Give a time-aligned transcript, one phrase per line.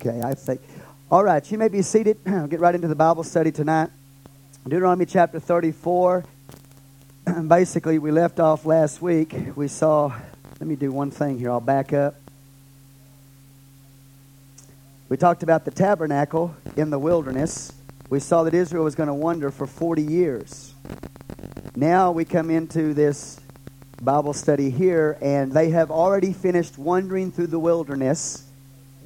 [0.00, 0.60] Okay, I think.
[1.10, 2.18] All right, you may be seated.
[2.26, 3.90] I'll get right into the Bible study tonight.
[4.62, 6.24] Deuteronomy chapter 34.
[7.48, 9.34] Basically, we left off last week.
[9.56, 10.16] We saw,
[10.60, 11.50] let me do one thing here.
[11.50, 12.14] I'll back up.
[15.08, 17.72] We talked about the tabernacle in the wilderness.
[18.08, 20.74] We saw that Israel was going to wander for 40 years.
[21.74, 23.40] Now we come into this
[24.00, 28.47] Bible study here, and they have already finished wandering through the wilderness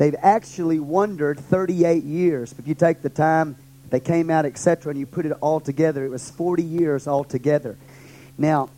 [0.02, 2.52] They've actually wandered 38 years.
[2.59, 3.55] If you take the time
[3.88, 7.78] they came out, etc., and you put it all together, it was 40 years altogether.
[8.37, 8.69] Now,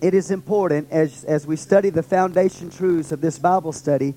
[0.00, 4.14] it is important as, as we study the foundation truths of this Bible study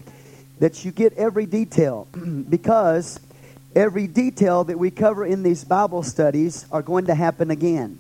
[0.60, 2.08] that you get every detail
[2.50, 3.20] because
[3.76, 7.98] every detail that we cover in these Bible studies are going to happen again.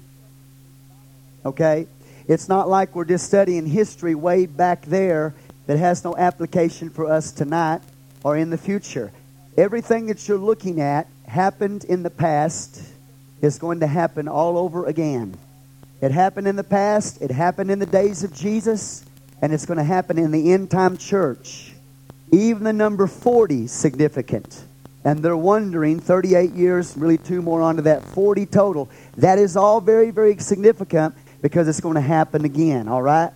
[1.43, 1.87] Okay?
[2.27, 5.33] It's not like we're just studying history way back there
[5.65, 7.81] that has no application for us tonight
[8.23, 9.11] or in the future.
[9.57, 12.81] Everything that you're looking at happened in the past
[13.41, 15.37] is going to happen all over again.
[16.01, 19.03] It happened in the past, it happened in the days of Jesus,
[19.41, 21.73] and it's going to happen in the end time church.
[22.31, 24.63] Even the number 40 significant.
[25.03, 28.89] And they're wondering 38 years, really two more onto that, 40 total.
[29.15, 33.31] That is all very, very significant because it's going to happen again, all right?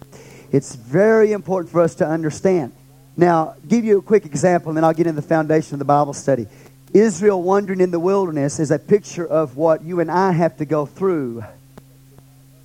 [0.51, 2.73] It's very important for us to understand.
[3.17, 5.85] Now, give you a quick example, and then I'll get into the foundation of the
[5.85, 6.47] Bible study.
[6.93, 10.65] Israel wandering in the wilderness is a picture of what you and I have to
[10.65, 11.43] go through.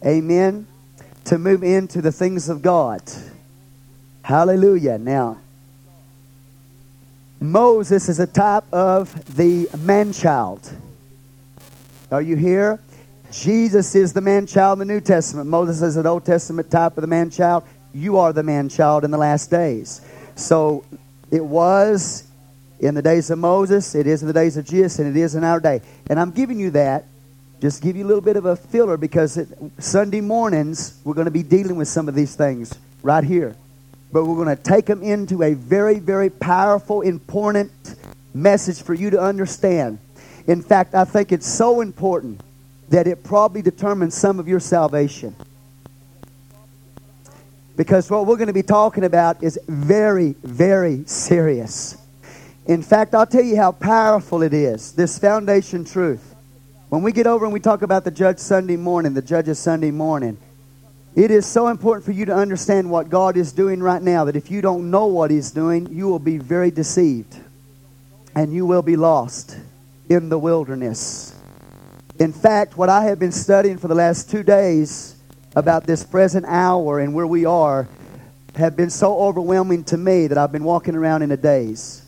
[0.04, 0.66] Amen.
[1.26, 3.02] To move into the things of God.
[4.22, 4.98] Hallelujah.
[4.98, 5.38] Now,
[7.40, 10.72] Moses is a type of the man child.
[12.10, 12.80] Are you here?
[13.30, 15.48] Jesus is the man child in the New Testament.
[15.48, 17.64] Moses is an Old Testament type of the man child.
[17.92, 20.00] You are the man child in the last days.
[20.36, 20.84] So
[21.30, 22.24] it was
[22.78, 25.34] in the days of Moses, it is in the days of Jesus, and it is
[25.34, 25.80] in our day.
[26.08, 27.04] And I'm giving you that
[27.60, 31.26] just give you a little bit of a filler because it, Sunday mornings we're going
[31.26, 33.56] to be dealing with some of these things right here.
[34.12, 37.72] But we're going to take them into a very, very powerful, important
[38.34, 39.98] message for you to understand.
[40.46, 42.42] In fact, I think it's so important
[42.90, 45.34] that it probably determines some of your salvation.
[47.76, 51.98] Because what we're going to be talking about is very, very serious.
[52.66, 56.34] In fact, I'll tell you how powerful it is, this foundation truth.
[56.88, 59.90] When we get over and we talk about the judge Sunday morning, the judges Sunday
[59.90, 60.38] morning,
[61.14, 64.36] it is so important for you to understand what God is doing right now that
[64.36, 67.36] if you don't know what He's doing, you will be very deceived
[68.34, 69.58] and you will be lost
[70.08, 71.34] in the wilderness.
[72.18, 75.15] In fact, what I have been studying for the last two days
[75.56, 77.88] about this present hour and where we are
[78.56, 82.02] have been so overwhelming to me that I've been walking around in a daze.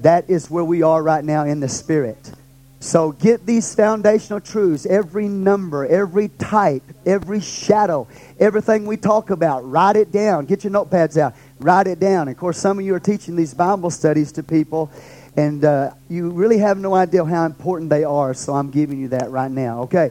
[0.00, 2.32] That is where we are right now in the Spirit.
[2.80, 8.08] So get these foundational truths, every number, every type, every shadow,
[8.40, 10.46] everything we talk about, write it down.
[10.46, 12.26] Get your notepads out, write it down.
[12.26, 14.90] Of course, some of you are teaching these Bible studies to people,
[15.36, 19.08] and uh, you really have no idea how important they are, so I'm giving you
[19.08, 20.10] that right now, okay?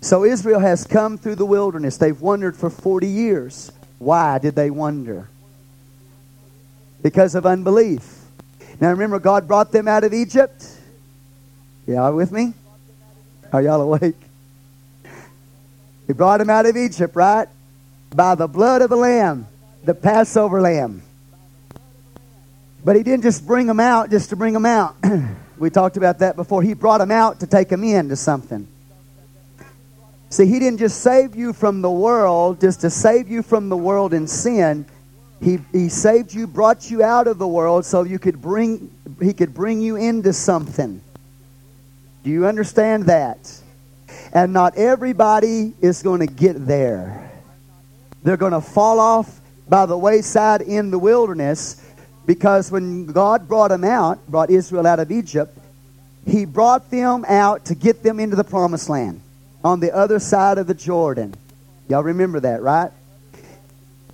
[0.00, 1.96] So Israel has come through the wilderness.
[1.96, 3.72] They've wandered for 40 years.
[3.98, 5.28] Why did they wander?
[7.02, 8.18] Because of unbelief.
[8.80, 10.64] Now remember, God brought them out of Egypt.
[11.86, 12.54] Y'all with me?
[13.52, 14.14] Are y'all awake?
[16.06, 17.48] He brought them out of Egypt, right?
[18.14, 19.46] By the blood of the Lamb,
[19.84, 21.02] the Passover Lamb.
[22.84, 24.96] But He didn't just bring them out just to bring them out.
[25.58, 26.62] we talked about that before.
[26.62, 28.66] He brought them out to take them into something.
[30.30, 33.76] See, He didn't just save you from the world, just to save you from the
[33.76, 34.86] world and sin.
[35.40, 38.90] He, he saved you, brought you out of the world so you could bring,
[39.20, 41.00] He could bring you into something.
[42.24, 43.60] Do you understand that?
[44.32, 47.30] And not everybody is going to get there.
[48.22, 51.82] They're going to fall off by the wayside in the wilderness
[52.26, 55.56] because when God brought them out, brought Israel out of Egypt,
[56.26, 59.22] He brought them out to get them into the promised land
[59.64, 61.34] on the other side of the Jordan.
[61.88, 62.90] Y'all remember that, right?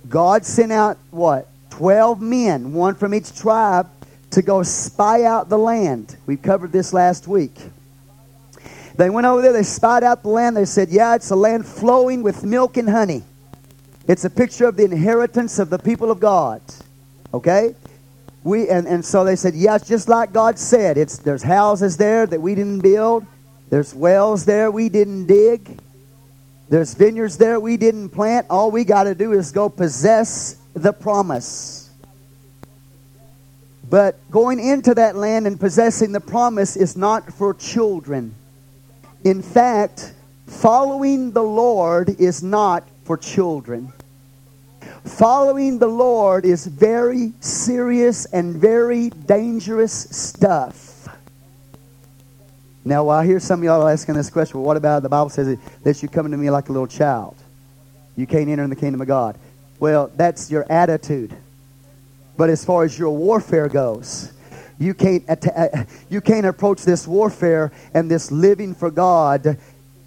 [0.07, 1.47] God sent out what?
[1.71, 3.89] 12 men, one from each tribe,
[4.31, 6.15] to go spy out the land.
[6.25, 7.57] We covered this last week.
[8.97, 10.55] They went over there, they spied out the land.
[10.55, 13.23] They said, Yeah, it's a land flowing with milk and honey.
[14.07, 16.61] It's a picture of the inheritance of the people of God.
[17.33, 17.75] Okay?
[18.43, 20.97] We and, and so they said, Yeah, just like God said.
[20.97, 23.25] It's there's houses there that we didn't build.
[23.69, 25.79] There's wells there we didn't dig.
[26.69, 28.47] There's vineyards there we didn't plant.
[28.49, 31.89] All we got to do is go possess the promise.
[33.89, 38.33] But going into that land and possessing the promise is not for children.
[39.23, 40.13] In fact,
[40.47, 43.93] following the Lord is not for children.
[45.03, 50.84] Following the Lord is very serious and very dangerous stuff.
[52.87, 55.57] Now, I hear some of y'all asking this question well, what about the Bible says
[55.81, 57.35] that you come to me like a little child?
[58.15, 59.37] You can't enter in the kingdom of God.
[59.79, 61.35] Well, that's your attitude.
[62.37, 64.31] But as far as your warfare goes,
[64.77, 69.57] you can't, uh, you can't approach this warfare and this living for God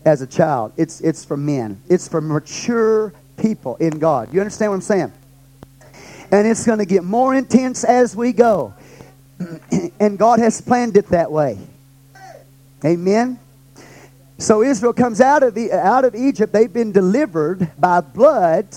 [0.04, 0.72] as a child.
[0.76, 4.32] It's, it's for men, it's for mature people in God.
[4.32, 5.12] You understand what I'm saying?
[6.30, 8.74] And it's going to get more intense as we go.
[10.00, 11.58] and God has planned it that way.
[12.84, 13.40] Amen.
[14.38, 16.52] So Israel comes out of the, out of Egypt.
[16.52, 18.68] They've been delivered by blood,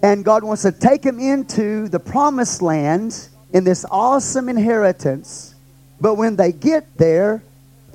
[0.00, 5.56] and God wants to take them into the promised land in this awesome inheritance.
[6.00, 7.42] But when they get there,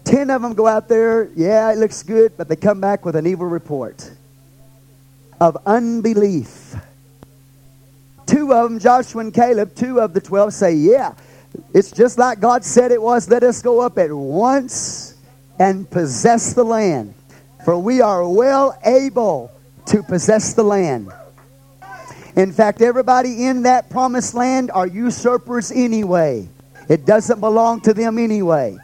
[0.03, 1.29] ten of them go out there.
[1.33, 4.11] Yeah, it looks good, but they come back with an evil report
[5.39, 6.75] of unbelief.
[8.25, 11.13] Two of them, Joshua and Caleb, two of the twelve say, Yeah,
[11.73, 13.29] it's just like God said it was.
[13.29, 15.10] Let us go up at once
[15.61, 17.13] and possess the land.
[17.63, 19.51] For we are well able
[19.85, 21.11] to possess the land.
[22.35, 26.49] In fact, everybody in that promised land are usurpers anyway.
[26.89, 28.75] It doesn't belong to them anyway.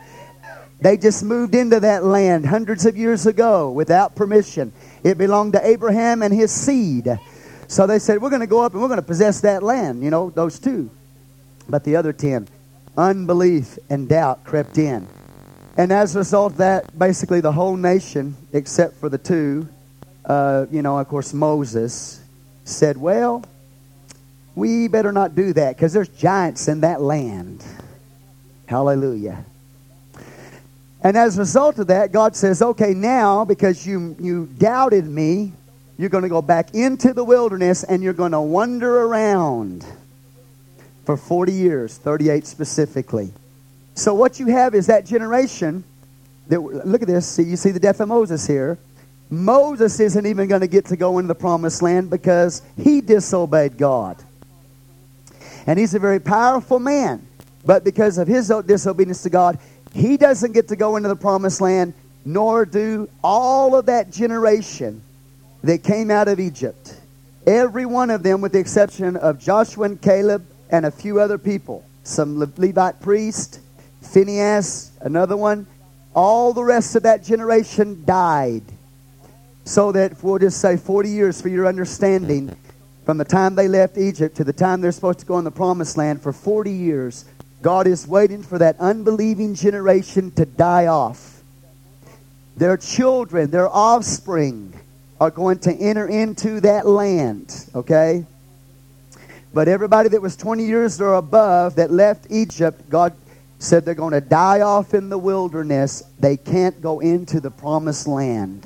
[0.80, 4.72] They just moved into that land hundreds of years ago without permission.
[5.04, 7.10] It belonged to Abraham and his seed.
[7.68, 10.04] So they said, We're going to go up and we're going to possess that land,
[10.04, 10.92] you know, those two.
[11.68, 12.48] But the other ten,
[12.96, 15.08] unbelief and doubt crept in.
[15.78, 19.70] And as a result of that, basically the whole nation, except for the two,
[20.26, 22.20] uh, you know, of course, Moses,
[22.66, 23.46] said, Well,
[24.56, 27.64] we better not do that because there's giants in that land.
[28.66, 29.46] Hallelujah.
[31.04, 35.54] And as a result of that, God says, okay, now because you, you doubted me,
[35.98, 39.86] you're going to go back into the wilderness and you're going to wander around
[41.06, 43.32] for 40 years, 38 specifically.
[43.98, 45.84] So what you have is that generation
[46.50, 48.78] that, look at this, see, you see the death of Moses here.
[49.32, 53.76] Moses isn't even going to get to go into the promised land because he disobeyed
[53.76, 54.24] God.
[55.66, 57.28] And he's a very powerful man.
[57.66, 59.58] But because of his disobedience to God,
[59.94, 65.02] he doesn't get to go into the promised land, nor do all of that generation
[65.64, 67.02] that came out of Egypt.
[67.48, 71.40] Every one of them, with the exception of Joshua and Caleb and a few other
[71.40, 73.62] people, some Levite priest,
[74.08, 75.68] Phineas, another one,
[76.14, 78.64] all the rest of that generation died.
[79.66, 82.56] So that we'll just say 40 years for your understanding,
[83.06, 85.52] from the time they left Egypt to the time they're supposed to go in the
[85.52, 87.26] promised land, for 40 years,
[87.62, 91.42] God is waiting for that unbelieving generation to die off.
[92.56, 94.74] Their children, their offspring,
[95.20, 98.26] are going to enter into that land, okay?
[99.54, 103.14] But everybody that was 20 years or above that left Egypt, God
[103.60, 106.04] said they're going to die off in the wilderness.
[106.20, 108.66] They can't go into the promised land.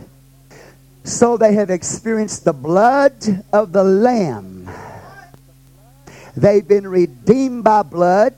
[1.03, 4.69] So they have experienced the blood of the Lamb.
[6.35, 8.35] They've been redeemed by blood.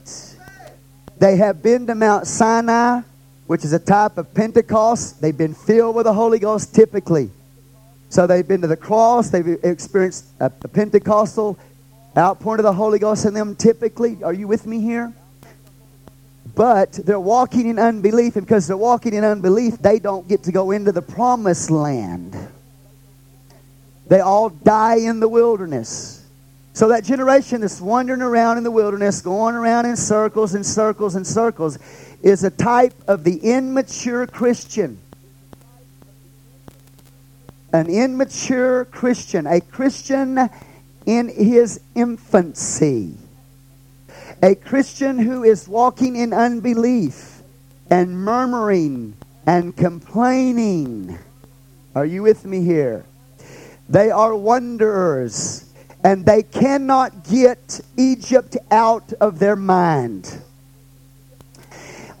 [1.18, 3.02] They have been to Mount Sinai,
[3.46, 5.20] which is a type of Pentecost.
[5.20, 7.30] They've been filled with the Holy Ghost typically.
[8.08, 9.30] So they've been to the cross.
[9.30, 11.58] They've experienced a, Pentecostal
[12.16, 14.22] outpouring of the Holy Ghost in them typically.
[14.22, 15.12] Are you with me here?
[16.54, 20.52] But they're walking in unbelief, and because they're walking in unbelief, they don't get to
[20.52, 22.36] go into the promised land.
[24.06, 26.24] They all die in the wilderness.
[26.74, 31.14] So that generation that's wandering around in the wilderness, going around in circles and circles
[31.14, 31.78] and circles,
[32.22, 34.98] is a type of the immature Christian.
[37.72, 40.50] An immature Christian, a Christian
[41.06, 43.14] in his infancy,
[44.44, 47.40] a Christian who is walking in unbelief
[47.88, 51.18] and murmuring and complaining.
[51.94, 53.06] Are you with me here?
[53.88, 55.72] They are wanderers
[56.04, 60.42] and they cannot get Egypt out of their mind.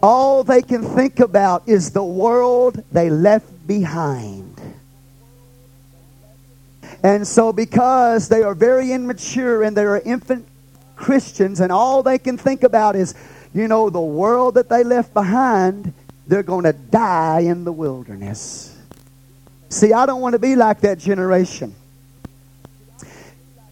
[0.02, 4.58] All they can think about is the world they left behind.
[7.02, 10.48] And so, because they are very immature and they are infant
[10.96, 13.14] Christians, and all they can think about is,
[13.52, 15.92] you know, the world that they left behind,
[16.26, 18.76] they're going to die in the wilderness.
[19.68, 21.74] See, I don't want to be like that generation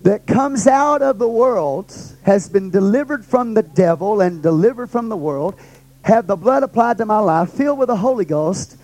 [0.02, 5.08] that comes out of the world has been delivered from the devil and delivered from
[5.08, 5.54] the world,
[6.02, 8.76] have the blood applied to my life, filled with the Holy Ghost,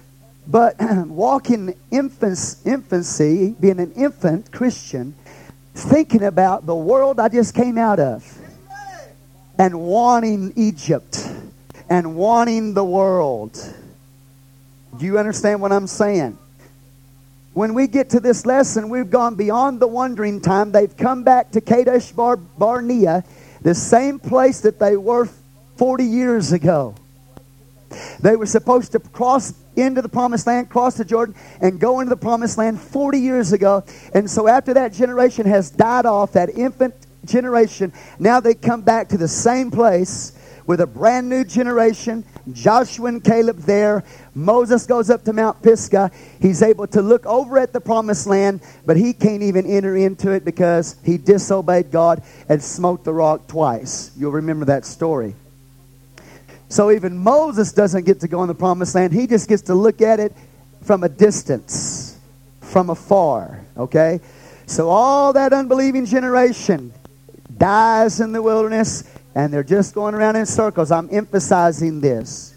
[0.47, 0.76] but
[1.09, 5.14] walk in infancy, being an infant Christian,
[5.78, 8.38] thinking about the world I just came out of
[9.58, 11.28] and wanting Egypt
[11.88, 13.58] and wanting the world.
[14.99, 16.38] Do you understand what I'm saying?
[17.54, 20.70] When we get to this lesson, we've gone beyond the wandering time.
[20.70, 23.25] They've come back to Kadesh Bar- Barnea,
[23.62, 25.28] the same place that they were
[25.76, 26.94] 40 years ago.
[28.21, 32.11] They were supposed to cross into the promised land, cross the Jordan, and go into
[32.11, 33.85] the promised land 40 years ago.
[34.14, 39.09] And so after that generation has died off, that infant generation, now they come back
[39.11, 40.33] to the same place
[40.66, 42.25] with a brand new generation.
[42.52, 44.04] Joshua and Caleb there.
[44.35, 46.11] Moses goes up to Mount Pisgah.
[46.42, 50.30] He's able to look over at the promised land, but he can't even enter into
[50.30, 54.11] it because he disobeyed God and smote the rock twice.
[54.16, 55.35] You'll remember that story.
[56.68, 59.12] So even Moses doesn't get to go in the promised land.
[59.12, 60.32] He just gets to look at it
[60.82, 62.18] from a distance,
[62.60, 63.64] from afar.
[63.76, 64.20] Okay?
[64.66, 66.92] So all that unbelieving generation
[67.56, 70.90] dies in the wilderness and they're just going around in circles.
[70.90, 72.54] I'm emphasizing this.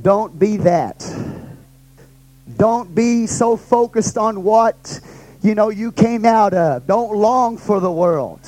[0.00, 1.04] Don't be that.
[2.56, 5.00] Don't be so focused on what
[5.42, 6.86] you know you came out of.
[6.86, 8.40] Don't long for the world.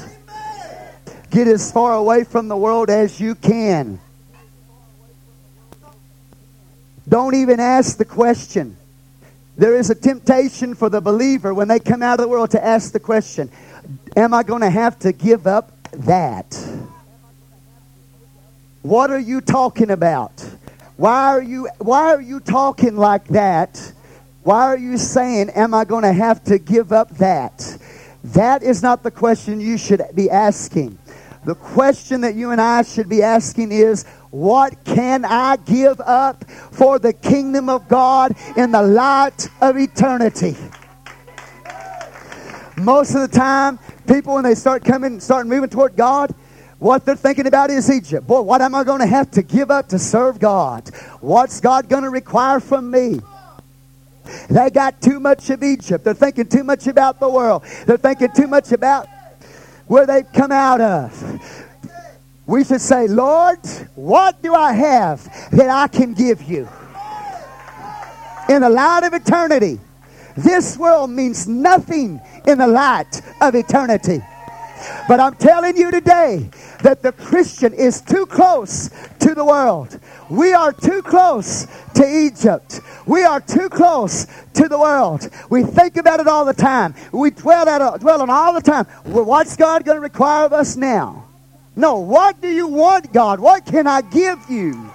[1.31, 3.99] Get as far away from the world as you can.
[7.13, 8.75] Don't even ask the question.
[9.59, 12.65] There is a temptation for the believer when they come out of the world to
[12.65, 13.51] ask the question
[14.17, 16.59] Am I going to have to give up that?
[18.81, 20.33] What are you talking about?
[20.97, 23.93] Why are you why are you talking like that?
[24.43, 27.77] Why are you saying am I going to have to give up that?
[28.25, 30.99] That is not the question you should be asking.
[31.45, 36.51] The question that you and I should be asking is what can I give up
[36.51, 40.57] for the kingdom of God in the light of eternity?
[42.79, 46.35] Most of the time, people, when they start coming, start moving toward God,
[46.79, 48.27] what they're thinking about is Egypt.
[48.27, 50.89] Boy, what am I going to have to give up to serve God?
[51.21, 53.21] What's God going to require from me?
[54.49, 56.05] They got too much of Egypt.
[56.05, 57.65] They're thinking too much about the world.
[57.87, 59.09] They're thinking too much about
[59.87, 61.62] where they've come out of.
[62.47, 63.59] We should say, Lord,
[63.95, 66.69] what do I have that I can give you?
[68.49, 69.81] In the light of eternity,
[70.37, 74.21] this world means nothing in the light of eternity.
[75.07, 76.51] But I'm telling you today
[76.83, 80.01] that the Christian is too close to the world.
[80.29, 82.81] We are too close to Egypt.
[83.07, 85.29] We are too close to the world.
[85.51, 86.95] We think about it all the time.
[87.13, 88.87] We dwell, at, dwell on all the time.
[89.05, 91.32] Well, what's God going to require of us now?
[91.75, 93.41] No, what do you want, God?
[93.41, 94.91] What can I give you?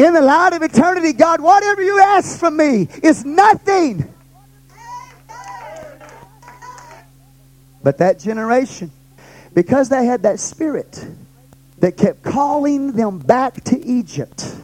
[0.00, 4.12] In the light of eternity, God, whatever you ask from me is nothing.
[7.84, 8.90] But that generation,
[9.54, 11.04] because they had that spirit
[11.78, 14.56] that kept calling them back to Egypt,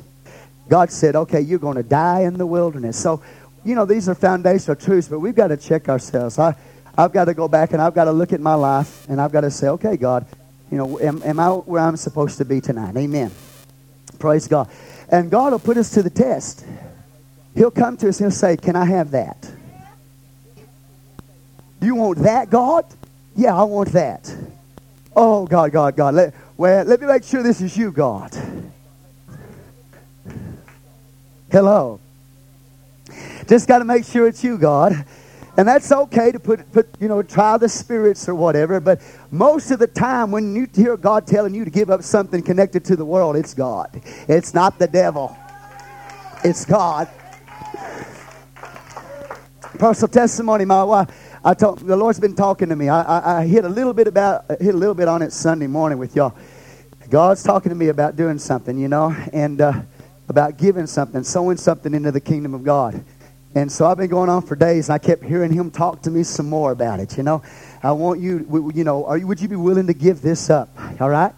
[0.68, 2.96] God said, okay, you're going to die in the wilderness.
[2.96, 3.22] So,
[3.64, 6.38] you know, these are foundational truths, but we've got to check ourselves.
[6.38, 6.54] I,
[6.98, 9.30] I've got to go back and I've got to look at my life and I've
[9.30, 10.26] got to say, okay, God,
[10.68, 12.96] you know, am, am I where I'm supposed to be tonight?
[12.96, 13.30] Amen.
[14.18, 14.68] Praise God.
[15.08, 16.66] And God will put us to the test.
[17.54, 19.40] He'll come to us and he'll say, Can I have that?
[21.80, 22.84] Do you want that, God?
[23.36, 24.34] Yeah, I want that.
[25.14, 26.14] Oh, God, God, God.
[26.14, 28.36] Let, well, let me make sure this is you, God.
[31.50, 32.00] Hello.
[33.46, 35.04] Just got to make sure it's you, God.
[35.58, 38.78] And that's okay to put, put, you know, try the spirits or whatever.
[38.78, 42.42] But most of the time, when you hear God telling you to give up something
[42.42, 44.00] connected to the world, it's God.
[44.28, 45.36] It's not the devil,
[46.44, 47.08] it's God.
[49.78, 51.10] Personal testimony, my wife
[51.44, 52.88] I told the Lord's been talking to me.
[52.88, 55.66] I, I, I hit a little bit about hit a little bit on it Sunday
[55.66, 56.36] morning with y'all.
[57.10, 59.72] God's talking to me about doing something, you know, and uh,
[60.28, 63.02] about giving something, sowing something into the kingdom of God.
[63.54, 66.10] And so I've been going on for days, and I kept hearing Him talk to
[66.10, 67.16] me some more about it.
[67.16, 67.42] You know,
[67.82, 70.68] I want you, you know, you, would you be willing to give this up?
[71.00, 71.32] All right.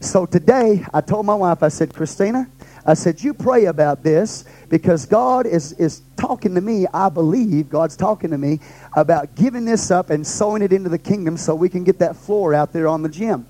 [0.00, 2.48] So today, I told my wife, I said, Christina,
[2.84, 6.86] I said, you pray about this because God is, is talking to me.
[6.94, 8.60] I believe God's talking to me
[8.94, 12.14] about giving this up and sowing it into the kingdom so we can get that
[12.14, 13.46] floor out there on the gym.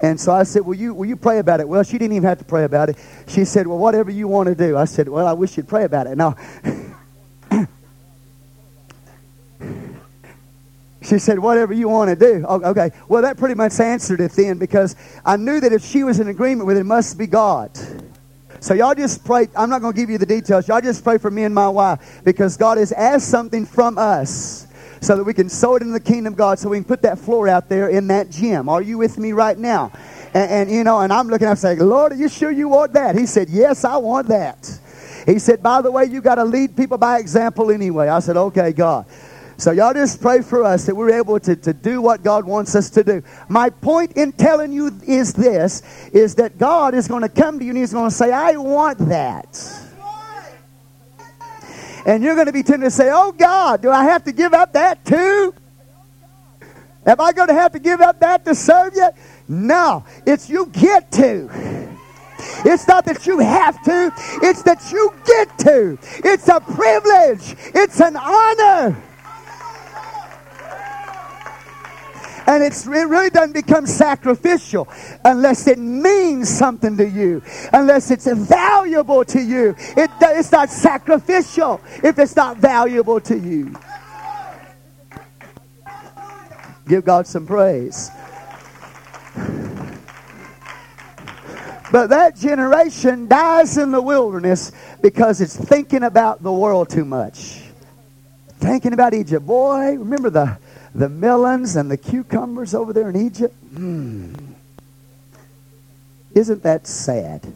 [0.00, 1.68] And so I said, will you, will you pray about it?
[1.68, 2.98] Well, she didn't even have to pray about it.
[3.26, 4.76] She said, well, whatever you want to do.
[4.76, 6.18] I said, well, I wish you'd pray about it.
[6.18, 6.36] Now,
[11.04, 12.46] She said, whatever you want to do.
[12.46, 12.90] Okay.
[13.08, 16.28] Well, that pretty much answered it then because I knew that if she was in
[16.28, 17.70] agreement with it, it must be God.
[18.60, 19.48] So y'all just pray.
[19.54, 20.66] I'm not going to give you the details.
[20.66, 24.66] Y'all just pray for me and my wife because God has asked something from us
[25.02, 27.02] so that we can sow it into the kingdom of God so we can put
[27.02, 28.70] that floor out there in that gym.
[28.70, 29.92] Are you with me right now?
[30.32, 32.94] And, and you know, and I'm looking up saying, Lord, are you sure you want
[32.94, 33.14] that?
[33.14, 34.80] He said, Yes, I want that.
[35.26, 38.08] He said, By the way, you got to lead people by example anyway.
[38.08, 39.04] I said, Okay, God.
[39.56, 42.74] So y'all just pray for us that we're able to, to do what God wants
[42.74, 43.22] us to do.
[43.48, 45.82] My point in telling you is this,
[46.12, 48.56] is that God is going to come to you and he's going to say, I
[48.56, 49.80] want that.
[52.06, 54.52] And you're going to be tempted to say, oh God, do I have to give
[54.52, 55.54] up that too?
[57.06, 59.10] Am I going to have to give up that to serve you?
[59.46, 61.48] No, it's you get to.
[62.66, 65.98] It's not that you have to, it's that you get to.
[66.24, 69.02] It's a privilege, it's an honor.
[72.46, 74.88] And it's, it really doesn't become sacrificial
[75.24, 79.74] unless it means something to you, unless it's valuable to you.
[79.78, 83.74] It, it's not sacrificial if it's not valuable to you.
[86.86, 88.10] Give God some praise.
[91.90, 97.62] But that generation dies in the wilderness because it's thinking about the world too much.
[98.58, 99.46] Thinking about Egypt.
[99.46, 100.58] Boy, remember the,
[100.94, 103.54] the melons and the cucumbers over there in Egypt?
[103.74, 104.54] Mm.
[106.34, 107.52] Isn't that sad?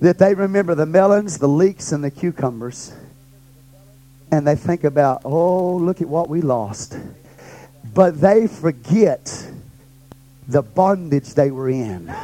[0.00, 2.92] That they remember the melons, the leeks, and the cucumbers.
[4.30, 6.98] And they think about, oh, look at what we lost.
[7.94, 9.50] But they forget
[10.46, 12.14] the bondage they were in.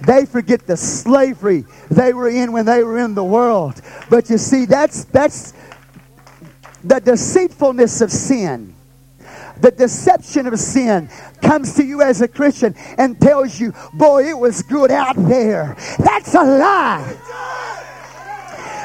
[0.00, 3.80] They forget the slavery they were in when they were in the world.
[4.08, 5.52] But you see, that's that's
[6.84, 8.74] the deceitfulness of sin.
[9.60, 11.08] The deception of sin
[11.42, 15.76] comes to you as a Christian and tells you, boy, it was good out there.
[15.98, 17.16] That's a lie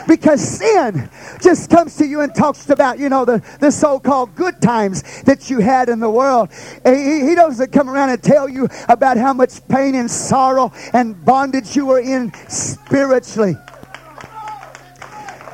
[0.08, 1.10] because sin
[1.42, 5.24] just comes to you and talks about, you know, the, the so called good times
[5.24, 6.50] that you had in the world.
[6.86, 11.24] He, he doesn't come around and tell you about how much pain and sorrow and
[11.24, 13.56] bondage you were in spiritually.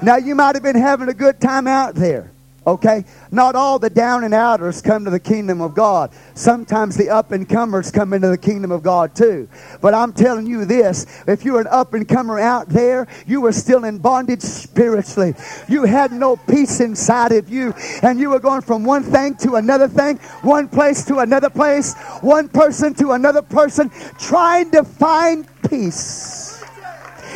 [0.01, 2.31] Now, you might have been having a good time out there.
[2.67, 3.03] Okay?
[3.31, 6.11] Not all the down and outers come to the kingdom of God.
[6.35, 9.49] Sometimes the up and comers come into the kingdom of God too.
[9.81, 13.53] But I'm telling you this if you're an up and comer out there, you were
[13.53, 15.33] still in bondage spiritually.
[15.67, 19.55] You had no peace inside of you, and you were going from one thing to
[19.55, 25.47] another thing, one place to another place, one person to another person, trying to find
[25.67, 26.63] peace.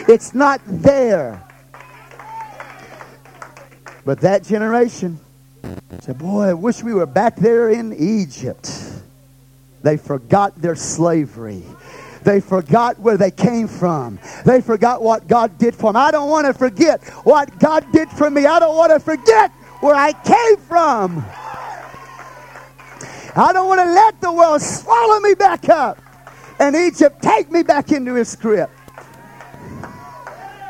[0.07, 1.41] It's not there.
[4.05, 5.19] But that generation
[6.01, 8.69] said, Boy, I wish we were back there in Egypt.
[9.81, 11.63] They forgot their slavery.
[12.23, 14.19] They forgot where they came from.
[14.45, 15.97] They forgot what God did for them.
[15.97, 18.45] I don't want to forget what God did for me.
[18.45, 21.25] I don't want to forget where I came from.
[23.35, 25.97] I don't want to let the world swallow me back up
[26.59, 28.69] and Egypt take me back into his grip.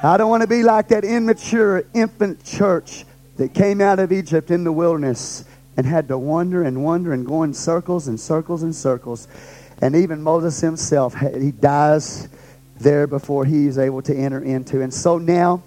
[0.02, 3.06] I don't want to be like that immature infant church
[3.38, 7.26] that came out of Egypt in the wilderness and had to wander and wander and
[7.26, 9.28] go in circles and circles and circles.
[9.82, 12.28] And even Moses himself, he dies
[12.80, 14.82] there before he is able to enter into.
[14.82, 15.64] And so now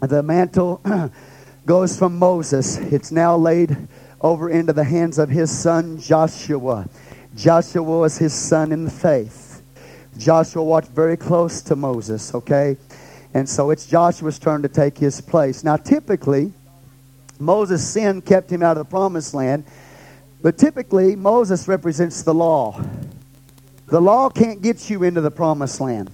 [0.00, 0.82] the mantle
[1.66, 2.78] goes from Moses.
[2.78, 3.76] It's now laid
[4.20, 6.88] over into the hands of his son Joshua.
[7.36, 9.62] Joshua was his son in the faith.
[10.16, 12.76] Joshua watched very close to Moses, okay?
[13.34, 15.62] And so it's Joshua's turn to take his place.
[15.62, 16.52] Now, typically,
[17.38, 19.64] Moses' sin kept him out of the promised land.
[20.42, 22.80] But typically, Moses represents the law.
[23.86, 26.10] The law can't get you into the promised land.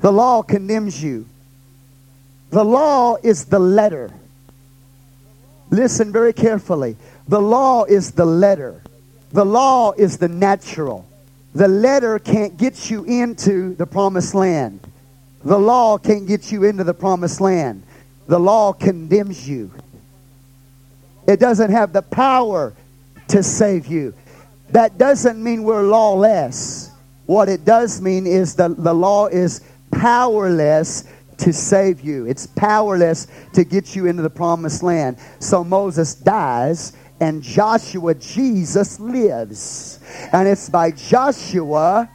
[0.00, 1.26] The law condemns you.
[2.50, 4.12] The law is the letter.
[5.70, 6.96] Listen very carefully.
[7.28, 8.82] The law is the letter.
[9.32, 11.06] The law is the natural.
[11.54, 14.80] The letter can't get you into the promised land.
[15.42, 17.82] The law can't get you into the promised land.
[18.26, 19.70] The law condemns you.
[21.26, 22.74] It doesn't have the power
[23.28, 24.14] to save you.
[24.70, 26.90] That doesn't mean we're lawless.
[27.26, 31.04] What it does mean is the, the law is powerless
[31.38, 32.26] to save you.
[32.26, 35.18] It's powerless to get you into the promised land.
[35.38, 40.00] So Moses dies and Joshua, Jesus, lives.
[40.32, 42.08] And it's by Joshua,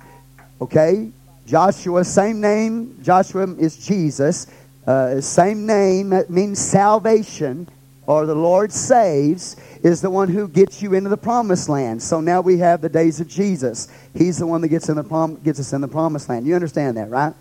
[0.62, 1.12] okay?
[1.48, 3.00] Joshua, same name.
[3.02, 4.48] Joshua is Jesus
[4.90, 7.70] uh, same name, means salvation,
[8.08, 12.02] or the Lord saves, is the one who gets you into the promised land.
[12.02, 13.88] So now we have the days of Jesus.
[14.16, 16.48] He's the one that gets, in the prom- gets us in the promised land.
[16.48, 17.36] You understand that, right?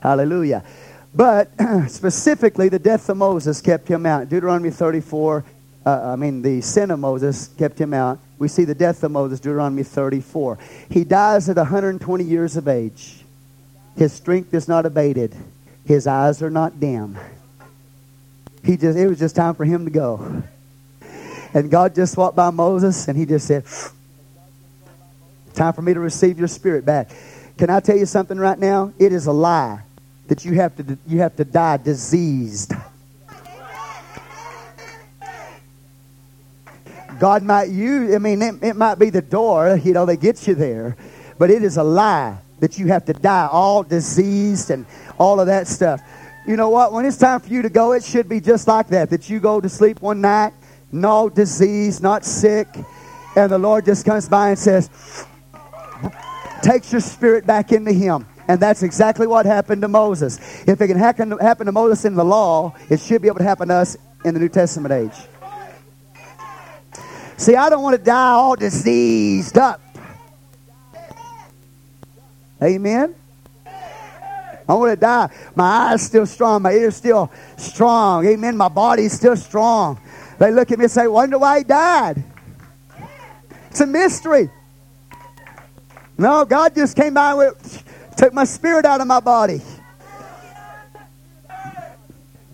[0.00, 0.64] Hallelujah.
[1.14, 1.48] But
[1.86, 4.28] specifically, the death of Moses kept him out.
[4.28, 5.44] Deuteronomy 34,
[5.86, 8.18] uh, I mean, the sin of Moses kept him out.
[8.40, 10.58] We see the death of Moses, Deuteronomy 34.
[10.90, 13.24] He dies at 120 years of age.
[13.96, 15.36] His strength is not abated.
[15.86, 17.16] His eyes are not dim.
[18.64, 20.42] He just, it was just time for him to go.
[21.54, 23.64] And God just walked by Moses and he just said,
[25.54, 27.10] Time for me to receive your spirit back.
[27.56, 28.92] Can I tell you something right now?
[28.98, 29.80] It is a lie
[30.26, 32.74] that you have to, you have to die diseased.
[37.18, 40.46] God might use, I mean, it, it might be the door, you know, that gets
[40.46, 40.96] you there,
[41.38, 44.84] but it is a lie that you have to die all diseased and
[45.18, 46.00] all of that stuff.
[46.46, 46.92] You know what?
[46.92, 49.10] When it's time for you to go, it should be just like that.
[49.10, 50.52] That you go to sleep one night,
[50.92, 52.68] no disease, not sick,
[53.36, 54.88] and the Lord just comes by and says,
[56.62, 58.26] takes your spirit back into Him.
[58.48, 60.38] And that's exactly what happened to Moses.
[60.68, 63.68] If it can happen, to Moses in the law, it should be able to happen
[63.68, 65.26] to us in the New Testament age.
[67.36, 69.80] See, I don't want to die all diseased up.
[72.62, 73.14] Amen.
[74.68, 75.30] I want to die.
[75.54, 76.62] My eyes still strong.
[76.62, 78.26] My ears still strong.
[78.26, 78.56] Amen.
[78.56, 80.00] My body's still strong.
[80.38, 82.22] They look at me and say, wonder why he died.
[83.70, 84.50] It's a mystery.
[86.18, 87.84] No, God just came by with,
[88.16, 89.60] took my spirit out of my body.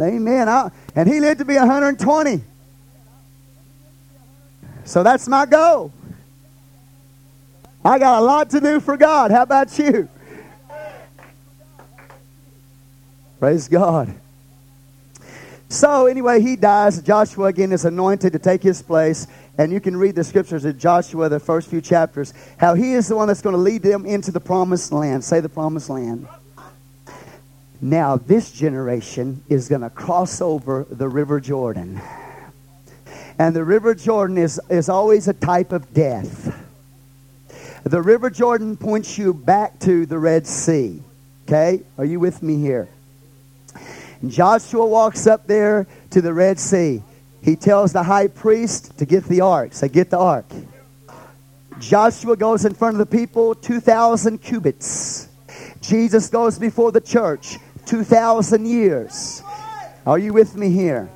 [0.00, 0.48] Amen.
[0.48, 2.42] I, and he lived to be 120.
[4.84, 5.92] So that's my goal.
[7.84, 9.30] I got a lot to do for God.
[9.30, 10.08] How about you?
[13.42, 14.14] Praise God.
[15.68, 17.02] So, anyway, he dies.
[17.02, 19.26] Joshua again is anointed to take his place.
[19.58, 23.08] And you can read the scriptures of Joshua, the first few chapters, how he is
[23.08, 25.24] the one that's going to lead them into the promised land.
[25.24, 26.28] Say the promised land.
[27.80, 32.00] Now, this generation is going to cross over the River Jordan.
[33.40, 36.56] And the River Jordan is, is always a type of death.
[37.82, 41.02] The River Jordan points you back to the Red Sea.
[41.48, 41.82] Okay?
[41.98, 42.88] Are you with me here?
[44.26, 47.02] Joshua walks up there to the Red Sea.
[47.42, 49.72] He tells the high priest to get the ark.
[49.72, 50.46] Say, get the ark.
[51.80, 55.28] Joshua goes in front of the people, 2,000 cubits.
[55.80, 59.42] Jesus goes before the church, 2,000 years.
[60.06, 61.10] Are you with me here?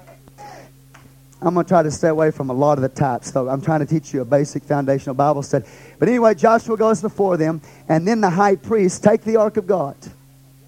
[1.40, 3.60] I'm going to try to stay away from a lot of the types, so I'm
[3.60, 5.66] trying to teach you a basic foundational Bible study.
[6.00, 9.66] But anyway, Joshua goes before them, and then the high priest take the ark of
[9.66, 9.96] God,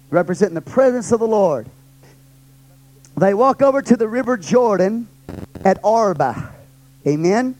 [0.09, 1.67] representing the presence of the Lord.
[3.19, 5.09] They walk over to the river Jordan
[5.65, 6.53] at Arba.
[7.05, 7.55] Amen?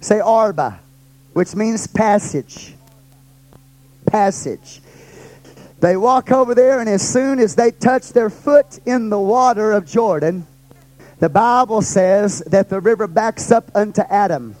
[0.00, 0.80] Say Arba,
[1.34, 2.74] which means passage.
[4.06, 4.80] Passage.
[5.80, 9.72] They walk over there, and as soon as they touch their foot in the water
[9.72, 10.46] of Jordan,
[11.18, 14.56] the Bible says that the river backs up unto Adam.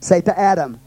[0.00, 0.80] Say to Adam.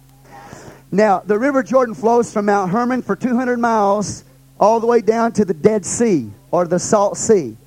[0.91, 4.23] Now, the river Jordan flows from Mount Hermon for 200 miles
[4.59, 7.57] all the way down to the Dead Sea or the Salt Sea.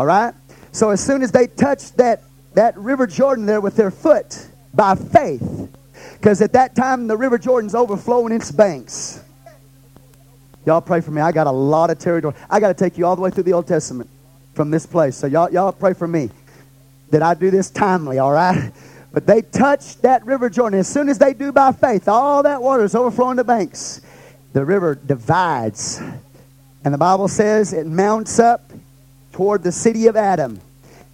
[0.00, 0.32] All right?
[0.72, 2.22] So as soon as they touched that,
[2.54, 5.68] that river Jordan there with their foot by faith,
[6.14, 9.22] because at that time the river Jordan's overflowing its banks.
[10.64, 11.20] Y'all pray for me.
[11.20, 12.34] I got a lot of territory.
[12.48, 14.08] I got to take you all the way through the Old Testament
[14.54, 15.16] from this place.
[15.16, 16.30] So y'all, y'all pray for me
[17.10, 18.72] that I do this timely, all right?
[19.12, 20.80] But they touched that river Jordan.
[20.80, 24.00] As soon as they do by faith, all that water is overflowing the banks.
[24.54, 26.00] The river divides.
[26.86, 28.62] And the Bible says it mounts up
[29.32, 30.60] toward the city of Adam.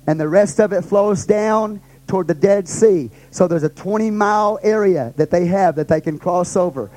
[0.07, 3.11] And the rest of it flows down toward the Dead Sea.
[3.31, 6.91] So there's a 20 mile area that they have that they can cross over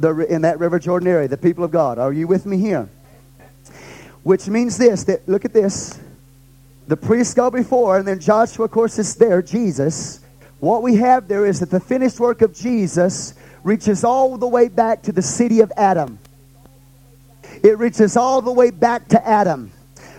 [0.00, 1.98] the, in that River Jordan area, the people of God.
[1.98, 2.88] Are you with me here?
[4.22, 5.98] Which means this that look at this.
[6.86, 10.20] The priests go before, and then Joshua, of course, is there, Jesus.
[10.60, 14.68] What we have there is that the finished work of Jesus reaches all the way
[14.68, 16.18] back to the city of Adam.
[17.62, 19.70] It reaches all the way back to Adam.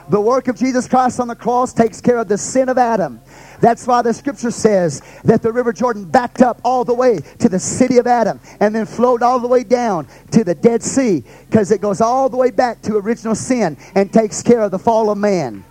[0.10, 3.22] The work of Jesus Christ on the cross takes care of the sin of Adam.
[3.62, 7.50] That's why the scripture says that the river Jordan backed up all the way to
[7.50, 11.24] the city of Adam and then flowed all the way down to the Dead Sea
[11.48, 14.80] because it goes all the way back to original sin and takes care of the
[14.80, 15.63] fall of man.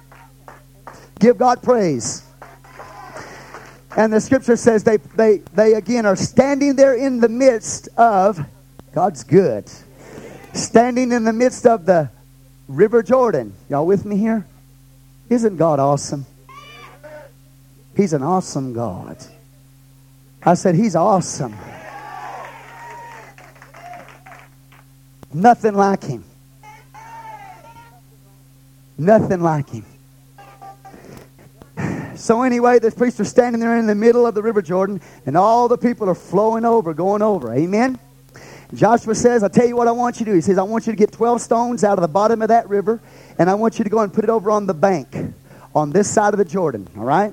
[1.18, 2.22] Give God praise.
[3.96, 8.38] And the scripture says they, they, they again are standing there in the midst of,
[8.92, 9.68] God's good,
[10.52, 12.10] standing in the midst of the
[12.68, 13.54] River Jordan.
[13.68, 14.46] Y'all with me here?
[15.30, 16.26] Isn't God awesome?
[17.96, 19.16] He's an awesome God.
[20.42, 21.56] I said, He's awesome.
[25.32, 26.24] Nothing like Him.
[28.96, 29.84] Nothing like Him.
[32.16, 35.36] So, anyway, the priests are standing there in the middle of the River Jordan, and
[35.36, 37.54] all the people are flowing over, going over.
[37.54, 37.98] Amen?
[38.74, 40.34] Joshua says, I'll tell you what I want you to do.
[40.34, 42.68] He says, I want you to get 12 stones out of the bottom of that
[42.68, 43.00] river,
[43.38, 45.16] and I want you to go and put it over on the bank
[45.74, 47.32] on this side of the Jordan, all right?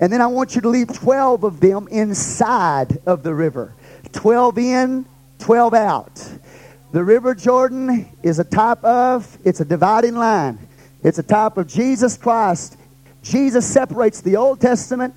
[0.00, 3.74] And then I want you to leave 12 of them inside of the river
[4.12, 5.06] 12 in,
[5.38, 6.28] 12 out.
[6.92, 10.58] The River Jordan is a type of, it's a dividing line.
[11.02, 12.76] It's a type of Jesus Christ.
[13.22, 15.14] Jesus separates the Old Testament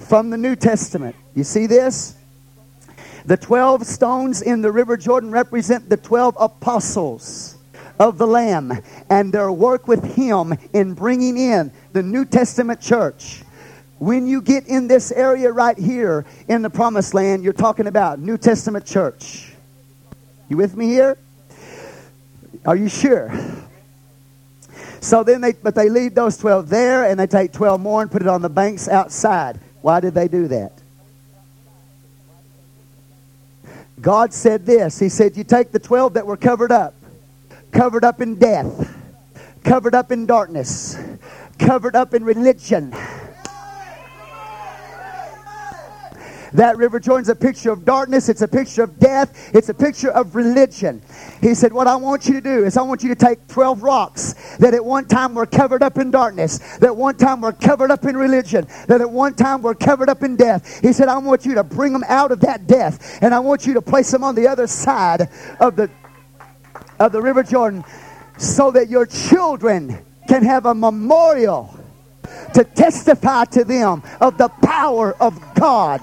[0.00, 1.14] from the New Testament.
[1.36, 2.16] You see this?
[3.26, 7.58] The 12 stones in the River Jordan represent the 12 apostles
[7.98, 8.72] of the Lamb
[9.10, 13.42] and their work with Him in bringing in the New Testament church.
[13.98, 18.18] When you get in this area right here in the promised land, you're talking about
[18.18, 19.52] New Testament church.
[20.48, 21.18] You with me here?
[22.64, 23.30] Are you sure?
[25.00, 28.10] So then they, but they leave those 12 there and they take 12 more and
[28.10, 29.60] put it on the banks outside.
[29.82, 30.79] Why did they do that?
[34.00, 34.98] God said this.
[34.98, 36.94] He said, You take the 12 that were covered up,
[37.72, 38.96] covered up in death,
[39.64, 40.98] covered up in darkness,
[41.58, 42.94] covered up in religion
[46.52, 48.28] That river Jordan's a picture of darkness.
[48.28, 49.50] It's a picture of death.
[49.54, 51.02] It's a picture of religion.
[51.40, 53.82] He said, What I want you to do is I want you to take 12
[53.82, 57.90] rocks that at one time were covered up in darkness, that one time were covered
[57.90, 60.80] up in religion, that at one time were covered up in death.
[60.80, 63.66] He said, I want you to bring them out of that death, and I want
[63.66, 65.28] you to place them on the other side
[65.60, 65.90] of the,
[66.98, 67.84] of the river Jordan
[68.38, 71.76] so that your children can have a memorial
[72.54, 76.00] to testify to them of the power of God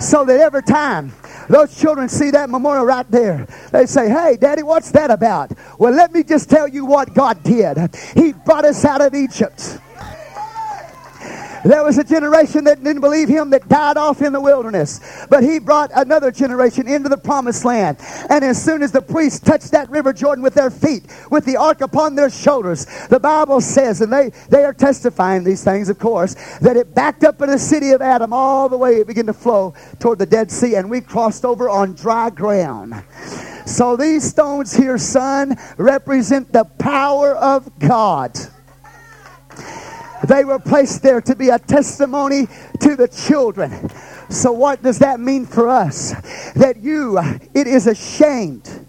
[0.00, 1.12] so that every time
[1.48, 5.52] those children see that memorial right there, they say, Hey, Daddy, what's that about?
[5.78, 7.94] Well, let me just tell you what God did.
[8.14, 9.78] He brought us out of Egypt.
[11.64, 15.26] There was a generation that didn't believe him that died off in the wilderness.
[15.28, 17.98] But he brought another generation into the promised land.
[18.30, 21.56] And as soon as the priests touched that river Jordan with their feet, with the
[21.56, 25.98] ark upon their shoulders, the Bible says, and they, they are testifying these things, of
[25.98, 29.26] course, that it backed up in the city of Adam all the way it began
[29.26, 30.76] to flow toward the Dead Sea.
[30.76, 32.94] And we crossed over on dry ground.
[33.66, 38.36] So these stones here, son, represent the power of God.
[40.26, 42.46] They were placed there to be a testimony
[42.80, 43.90] to the children.
[44.30, 46.12] So, what does that mean for us?
[46.54, 47.18] That you,
[47.54, 48.86] it is ashamed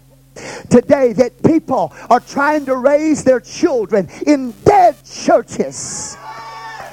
[0.70, 6.16] today that people are trying to raise their children in dead churches.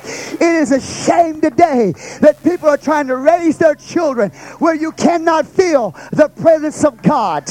[0.04, 4.91] It is a shame today that people are trying to raise their children where you
[4.93, 7.49] cannot feel the presence of God.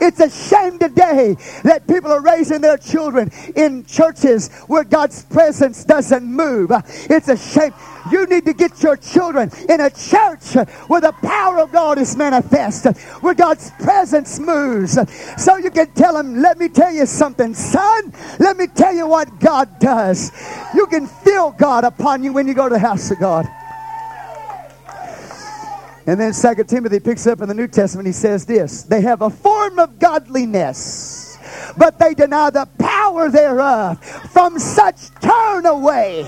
[0.00, 5.84] It's a shame today that people are raising their children in churches where God's presence
[5.84, 6.70] doesn't move.
[7.10, 7.72] It's a shame.
[8.10, 10.54] You need to get your children in a church
[10.86, 12.86] where the power of God is manifest,
[13.20, 14.96] where God's presence moves.
[15.42, 18.12] So you can tell them, let me tell you something, son.
[18.38, 20.30] Let me tell you what God does.
[20.74, 23.46] You can feel God upon you when you go to the house of God.
[26.06, 29.22] And then Second Timothy picks up in the New Testament, he says this They have
[29.22, 31.36] a form of godliness,
[31.76, 34.02] but they deny the power thereof.
[34.32, 36.24] From such turn away.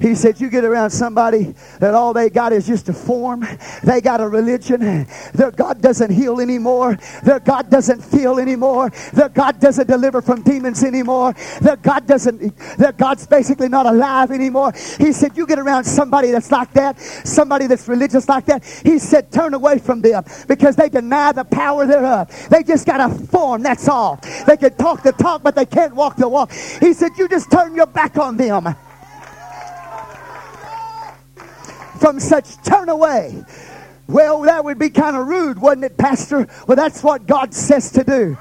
[0.00, 3.46] He said, You get around somebody that all they got is just a form.
[3.82, 5.06] They got a religion.
[5.34, 6.98] Their God doesn't heal anymore.
[7.22, 8.90] Their God doesn't feel anymore.
[9.12, 11.34] Their God doesn't deliver from demons anymore.
[11.60, 14.72] Their God doesn't, their God's basically not alive anymore.
[14.98, 18.64] He said, You get around somebody that's like that, somebody that's religious like that.
[18.84, 22.48] He said, Turn away from them because they deny the power thereof.
[22.50, 24.20] They just got a form, that's all.
[24.46, 26.52] They can talk the talk, but they can't walk the walk.
[26.52, 28.76] He said, You just turn your back on them
[31.98, 33.44] from such turn away.
[34.06, 36.48] Well, that would be kind of rude, wouldn't it, Pastor?
[36.66, 38.38] Well, that's what God says to do.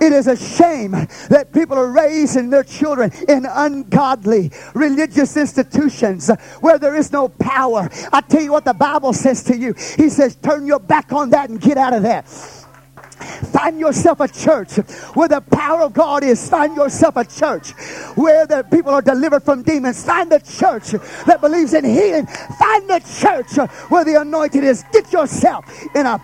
[0.00, 6.78] It is a shame that people are raising their children in ungodly religious institutions where
[6.78, 7.88] there is no power.
[8.10, 9.74] I tell you what the Bible says to you.
[9.96, 12.26] He says, turn your back on that and get out of that.
[13.20, 14.76] Find yourself a church
[15.14, 16.48] where the power of God is.
[16.48, 17.70] Find yourself a church
[18.16, 20.04] where the people are delivered from demons.
[20.04, 20.92] Find a church
[21.26, 22.26] that believes in healing.
[22.26, 23.56] Find the church
[23.88, 24.84] where the anointed is.
[24.92, 26.20] Get yourself in a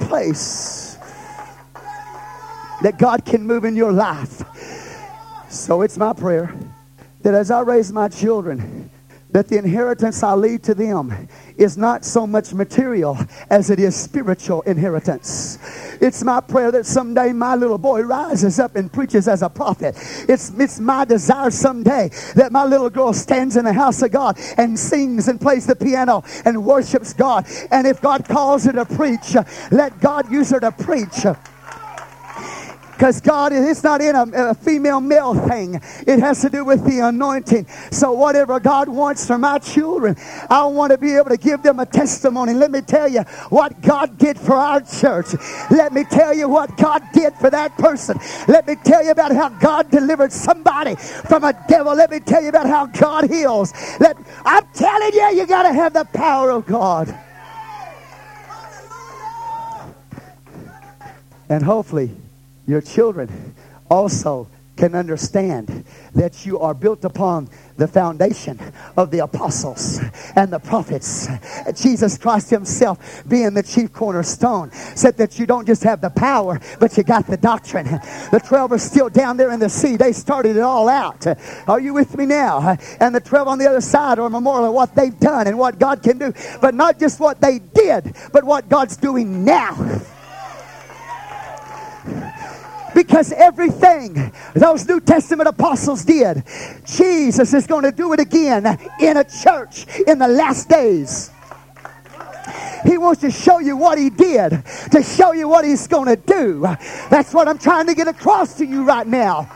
[0.00, 0.98] place
[2.82, 4.42] that God can move in your life.
[5.48, 6.54] So it's my prayer
[7.22, 8.90] that as I raise my children,
[9.34, 13.18] that the inheritance I leave to them is not so much material
[13.50, 15.58] as it is spiritual inheritance.
[16.00, 19.96] It's my prayer that someday my little boy rises up and preaches as a prophet.
[20.28, 24.38] It's, it's my desire someday that my little girl stands in the house of God
[24.56, 27.44] and sings and plays the piano and worships God.
[27.72, 29.34] And if God calls her to preach,
[29.72, 31.26] let God use her to preach.
[32.94, 35.80] Because God, it's not in a, a, female male thing.
[36.06, 37.66] It has to do with the anointing.
[37.90, 40.16] So whatever God wants for my children,
[40.48, 42.54] I want to be able to give them a testimony.
[42.54, 45.26] Let me tell you what God did for our church.
[45.72, 48.16] Let me tell you what God did for that person.
[48.46, 51.94] Let me tell you about how God delivered somebody from a devil.
[51.94, 53.72] Let me tell you about how God heals.
[53.98, 57.12] Let, I'm telling you, you got to have the power of God.
[61.48, 62.10] And hopefully,
[62.66, 63.54] your children
[63.90, 68.58] also can understand that you are built upon the foundation
[68.96, 70.00] of the apostles
[70.36, 71.28] and the prophets.
[71.74, 76.60] Jesus Christ Himself, being the chief cornerstone, said that you don't just have the power,
[76.80, 77.86] but you got the doctrine.
[77.86, 79.96] The 12 are still down there in the sea.
[79.96, 81.26] They started it all out.
[81.68, 82.76] Are you with me now?
[83.00, 85.58] And the 12 on the other side are a memorial of what they've done and
[85.58, 86.32] what God can do.
[86.60, 90.00] But not just what they did, but what God's doing now.
[92.94, 96.44] Because everything those New Testament apostles did,
[96.86, 98.66] Jesus is going to do it again
[99.00, 101.30] in a church in the last days.
[102.84, 106.16] He wants to show you what he did, to show you what he's going to
[106.16, 106.60] do.
[107.08, 109.50] That's what I'm trying to get across to you right now.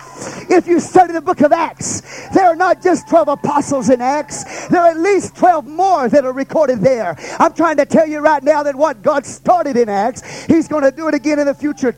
[0.48, 4.68] If you study the book of Acts, there are not just 12 apostles in Acts,
[4.68, 7.16] there are at least 12 more that are recorded there.
[7.38, 10.84] I'm trying to tell you right now that what God started in Acts, he's going
[10.84, 11.94] to do it again in the future.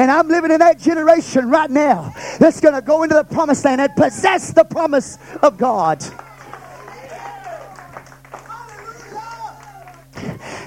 [0.00, 3.66] And I'm living in that generation right now that's going to go into the promised
[3.66, 6.00] land and possess the promise of God.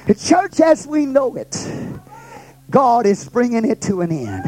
[0.06, 1.68] The church as we know it,
[2.70, 4.44] God is bringing it to an end.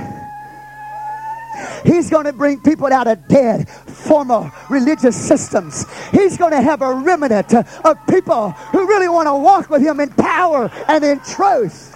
[1.83, 5.85] He's going to bring people out of dead former religious systems.
[6.11, 9.99] He's going to have a remnant of people who really want to walk with Him
[9.99, 11.94] in power and in truth.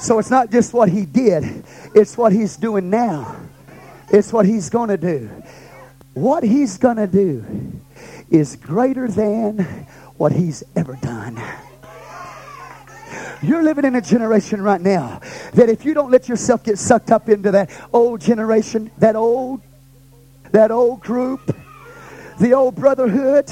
[0.00, 3.36] So it's not just what he did, it's what he's doing now.
[4.12, 5.30] It's what he's going to do.
[6.14, 7.44] What he's going to do
[8.30, 9.58] is greater than
[10.16, 11.40] what he's ever done.
[13.42, 15.20] You're living in a generation right now
[15.54, 19.62] that if you don't let yourself get sucked up into that old generation, that old,
[20.50, 21.54] that old group,
[22.38, 23.50] the old brotherhood,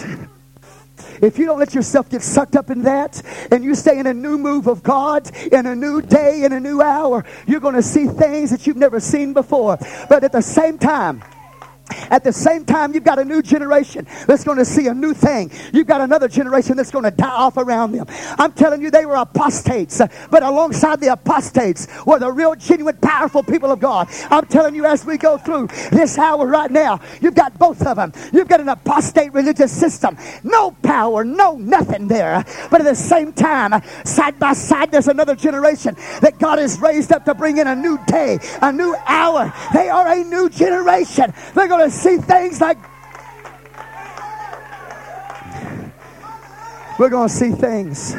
[1.23, 4.15] if you don't let yourself get sucked up in that and you stay in a
[4.15, 7.83] new move of God, in a new day, in a new hour, you're going to
[7.83, 9.79] see things that you've never seen before.
[10.09, 11.23] But at the same time,
[12.11, 15.14] at the same time, you've got a new generation that's going to see a new
[15.14, 15.51] thing.
[15.72, 18.07] You've got another generation that's going to die off around them.
[18.38, 22.96] I'm telling you, they were apostates, uh, but alongside the apostates were the real, genuine,
[22.96, 24.09] powerful people of God.
[24.31, 27.96] I'm telling you, as we go through this hour right now, you've got both of
[27.96, 28.12] them.
[28.33, 32.44] You've got an apostate religious system, no power, no nothing there.
[32.70, 37.12] But at the same time, side by side, there's another generation that God has raised
[37.12, 39.53] up to bring in a new day, a new hour.
[39.72, 41.33] They are a new generation.
[41.55, 42.77] They're going going to see things like
[46.99, 48.17] we're going to see things.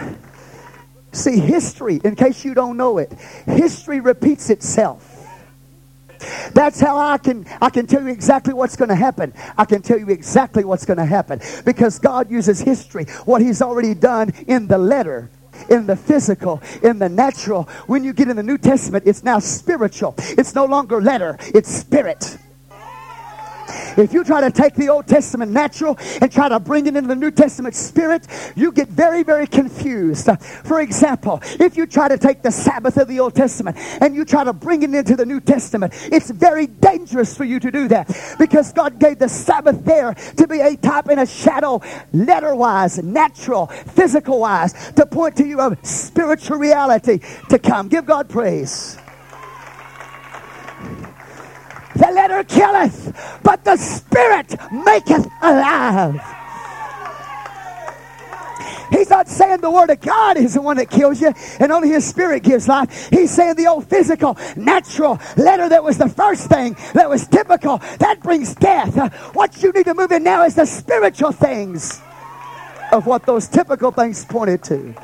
[1.11, 3.11] See, history, in case you don't know it,
[3.45, 5.05] history repeats itself.
[6.53, 9.33] That's how I can I can tell you exactly what's going to happen.
[9.57, 13.61] I can tell you exactly what's going to happen because God uses history, what he's
[13.61, 15.29] already done in the letter
[15.69, 17.63] in the physical, in the natural.
[17.87, 20.15] When you get in the New Testament, it's now spiritual.
[20.17, 22.37] It's no longer letter, it's spirit.
[23.97, 27.07] If you try to take the Old Testament natural and try to bring it into
[27.07, 30.29] the New Testament spirit, you get very, very confused.
[30.63, 34.25] For example, if you try to take the Sabbath of the Old Testament and you
[34.25, 37.87] try to bring it into the New Testament, it's very dangerous for you to do
[37.89, 41.81] that because God gave the Sabbath there to be a type and a shadow,
[42.13, 47.87] letter wise, natural, physical wise, to point to you of spiritual reality to come.
[47.87, 48.97] Give God praise.
[51.95, 56.21] The letter killeth, but the spirit maketh alive.
[58.91, 61.89] He's not saying the Word of God is the one that kills you and only
[61.89, 63.09] His Spirit gives life.
[63.09, 67.77] He's saying the old physical, natural letter that was the first thing that was typical,
[67.99, 68.95] that brings death.
[69.35, 72.01] What you need to move in now is the spiritual things
[72.91, 74.95] of what those typical things pointed to.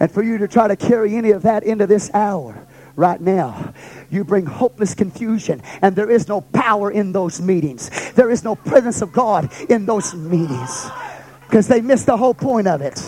[0.00, 2.66] And for you to try to carry any of that into this hour
[2.96, 3.74] right now,
[4.10, 7.90] you bring hopeless confusion, and there is no power in those meetings.
[8.12, 10.90] There is no presence of God in those meetings
[11.42, 13.00] because they miss the whole point of it.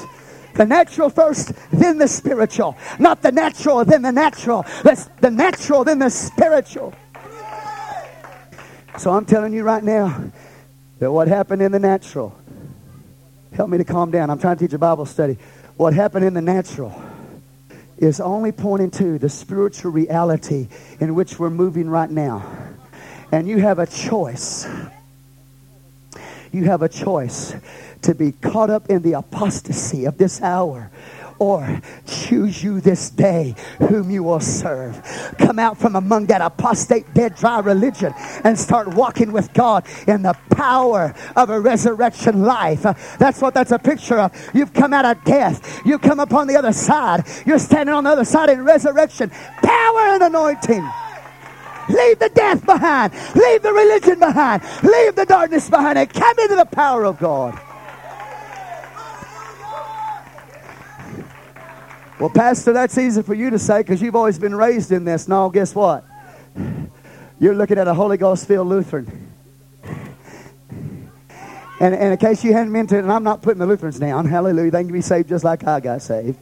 [0.54, 2.76] The natural first, then the spiritual.
[2.98, 4.64] Not the natural, then the natural.
[4.82, 6.94] That's the natural, then the spiritual.
[8.98, 10.32] So I'm telling you right now
[10.98, 12.34] that what happened in the natural,
[13.52, 14.30] help me to calm down.
[14.30, 15.36] I'm trying to teach a Bible study.
[15.76, 16.90] What happened in the natural
[17.98, 20.68] is only pointing to the spiritual reality
[21.00, 22.44] in which we're moving right now.
[23.32, 24.66] And you have a choice.
[26.52, 27.54] You have a choice
[28.02, 30.90] to be caught up in the apostasy of this hour
[31.38, 35.02] or choose you this day whom you will serve.
[35.38, 38.12] Come out from among that apostate, dead, dry religion
[38.44, 42.82] and start walking with God in the power of a resurrection life.
[43.18, 44.50] That's what that's a picture of.
[44.54, 47.24] You've come out of death, you come upon the other side.
[47.44, 50.88] You're standing on the other side in resurrection, power and anointing.
[51.88, 53.12] Leave the death behind.
[53.34, 54.62] Leave the religion behind.
[54.82, 57.60] Leave the darkness behind and come into the power of God.
[62.18, 65.28] Well, Pastor, that's easy for you to say because you've always been raised in this.
[65.28, 66.04] No, guess what?
[67.38, 69.34] You're looking at a Holy Ghost filled Lutheran.
[71.78, 74.24] And, and in case you hadn't been to and I'm not putting the Lutherans down,
[74.24, 76.38] hallelujah, they can be saved just like I got saved.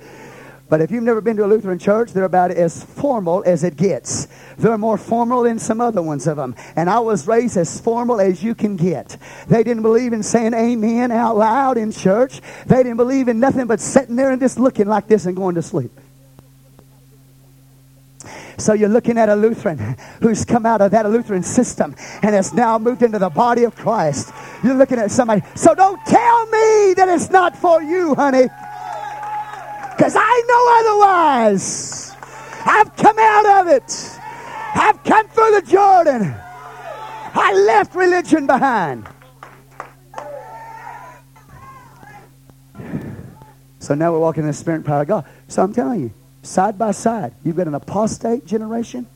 [0.68, 3.76] But if you've never been to a Lutheran church, they're about as formal as it
[3.76, 4.28] gets.
[4.56, 6.54] They're more formal than some other ones of them.
[6.74, 9.18] And I was raised as formal as you can get.
[9.46, 12.40] They didn't believe in saying amen out loud in church.
[12.66, 15.56] They didn't believe in nothing but sitting there and just looking like this and going
[15.56, 15.92] to sleep.
[18.56, 22.54] So you're looking at a Lutheran who's come out of that Lutheran system and has
[22.54, 24.32] now moved into the body of Christ.
[24.62, 25.42] You're looking at somebody.
[25.54, 28.46] So don't tell me that it's not for you, honey.
[29.96, 32.14] Because I know otherwise.
[32.66, 34.18] I've come out of it.
[34.74, 36.34] I've come through the Jordan.
[37.36, 39.06] I left religion behind.
[43.78, 45.26] So now we're walking in the spirit and power of God.
[45.48, 49.06] So I'm telling you, side by side, you've got an apostate generation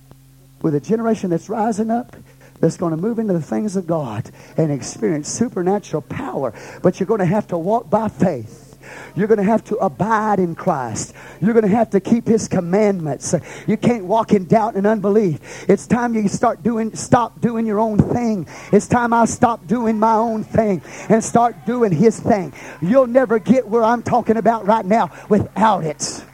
[0.61, 2.15] with a generation that's rising up
[2.61, 6.53] that's going to move into the things of God and experience supernatural power.
[6.83, 8.68] But you're going to have to walk by faith.
[9.15, 11.15] You're going to have to abide in Christ.
[11.41, 13.35] You're going to have to keep His commandments.
[13.67, 15.69] You can't walk in doubt and unbelief.
[15.69, 18.47] It's time you start doing, stop doing your own thing.
[18.73, 22.53] It's time I stop doing my own thing and start doing His thing.
[22.81, 26.25] You'll never get where I'm talking about right now without it.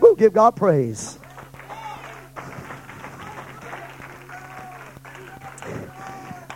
[0.00, 1.18] We'll give God praise.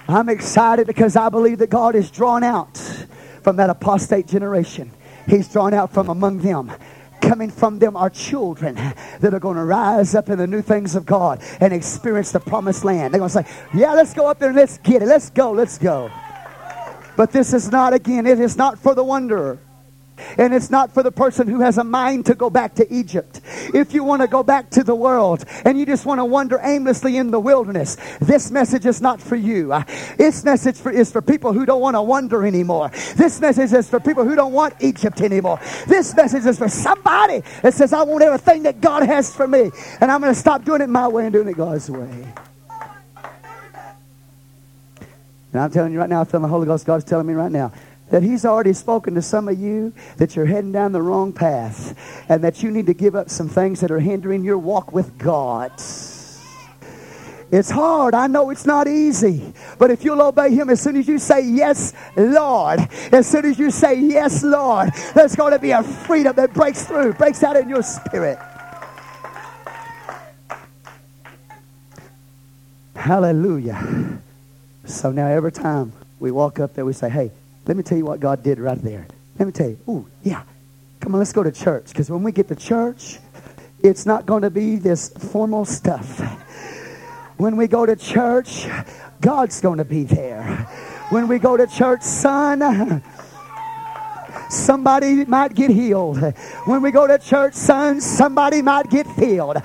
[0.09, 2.79] I'm excited because I believe that God is drawn out
[3.43, 4.91] from that apostate generation.
[5.29, 6.73] He's drawn out from among them.
[7.21, 8.77] Coming from them are children
[9.21, 12.41] that are going to rise up in the new things of God and experience the
[12.41, 13.13] promised land.
[13.13, 15.07] They're going to say, Yeah, let's go up there and let's get it.
[15.07, 16.11] Let's go, let's go.
[17.17, 19.59] But this is not, again, it is not for the wanderer.
[20.37, 23.41] And it's not for the person who has a mind to go back to Egypt.
[23.75, 26.59] If you want to go back to the world and you just want to wander
[26.63, 29.75] aimlessly in the wilderness, this message is not for you.
[30.17, 32.91] This message for, is for people who don't want to wander anymore.
[33.17, 35.61] This message is for people who don't want Egypt anymore.
[35.87, 39.71] This message is for somebody that says, I want everything that God has for me.
[40.01, 42.27] And I'm going to stop doing it my way and doing it God's way.
[45.53, 46.85] And I'm telling you right now, I feel the Holy Ghost.
[46.85, 47.73] God's telling me right now
[48.11, 51.97] that he's already spoken to some of you that you're heading down the wrong path
[52.29, 55.19] and that you need to give up some things that are hindering your walk with
[55.19, 55.73] God.
[57.51, 58.15] It's hard.
[58.15, 59.55] I know it's not easy.
[59.79, 62.81] But if you'll obey him as soon as you say, Yes, Lord,
[63.11, 66.85] as soon as you say, Yes, Lord, there's going to be a freedom that breaks
[66.85, 68.39] through, breaks out in your spirit.
[72.95, 74.19] Hallelujah.
[74.85, 77.31] So now every time we walk up there, we say, Hey,
[77.69, 79.07] let me tell you what God did right there.
[79.39, 79.79] Let me tell you.
[79.89, 80.43] Ooh, yeah.
[81.01, 81.89] Come on, let's go to church.
[81.89, 83.19] Because when we get to church,
[83.85, 86.19] it's not going to be this formal stuff.
[87.37, 88.67] When we go to church,
[89.21, 90.67] God's going to be there.
[91.11, 93.03] When we go to church, son,
[94.49, 96.21] somebody might get healed.
[96.65, 99.59] When we go to church, son, somebody might get filled.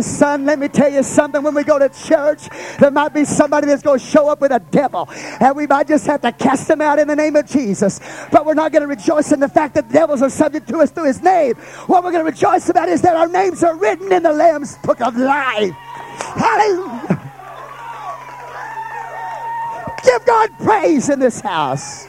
[0.00, 1.42] Son, let me tell you something.
[1.42, 4.52] When we go to church, there might be somebody that's going to show up with
[4.52, 5.08] a devil,
[5.40, 8.00] and we might just have to cast them out in the name of Jesus.
[8.30, 10.90] But we're not going to rejoice in the fact that devils are subject to us
[10.90, 11.54] through his name.
[11.86, 14.78] What we're going to rejoice about is that our names are written in the Lamb's
[14.78, 15.72] book of life.
[16.18, 17.32] Hallelujah.
[20.04, 22.06] Give God praise in this house.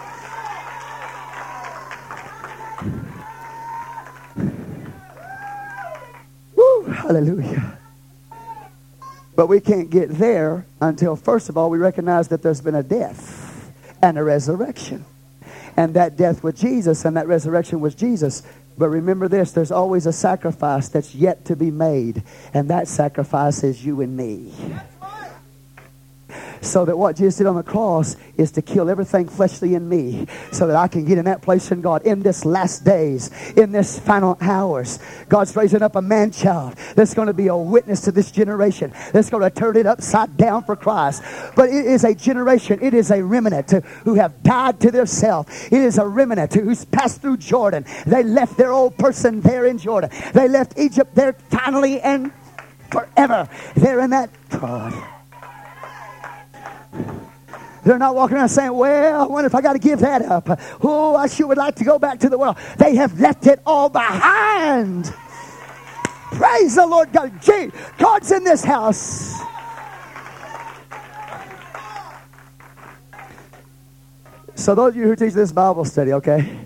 [7.09, 7.79] Hallelujah.
[9.35, 12.83] But we can't get there until, first of all, we recognize that there's been a
[12.83, 15.05] death and a resurrection.
[15.75, 18.43] And that death was Jesus, and that resurrection was Jesus.
[18.77, 22.21] But remember this there's always a sacrifice that's yet to be made,
[22.53, 24.53] and that sacrifice is you and me
[26.61, 30.27] so that what Jesus did on the cross is to kill everything fleshly in me
[30.51, 33.71] so that I can get in that place in God in this last days, in
[33.71, 34.99] this final hours.
[35.27, 38.93] God's raising up a man child that's going to be a witness to this generation,
[39.11, 41.23] that's going to turn it upside down for Christ.
[41.55, 43.71] But it is a generation, it is a remnant
[44.03, 45.67] who have died to themselves.
[45.71, 47.85] It is a remnant who's passed through Jordan.
[48.05, 50.09] They left their old person there in Jordan.
[50.33, 52.31] They left Egypt there finally and
[52.91, 53.47] forever.
[53.75, 55.18] They're in that God.
[57.83, 60.59] They're not walking around saying, Well, I wonder if I got to give that up.
[60.81, 62.57] Oh, I sure would like to go back to the world.
[62.77, 65.13] They have left it all behind.
[66.31, 67.41] Praise the Lord God.
[67.41, 69.39] Gee, God's in this house.
[74.55, 76.59] So, those of you who teach this Bible study, okay,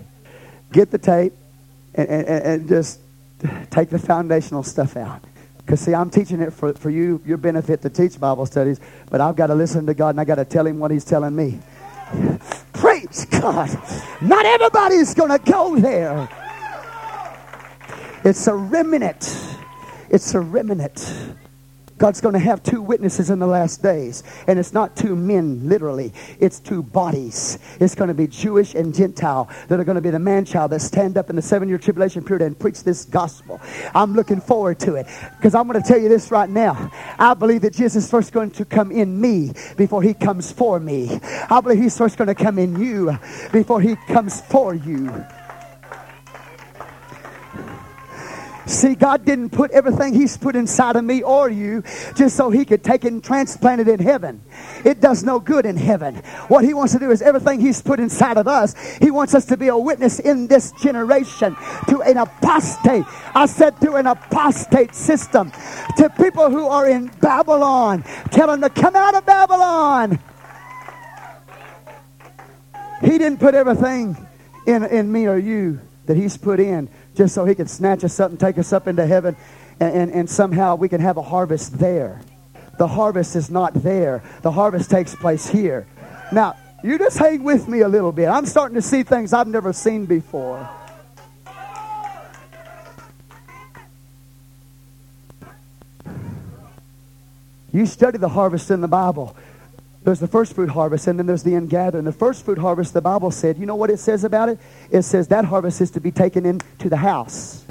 [0.72, 1.32] get the tape
[1.94, 2.98] and, and, and just
[3.70, 5.22] take the foundational stuff out.
[5.64, 9.20] Because, see, I'm teaching it for, for you, your benefit to teach Bible studies, but
[9.20, 11.34] I've got to listen to God and I've got to tell Him what He's telling
[11.34, 11.58] me.
[12.72, 13.70] Praise God.
[14.20, 16.28] Not everybody's going to go there.
[18.24, 19.56] It's a remnant.
[20.10, 21.14] It's a remnant.
[22.04, 24.24] God's going to have two witnesses in the last days.
[24.46, 26.12] And it's not two men, literally.
[26.38, 27.58] It's two bodies.
[27.80, 30.72] It's going to be Jewish and Gentile that are going to be the man child
[30.72, 33.58] that stand up in the seven year tribulation period and preach this gospel.
[33.94, 35.06] I'm looking forward to it
[35.38, 36.92] because I'm going to tell you this right now.
[37.18, 40.78] I believe that Jesus is first going to come in me before he comes for
[40.78, 41.18] me.
[41.48, 43.18] I believe he's first going to come in you
[43.50, 45.24] before he comes for you.
[48.66, 51.82] See, God didn't put everything He's put inside of me or you
[52.14, 54.42] just so He could take it and transplant it in heaven.
[54.84, 56.16] It does no good in heaven.
[56.48, 59.44] What He wants to do is everything He's put inside of us, He wants us
[59.46, 61.56] to be a witness in this generation
[61.88, 63.04] to an apostate.
[63.34, 65.52] I said to an apostate system,
[65.96, 68.02] to people who are in Babylon.
[68.30, 70.18] Tell them to come out of Babylon.
[73.00, 74.16] He didn't put everything
[74.66, 78.18] in, in me or you that He's put in just so he can snatch us
[78.20, 79.36] up and take us up into heaven
[79.80, 82.20] and, and, and somehow we can have a harvest there.
[82.78, 84.22] The harvest is not there.
[84.42, 85.86] The harvest takes place here.
[86.32, 88.28] Now, you just hang with me a little bit.
[88.28, 90.68] I'm starting to see things I've never seen before.
[97.72, 99.36] You study the harvest in the Bible.
[100.04, 102.04] There's the first fruit harvest, and then there's the ingathering.
[102.04, 104.58] The first fruit harvest, the Bible said, you know what it says about it?
[104.90, 107.63] It says that harvest is to be taken into the house.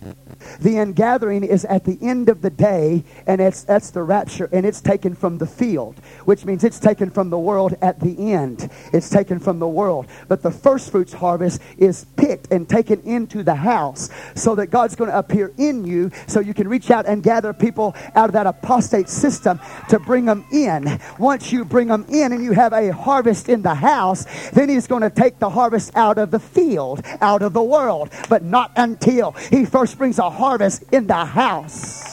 [0.63, 4.65] The ingathering is at the end of the day, and it's, that's the rapture, and
[4.65, 8.69] it's taken from the field, which means it's taken from the world at the end.
[8.93, 10.07] It's taken from the world.
[10.29, 14.95] But the first fruits harvest is picked and taken into the house so that God's
[14.95, 18.33] going to appear in you so you can reach out and gather people out of
[18.33, 19.59] that apostate system
[19.89, 20.97] to bring them in.
[21.19, 24.87] Once you bring them in and you have a harvest in the house, then He's
[24.87, 28.71] going to take the harvest out of the field, out of the world, but not
[28.77, 30.52] until He first brings a harvest
[30.91, 32.03] in the house.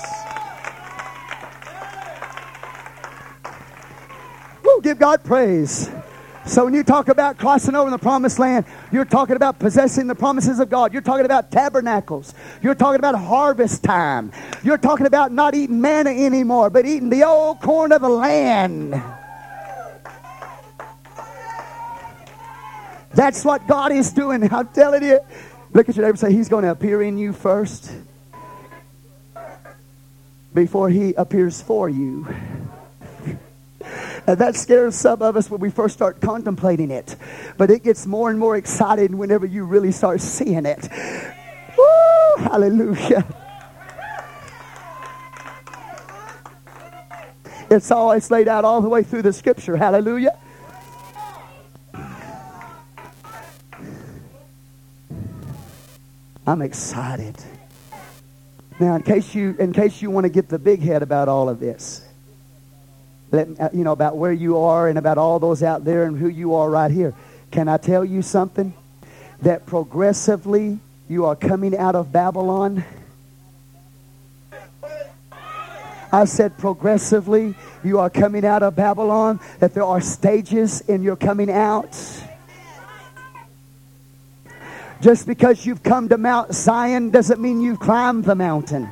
[4.64, 5.91] Woo, give God praise.
[6.47, 10.14] So when you talk about crossing over the promised land, you're talking about possessing the
[10.14, 10.93] promises of God.
[10.93, 12.34] You're talking about tabernacles.
[12.62, 14.32] You're talking about harvest time.
[14.64, 19.01] You're talking about not eating manna anymore, but eating the old corn of the land.
[23.14, 24.53] That's what God is doing.
[24.53, 25.20] I'm telling you.
[25.72, 27.93] Look at your neighbor say, He's going to appear in you first
[30.53, 32.26] before he appears for you.
[34.26, 37.16] And that scares some of us when we first start contemplating it.
[37.57, 40.88] But it gets more and more exciting whenever you really start seeing it.
[41.76, 42.44] Woo!
[42.44, 43.24] Hallelujah.
[47.70, 49.76] It's all it's laid out all the way through the scripture.
[49.76, 50.36] Hallelujah.
[56.46, 57.36] I'm excited.
[58.81, 61.51] Now, in case you in case you want to get the big head about all
[61.51, 62.01] of this,
[63.31, 66.18] let, uh, you know about where you are and about all those out there and
[66.18, 67.14] who you are right here.
[67.51, 68.72] Can I tell you something?
[69.43, 70.78] That progressively
[71.11, 72.83] you are coming out of Babylon.
[76.11, 77.55] I said progressively
[77.85, 81.95] you are coming out of Babylon, that there are stages in your coming out.
[85.01, 88.90] Just because you've come to Mount Zion doesn't mean you've climbed the mountain.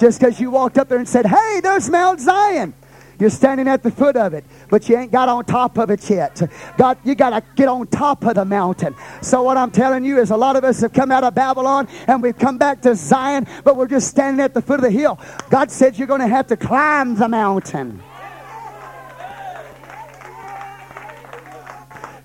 [0.00, 2.74] Just because you walked up there and said, Hey, there's Mount Zion.
[3.20, 6.10] You're standing at the foot of it, but you ain't got on top of it
[6.10, 6.42] yet.
[6.76, 8.96] God, you got to get on top of the mountain.
[9.20, 11.86] So what I'm telling you is a lot of us have come out of Babylon
[12.08, 14.90] and we've come back to Zion, but we're just standing at the foot of the
[14.90, 15.20] hill.
[15.50, 18.02] God said you're going to have to climb the mountain.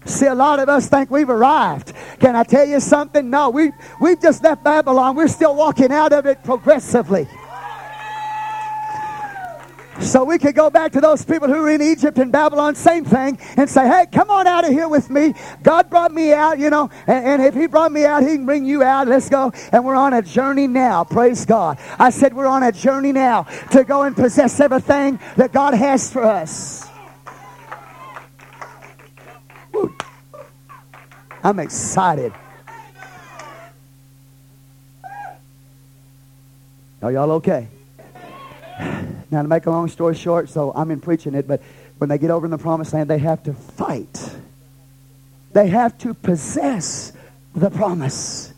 [0.08, 1.94] See, a lot of us think we've arrived.
[2.20, 3.30] Can I tell you something?
[3.30, 5.16] No, we, we've just left Babylon.
[5.16, 7.28] We're still walking out of it progressively.
[10.00, 13.04] So we could go back to those people who were in Egypt and Babylon, same
[13.04, 15.34] thing, and say, hey, come on out of here with me.
[15.64, 18.46] God brought me out, you know, and, and, if He brought me out, He can
[18.46, 19.08] bring you out.
[19.08, 19.52] Let's go.
[19.72, 21.04] And we're on a journey now.
[21.04, 21.80] Praise God.
[21.98, 26.14] I said we're on a journey now to go and possess everything that God has
[26.14, 26.87] for us.
[31.48, 32.34] I'm excited.
[37.02, 37.70] Are y'all okay?
[39.32, 41.62] Now, to make a long story short, so I'm in preaching it, but
[42.00, 44.30] when they get over in the promised land, they have to fight.
[45.54, 47.14] They have to possess
[47.56, 48.54] the promise.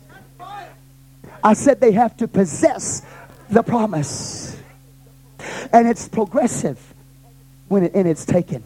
[1.44, 3.02] I said they have to possess
[3.48, 4.60] the promise.
[5.72, 6.80] And it's progressive
[7.68, 8.64] when it, and it's taken.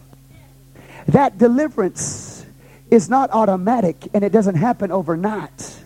[1.08, 2.23] That deliverance
[2.90, 5.80] is not automatic and it doesn't happen overnight.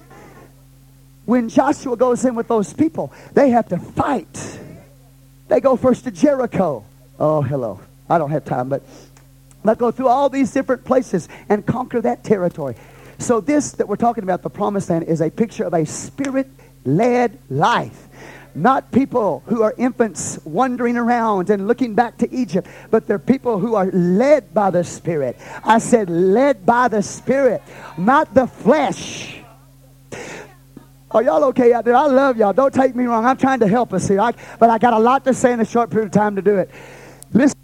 [1.25, 4.59] When Joshua goes in with those people, they have to fight.
[5.49, 6.85] They go first to Jericho.
[7.19, 7.81] Oh, hello.
[8.09, 8.83] I don't have time, but
[9.65, 12.77] let's go through all these different places and conquer that territory.
[13.19, 16.49] So, this that we're talking about, the promised land, is a picture of a spirit
[16.85, 18.07] led life.
[18.55, 23.59] Not people who are infants wandering around and looking back to Egypt, but they're people
[23.59, 25.37] who are led by the Spirit.
[25.65, 27.63] I said, led by the Spirit,
[27.97, 29.41] not the flesh.
[31.11, 31.97] Are y'all okay out there?
[31.97, 32.53] I love y'all.
[32.53, 33.25] Don't take me wrong.
[33.25, 34.21] I'm trying to help us here.
[34.21, 36.43] I, but I got a lot to say in a short period of time to
[36.43, 36.71] do it.
[37.33, 37.57] Listen.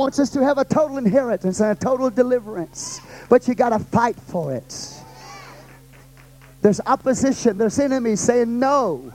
[0.00, 3.02] Wants us to have a total inheritance and a total deliverance.
[3.28, 4.94] But you got to fight for it.
[6.62, 9.12] There's opposition, there's enemies saying no.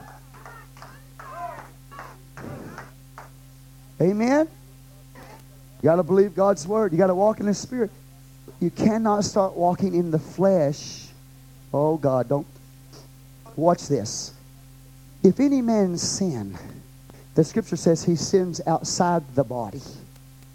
[4.00, 4.48] Amen?
[5.16, 6.92] You got to believe God's word.
[6.92, 7.90] You got to walk in the Spirit.
[8.60, 11.08] You cannot start walking in the flesh.
[11.74, 12.48] Oh, God, don't.
[13.56, 14.34] Watch this.
[15.24, 16.56] If any man sin,
[17.34, 19.82] the scripture says he sins outside the body.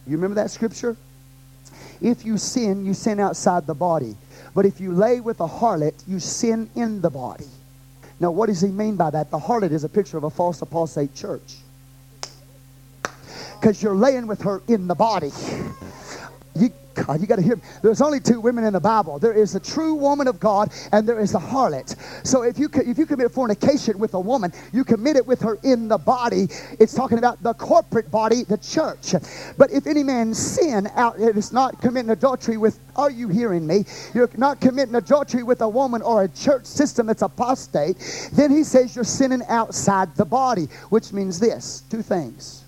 [0.06, 0.96] You remember that scripture?
[2.00, 4.16] If you sin, you sin outside the body.
[4.54, 7.46] But if you lay with a harlot, you sin in the body.
[8.18, 9.30] Now, what does he mean by that?
[9.30, 11.58] The harlot is a picture of a false apostate church
[13.60, 15.30] because you're laying with her in the body.
[16.60, 17.62] You, God, you got to hear me.
[17.82, 19.18] There's only two women in the Bible.
[19.18, 21.96] There is the true woman of God, and there is the harlot.
[22.26, 25.58] So if you if you commit fornication with a woman, you commit it with her
[25.62, 26.48] in the body.
[26.78, 29.14] It's talking about the corporate body, the church.
[29.56, 32.78] But if any man sin out, it is not committing adultery with.
[32.96, 33.86] Are you hearing me?
[34.12, 37.96] You're not committing adultery with a woman or a church system that's apostate.
[38.32, 42.64] Then he says you're sinning outside the body, which means this: two things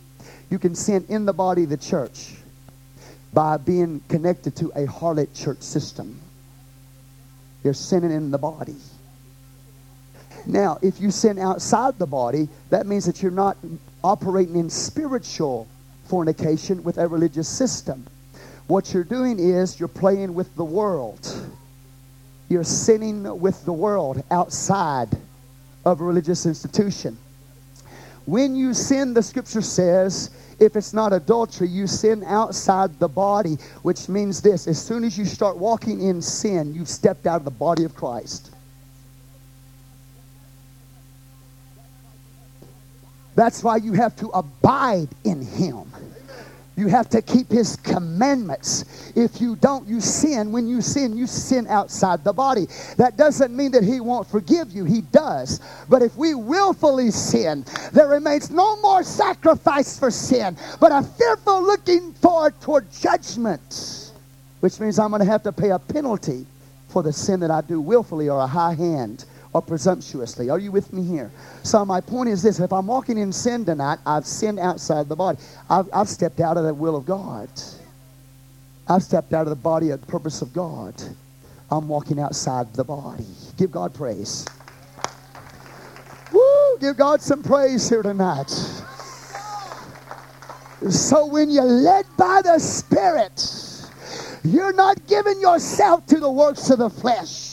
[0.48, 2.41] you can sin in the body the church
[3.32, 6.20] by being connected to a harlot church system.
[7.64, 8.76] You're sinning in the body.
[10.46, 13.56] Now, if you sin outside the body, that means that you're not
[14.02, 15.68] operating in spiritual
[16.06, 18.06] fornication with a religious system.
[18.66, 21.26] What you're doing is you're playing with the world.
[22.48, 25.08] You're sinning with the world outside
[25.84, 27.16] of a religious institution.
[28.26, 33.58] When you sin, the scripture says, if it's not adultery, you sin outside the body,
[33.82, 37.44] which means this as soon as you start walking in sin, you've stepped out of
[37.44, 38.50] the body of Christ.
[43.34, 45.90] That's why you have to abide in Him.
[46.76, 49.12] You have to keep his commandments.
[49.14, 50.52] If you don't, you sin.
[50.52, 52.66] When you sin, you sin outside the body.
[52.96, 54.84] That doesn't mean that he won't forgive you.
[54.84, 55.60] He does.
[55.90, 61.62] But if we willfully sin, there remains no more sacrifice for sin, but a fearful
[61.62, 64.12] looking forward toward judgment,
[64.60, 66.46] which means I'm going to have to pay a penalty
[66.88, 70.50] for the sin that I do willfully or a high hand or presumptuously.
[70.50, 71.30] Are you with me here?
[71.62, 75.16] So my point is this: if I'm walking in sin tonight, I've sinned outside the
[75.16, 75.38] body.
[75.68, 77.48] I've, I've stepped out of the will of God.
[78.88, 80.94] I've stepped out of the body of the purpose of God.
[81.70, 83.24] I'm walking outside the body.
[83.56, 84.46] Give God praise.
[86.32, 86.78] Woo!
[86.80, 88.50] Give God some praise here tonight.
[90.90, 93.40] So when you're led by the Spirit,
[94.42, 97.51] you're not giving yourself to the works of the flesh.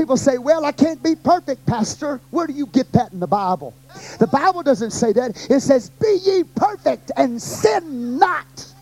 [0.00, 2.22] People say, Well, I can't be perfect, Pastor.
[2.30, 3.74] Where do you get that in the Bible?
[4.18, 5.36] The Bible doesn't say that.
[5.50, 8.72] It says, Be ye perfect and sin not.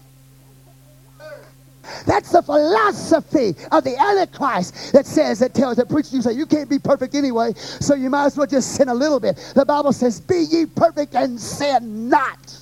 [2.06, 6.46] That's the philosophy of the Antichrist that says, that tells, that preaches you say, you
[6.46, 9.52] can't be perfect anyway, so you might as well just sin a little bit.
[9.56, 12.60] The Bible says, be ye perfect and sin not.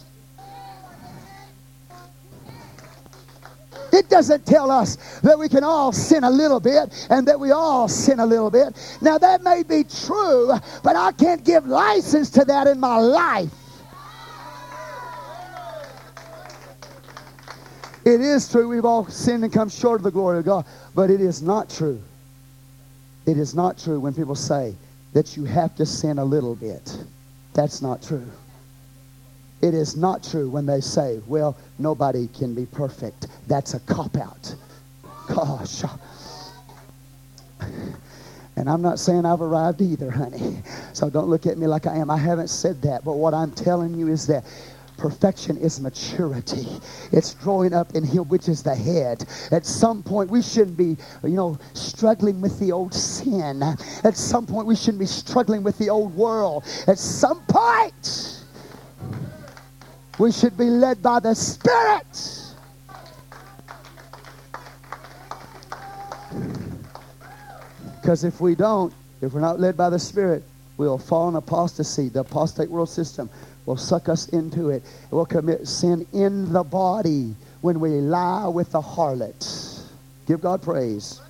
[3.97, 7.51] It doesn't tell us that we can all sin a little bit and that we
[7.51, 8.99] all sin a little bit.
[9.01, 13.51] Now, that may be true, but I can't give license to that in my life.
[18.05, 21.11] It is true we've all sinned and come short of the glory of God, but
[21.11, 22.01] it is not true.
[23.24, 24.76] It is not true when people say
[25.14, 26.99] that you have to sin a little bit.
[27.55, 28.30] That's not true.
[29.62, 33.26] It is not true when they say, well, nobody can be perfect.
[33.48, 34.54] That's a cop out.
[35.28, 35.82] Gosh.
[38.57, 40.62] And I'm not saying I've arrived either, honey.
[40.92, 42.11] So don't look at me like I am.
[42.11, 43.04] I haven't said that.
[43.04, 44.44] But what I'm telling you is that
[44.96, 46.66] perfection is maturity.
[47.12, 49.24] It's growing up in Him, which is the head.
[49.52, 53.62] At some point, we shouldn't be, you know, struggling with the old sin.
[54.04, 56.64] At some point, we shouldn't be struggling with the old world.
[56.86, 58.36] At some point,
[60.18, 62.42] we should be led by the Spirit.
[68.00, 70.42] Because if we don't, if we're not led by the Spirit,
[70.76, 72.08] we'll fall in apostasy.
[72.08, 73.28] The apostate world system
[73.66, 74.82] will suck us into it.
[75.10, 79.82] We'll commit sin in the body when we lie with the harlot.
[80.26, 81.20] Give God praise.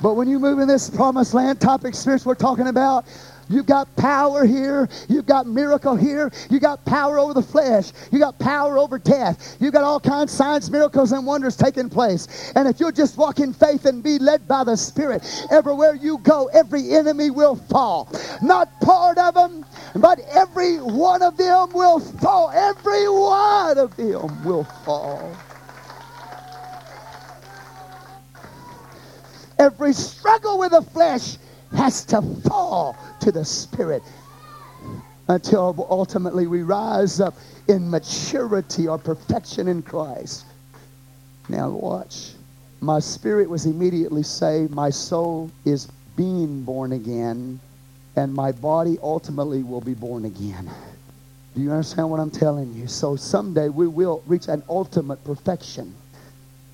[0.00, 3.04] But when you move in this promised land type experience we're talking about,
[3.50, 4.88] You've got power here.
[5.08, 6.30] You've got miracle here.
[6.50, 7.92] You got power over the flesh.
[8.12, 9.56] You got power over death.
[9.60, 12.52] You got all kinds of signs, miracles, and wonders taking place.
[12.54, 16.18] And if you'll just walk in faith and be led by the Spirit, everywhere you
[16.18, 18.12] go, every enemy will fall.
[18.42, 19.64] Not part of them,
[19.96, 22.50] but every one of them will fall.
[22.50, 25.34] Every one of them will fall.
[29.58, 31.36] Every struggle with the flesh
[31.72, 34.02] has to fall to the Spirit
[35.28, 37.34] until ultimately we rise up
[37.68, 40.44] in maturity or perfection in Christ.
[41.48, 42.32] Now, watch.
[42.80, 44.70] My spirit was immediately saved.
[44.70, 47.60] My soul is being born again.
[48.16, 50.70] And my body ultimately will be born again.
[51.54, 52.86] Do you understand what I'm telling you?
[52.86, 55.94] So someday we will reach an ultimate perfection.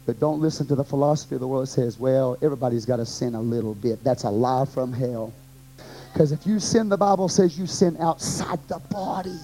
[0.07, 3.07] But don't listen to the philosophy of the world that says, well, everybody's got to
[3.07, 4.05] sin a little bit.
[4.05, 5.33] That's a lie from hell.
[6.13, 9.39] Because if you sin, the Bible says you sin outside the body.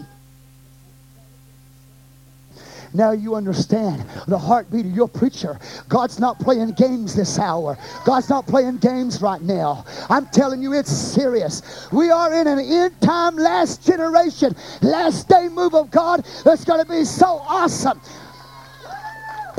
[2.92, 5.58] Now you understand the heartbeat of your preacher.
[5.88, 7.78] God's not playing games this hour.
[8.04, 9.84] God's not playing games right now.
[10.08, 11.88] I'm telling you, it's serious.
[11.92, 16.84] We are in an end time, last generation, last day move of God that's going
[16.84, 18.00] to be so awesome.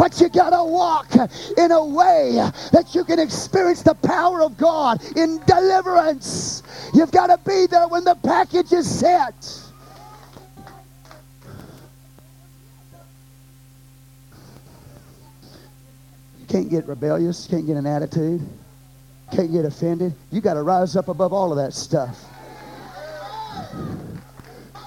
[0.02, 1.14] But you got to walk
[1.60, 2.32] in a way
[2.72, 6.64] that you can experience the power of God in deliverance.
[6.96, 9.36] You've got to be there when the package is set.
[16.40, 18.42] You can't get rebellious, can't get an attitude,
[19.32, 20.16] can't get offended.
[20.32, 22.26] You got to rise up above all of that stuff.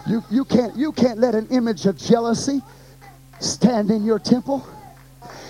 [0.09, 2.61] You, you, can't, you can't let an image of jealousy
[3.39, 4.67] stand in your temple.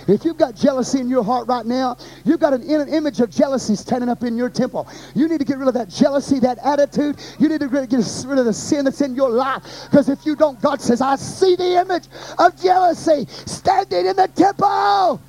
[0.07, 3.31] If you've got jealousy in your heart right now, you've got an, an image of
[3.31, 4.89] jealousy standing up in your temple.
[5.15, 7.17] You need to get rid of that jealousy, that attitude.
[7.39, 7.91] You need to get
[8.27, 9.63] rid of the sin that's in your life.
[9.91, 12.05] Because if you don't, God says, I see the image
[12.39, 15.21] of jealousy standing in the temple.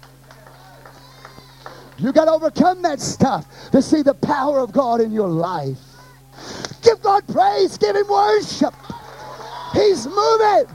[1.97, 5.77] You got to overcome that stuff to see the power of God in your life.
[6.81, 8.73] Give God praise, give Him worship.
[9.73, 10.65] He's moving.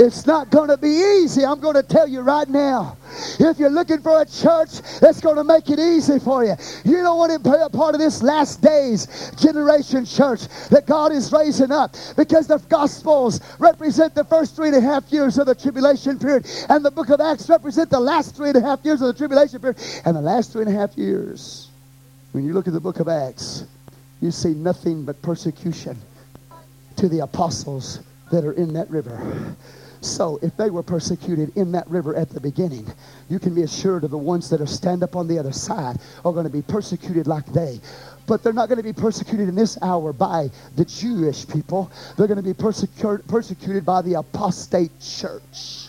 [0.00, 1.44] It's not going to be easy.
[1.44, 2.96] I'm going to tell you right now.
[3.40, 6.98] If you're looking for a church that's going to make it easy for you, you
[6.98, 11.32] don't want to be a part of this last days generation church that God is
[11.32, 15.54] raising up because the Gospels represent the first three and a half years of the
[15.54, 19.00] tribulation period, and the book of Acts represent the last three and a half years
[19.02, 19.78] of the tribulation period.
[20.04, 21.70] And the last three and a half years,
[22.32, 23.64] when you look at the book of Acts,
[24.20, 25.98] you see nothing but persecution
[26.96, 29.56] to the apostles that are in that river.
[30.00, 32.86] So, if they were persecuted in that river at the beginning,
[33.28, 35.98] you can be assured of the ones that are stand up on the other side
[36.24, 37.80] are going to be persecuted like they.
[38.26, 41.90] But they're not going to be persecuted in this hour by the Jewish people.
[42.16, 45.88] They're going to be persecuted persecuted by the apostate church.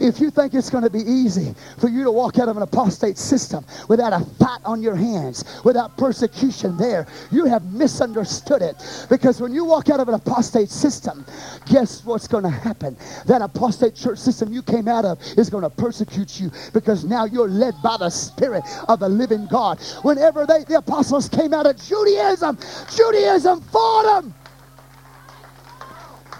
[0.00, 2.62] If you think it's going to be easy for you to walk out of an
[2.62, 8.76] apostate system without a fight on your hands, without persecution there, you have misunderstood it.
[9.08, 11.24] Because when you walk out of an apostate system,
[11.66, 12.96] guess what's going to happen?
[13.26, 17.24] That apostate church system you came out of is going to persecute you because now
[17.24, 19.80] you're led by the Spirit of the living God.
[20.02, 22.58] Whenever they, the apostles came out of Judaism,
[22.94, 24.34] Judaism fought them.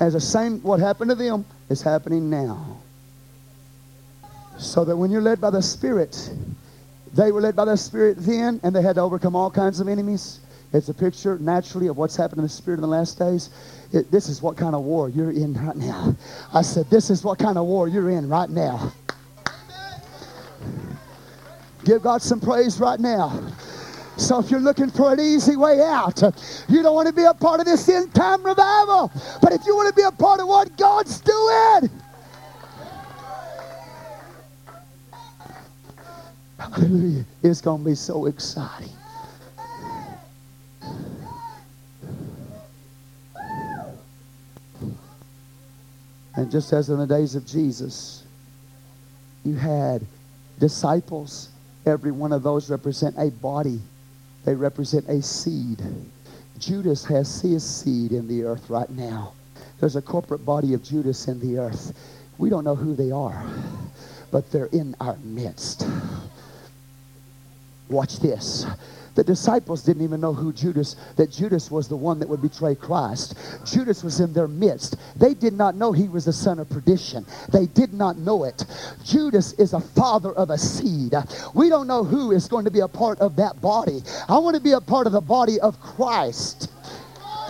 [0.00, 2.80] As the same, what happened to them is happening now.
[4.58, 6.30] So that when you're led by the Spirit,
[7.12, 9.88] they were led by the Spirit then, and they had to overcome all kinds of
[9.88, 10.40] enemies.
[10.72, 13.50] It's a picture, naturally, of what's happened in the Spirit in the last days.
[13.92, 16.16] It, this is what kind of war you're in right now.
[16.52, 18.92] I said, This is what kind of war you're in right now.
[21.84, 23.40] Give God some praise right now.
[24.16, 26.22] So if you're looking for an easy way out,
[26.68, 29.12] you don't want to be a part of this end time revival.
[29.42, 31.90] But if you want to be a part of what God's doing,
[36.72, 37.24] Hallelujah.
[37.42, 38.90] It's going to be so exciting.
[46.36, 48.24] And just as in the days of Jesus,
[49.44, 50.04] you had
[50.58, 51.50] disciples.
[51.86, 53.80] Every one of those represent a body.
[54.44, 55.80] They represent a seed.
[56.58, 59.32] Judas has his seed in the earth right now.
[59.80, 61.92] There's a corporate body of Judas in the earth.
[62.38, 63.44] We don't know who they are,
[64.32, 65.86] but they're in our midst.
[67.88, 68.66] Watch this.
[69.14, 72.74] The disciples didn't even know who Judas, that Judas was the one that would betray
[72.74, 73.36] Christ.
[73.64, 74.96] Judas was in their midst.
[75.16, 77.24] They did not know he was the son of perdition.
[77.52, 78.64] They did not know it.
[79.04, 81.14] Judas is a father of a seed.
[81.54, 84.02] We don't know who is going to be a part of that body.
[84.28, 86.72] I want to be a part of the body of Christ.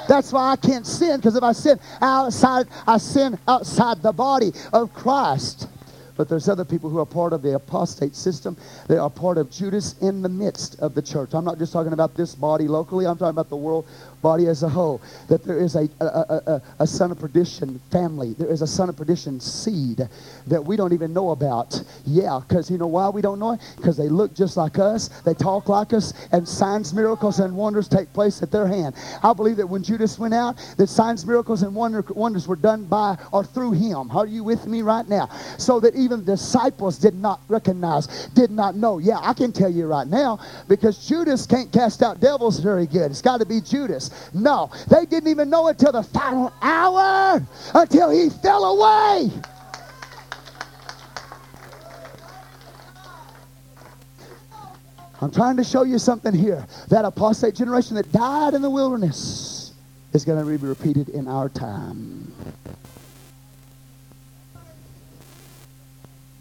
[0.07, 4.53] That's why I can't sin, because if I sin outside, I sin outside the body
[4.74, 5.68] of Christ.
[6.17, 8.57] But there's other people who are part of the apostate system.
[8.89, 11.35] They are part of Judas in the midst of the church.
[11.35, 13.07] I'm not just talking about this body locally.
[13.07, 13.87] I'm talking about the world
[14.25, 15.01] body as a whole.
[15.29, 18.33] That there is a, a, a, a son of perdition family.
[18.33, 20.01] There is a son of perdition seed
[20.47, 21.81] that we don't even know about.
[22.07, 23.61] Yeah, because you know why we don't know it?
[23.77, 25.11] Because they look just like us.
[25.22, 26.14] They talk like us.
[26.33, 28.97] And signs, miracles, and wonders take place at their hand.
[29.22, 32.87] I believe that when Judas went out, that signs, miracles, and wonder, wonders were done
[32.87, 34.11] by or through him.
[34.11, 35.29] Are you with me right now?
[35.59, 38.99] So that even disciples did not recognize, did not know.
[38.99, 43.11] Yeah, I can tell you right now because Judas can't cast out devils very good.
[43.11, 44.11] It's got to be Judas.
[44.33, 47.43] No, they didn't even know it until the final hour,
[47.75, 49.31] until he fell away.
[55.21, 56.67] I'm trying to show you something here.
[56.89, 59.73] That apostate generation that died in the wilderness
[60.12, 62.33] is going to be repeated in our time.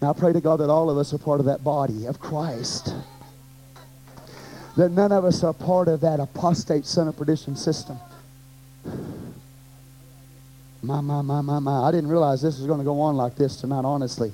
[0.01, 2.93] I pray to God that all of us are part of that body of Christ
[4.75, 7.97] that none of us are part of that apostate son of perdition system.
[10.81, 11.87] My, my, my, my, my.
[11.87, 14.33] I didn't realize this was going to go on like this tonight, honestly.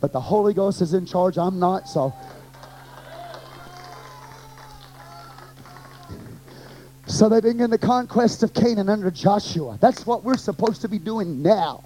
[0.00, 1.38] But the Holy Ghost is in charge.
[1.38, 2.12] I'm not, so.
[7.06, 9.78] So they begin the conquest of Canaan under Joshua.
[9.80, 11.84] That's what we're supposed to be doing now.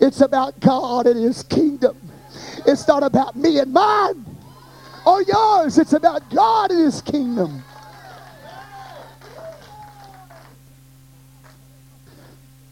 [0.00, 1.96] It's about God and His kingdom.
[2.66, 4.27] It's not about me and mine
[5.10, 5.78] Oh, or yours.
[5.78, 7.64] It's about God and His kingdom.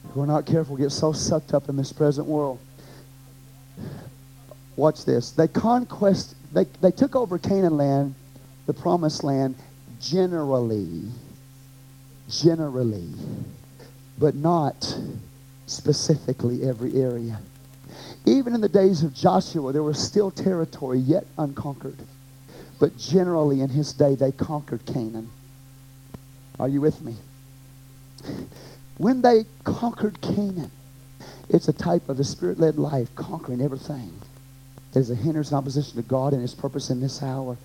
[0.05, 2.59] If we're not careful, we get so sucked up in this present world.
[4.77, 5.31] Watch this.
[5.31, 8.15] They conquest, they, they took over Canaan land,
[8.67, 9.55] the promised land,
[9.99, 11.05] generally.
[12.29, 13.15] Generally.
[14.19, 14.95] But not
[15.65, 17.41] specifically every area.
[18.27, 21.97] Even in the days of Joshua, there was still territory yet unconquered.
[22.79, 25.31] But generally, in his day, they conquered Canaan.
[26.59, 27.17] Are you with me?
[28.99, 30.71] when they conquered Canaan,
[31.49, 34.13] it's a type of the spirit led life, conquering everything
[34.93, 37.57] that is a hindrance and opposition to God and His purpose in this hour.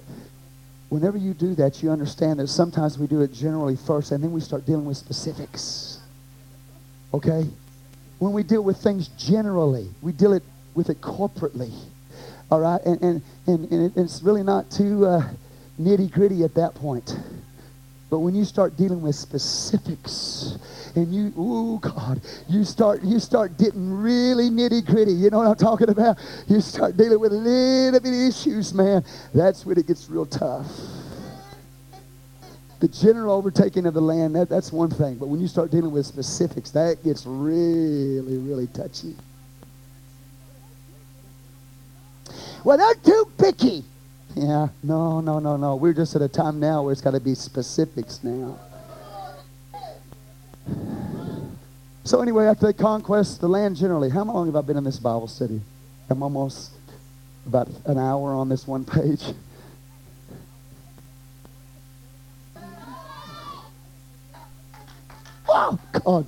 [0.89, 4.33] Whenever you do that, you understand that sometimes we do it generally first and then
[4.33, 5.99] we start dealing with specifics.
[7.13, 7.47] Okay?
[8.19, 10.43] When we deal with things generally, we deal it
[10.75, 11.71] with it corporately.
[12.51, 12.81] All right?
[12.85, 15.23] And, and, and, and it's really not too uh,
[15.79, 17.17] nitty gritty at that point.
[18.09, 20.57] But when you start dealing with specifics,
[20.95, 25.13] and you, oh God, you start you start getting really nitty gritty.
[25.13, 26.17] You know what I'm talking about?
[26.49, 29.05] You start dealing with a little bit of issues, man.
[29.33, 30.67] That's when it gets real tough.
[32.81, 35.15] The general overtaking of the land, that, that's one thing.
[35.15, 39.15] But when you start dealing with specifics, that gets really, really touchy.
[42.63, 43.83] Well, they're too picky.
[44.35, 45.75] Yeah, no, no, no, no.
[45.75, 48.57] We're just at a time now where it's got to be specifics now.
[52.03, 54.99] So anyway, after they conquest the land generally, how long have I been in this
[54.99, 55.61] Bible study?
[56.09, 56.71] I'm almost
[57.45, 59.23] about an hour on this one page.
[65.53, 66.25] Oh, God.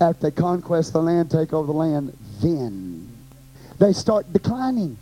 [0.00, 3.10] After they conquest the land, take over the land, then
[3.78, 4.96] they start declining.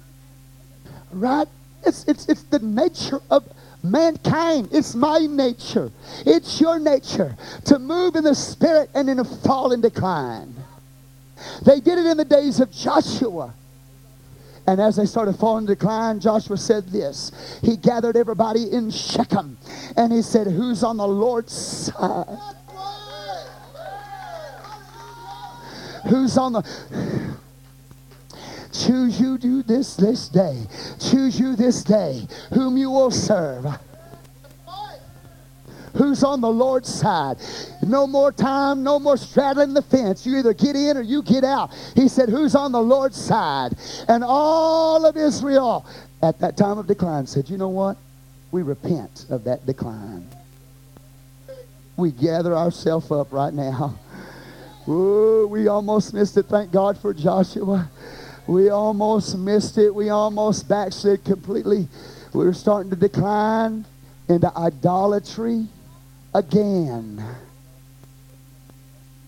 [1.13, 1.49] Right?
[1.85, 3.47] It's, it's, it's the nature of
[3.83, 4.71] mankind.
[4.73, 5.91] It's my nature.
[6.25, 7.37] It's your nature
[7.67, 10.55] to move in the spirit and in a fall and decline.
[11.63, 13.55] They did it in the days of Joshua.
[14.67, 17.31] And as they started falling decline, Joshua said this.
[17.63, 19.59] He gathered everybody in Shechem
[19.97, 22.57] and he said, Who's on the Lord's side?
[26.09, 27.37] Who's on the.
[28.73, 30.67] Choose you do this this day.
[31.01, 33.67] Choose you this day whom you will serve.
[35.97, 37.39] Who's on the Lord's side?
[37.83, 40.27] No more time, no more straddling the fence.
[40.27, 41.71] You either get in or you get out.
[41.95, 43.73] He said, Who's on the Lord's side?
[44.09, 45.87] And all of Israel
[46.23, 47.97] at that time of decline said, You know what?
[48.53, 50.29] We repent of that decline.
[51.97, 53.99] We gather ourselves up right now
[54.89, 56.45] Ooh, we almost missed it.
[56.45, 57.91] Thank God for Joshua.
[58.47, 59.93] We almost missed it.
[59.93, 61.89] We almost backslid completely.
[62.33, 63.85] We were starting to decline
[64.29, 65.67] into idolatry
[66.35, 67.25] again.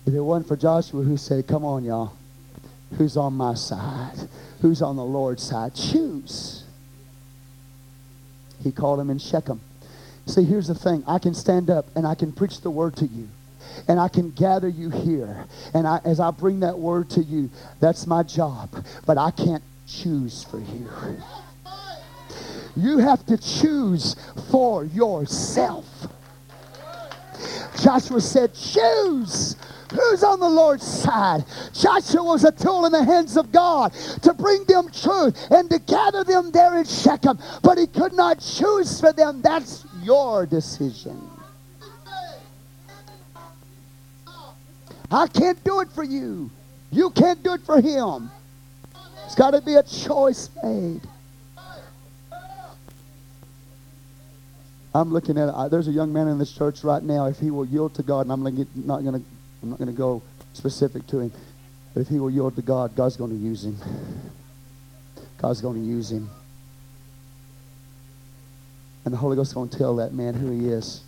[0.05, 2.13] If it wasn't for Joshua who said, Come on, y'all.
[2.97, 4.17] Who's on my side?
[4.61, 5.75] Who's on the Lord's side?
[5.75, 6.63] Choose.
[8.63, 9.61] He called him in Shechem.
[10.25, 13.05] See, here's the thing I can stand up and I can preach the word to
[13.05, 13.27] you
[13.87, 15.45] and I can gather you here.
[15.73, 17.49] And I, as I bring that word to you,
[17.79, 18.69] that's my job.
[19.05, 20.89] But I can't choose for you.
[22.75, 24.15] You have to choose
[24.51, 25.85] for yourself.
[27.81, 29.55] Joshua said, Choose.
[29.91, 31.45] Who's on the Lord's side?
[31.73, 33.91] Joshua was a tool in the hands of God
[34.21, 38.39] to bring them truth and to gather them there in Shechem, but he could not
[38.39, 39.41] choose for them.
[39.41, 41.19] That's your decision.
[45.11, 46.49] I can't do it for you.
[46.91, 48.29] You can't do it for him.
[49.25, 51.01] It's got to be a choice made.
[54.93, 55.49] I'm looking at.
[55.49, 57.27] Uh, there's a young man in this church right now.
[57.27, 59.25] If he will yield to God, and I'm not going to,
[59.61, 60.21] I'm not going to go
[60.53, 61.31] specific to him,
[61.93, 63.77] but if he will yield to God, God's going to use him.
[65.37, 66.29] God's going to use him,
[69.05, 71.01] and the Holy Ghost is going to tell that man who he is.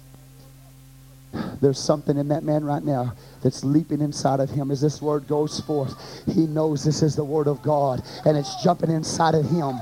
[1.60, 5.28] There's something in that man right now that's leaping inside of him as this word
[5.28, 6.24] goes forth.
[6.28, 9.80] He knows this is the word of God and it's jumping inside of him.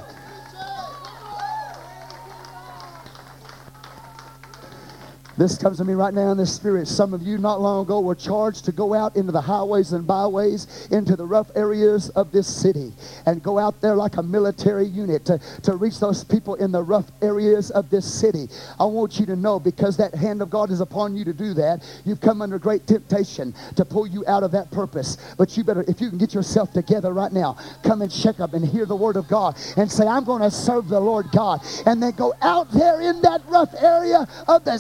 [5.39, 6.85] This comes to me right now in the spirit.
[6.85, 10.05] Some of you not long ago were charged to go out into the highways and
[10.05, 12.91] byways, into the rough areas of this city,
[13.25, 16.83] and go out there like a military unit to, to reach those people in the
[16.83, 18.49] rough areas of this city.
[18.81, 21.53] I want you to know because that hand of God is upon you to do
[21.53, 25.15] that, you've come under great temptation to pull you out of that purpose.
[25.37, 28.53] But you better, if you can get yourself together right now, come and check up
[28.55, 31.61] and hear the word of God and say, I'm going to serve the Lord God.
[31.85, 34.77] And then go out there in that rough area of the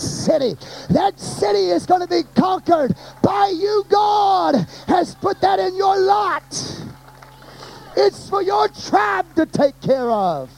[0.89, 3.83] that city is going to be conquered by you.
[3.89, 4.55] God
[4.87, 6.43] has put that in your lot.
[7.97, 10.49] It's for your tribe to take care of.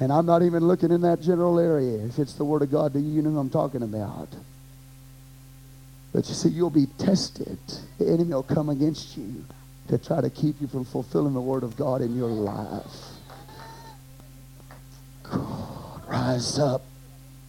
[0.00, 2.04] And I'm not even looking in that general area.
[2.04, 4.28] If it's the Word of God, do you know what I'm talking about?
[6.12, 7.58] But you see, you'll be tested.
[7.98, 9.44] The enemy will come against you
[9.88, 13.11] to try to keep you from fulfilling the Word of God in your life.
[16.12, 16.82] Rise up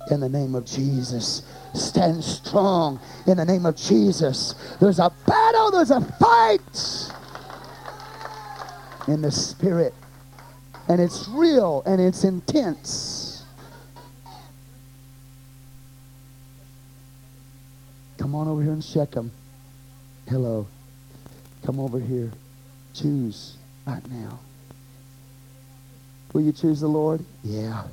[0.09, 1.41] in the name of Jesus.
[1.73, 2.97] Stand strong
[3.27, 4.55] in the name of Jesus.
[4.79, 7.11] There's a battle, there's a fight
[9.09, 9.93] in the spirit.
[10.87, 13.43] And it's real and it's intense.
[18.17, 19.29] Come on over here and check them.
[20.29, 20.65] Hello.
[21.65, 22.31] Come over here.
[22.93, 24.39] Choose right now.
[26.31, 27.25] Will you choose the Lord?
[27.43, 27.83] Yeah.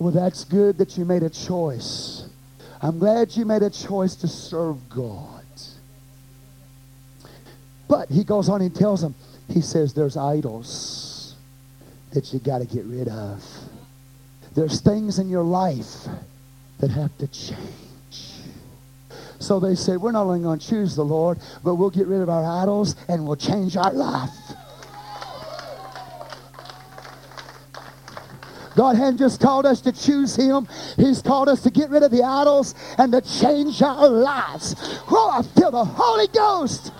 [0.00, 2.24] Well, that's good that you made a choice.
[2.80, 5.44] I'm glad you made a choice to serve God.
[7.86, 9.14] But he goes on and tells them,
[9.48, 11.34] he says, there's idols
[12.12, 13.44] that you got to get rid of.
[14.54, 16.06] There's things in your life
[16.78, 17.58] that have to change.
[19.38, 22.22] So they say, we're not only going to choose the Lord, but we'll get rid
[22.22, 24.30] of our idols and we'll change our life.
[28.76, 32.10] God hadn't just called us to choose Him, He's called us to get rid of
[32.10, 34.74] the idols and to change our lives.
[35.10, 36.92] Oh, I feel the Holy Ghost.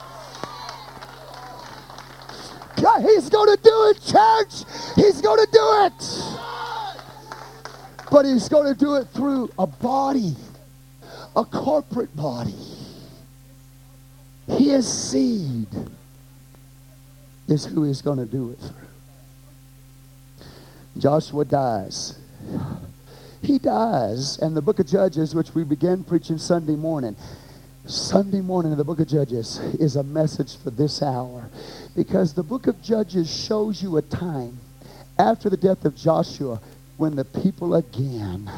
[2.80, 4.64] God, He's going to do it, church.
[4.96, 6.38] He's going to do it.
[8.10, 10.34] But He's going to do it through a body,
[11.36, 12.54] a corporate body.
[14.48, 15.68] His seed
[17.48, 18.79] is who He's going to do it through.
[21.00, 22.18] Joshua dies.
[23.42, 24.38] He dies.
[24.38, 27.16] And the book of Judges, which we began preaching Sunday morning,
[27.86, 31.48] Sunday morning in the book of Judges is a message for this hour.
[31.96, 34.58] Because the book of Judges shows you a time
[35.18, 36.60] after the death of Joshua
[36.98, 38.50] when the people again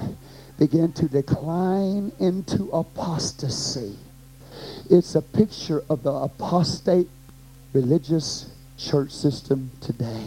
[0.59, 3.97] began to decline into apostasy.
[4.91, 7.09] It's a picture of the apostate
[7.73, 10.27] religious church system today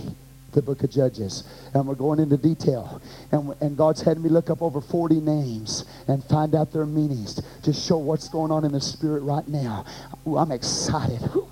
[0.55, 1.43] the book of Judges.
[1.73, 3.01] And we're going into detail.
[3.31, 7.41] And, and God's had me look up over 40 names and find out their meanings
[7.63, 9.85] to show what's going on in the spirit right now.
[10.27, 11.21] Ooh, I'm excited.
[11.35, 11.47] Ooh,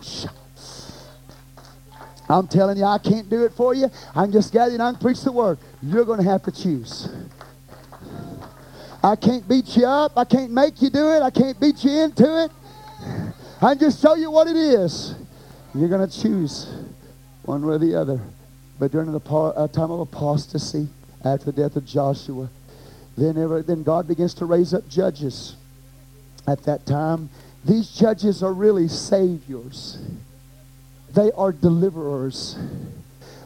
[2.29, 3.89] I'm telling you, I can't do it for you.
[4.15, 5.59] I can just gather and I can preach the word.
[5.81, 7.09] You're going to have to choose.
[9.03, 10.13] I can't beat you up.
[10.15, 11.21] I can't make you do it.
[11.21, 12.51] I can't beat you into it.
[13.61, 15.15] I can just show you what it is.
[15.75, 16.67] You're going to choose
[17.43, 18.21] one way or the other.
[18.79, 20.87] But during the uh, time of apostasy,
[21.23, 22.49] after the death of Joshua,
[23.17, 25.55] then, ever, then God begins to raise up judges.
[26.47, 27.29] At that time,
[27.63, 29.99] these judges are really saviors.
[31.13, 32.57] They are deliverers.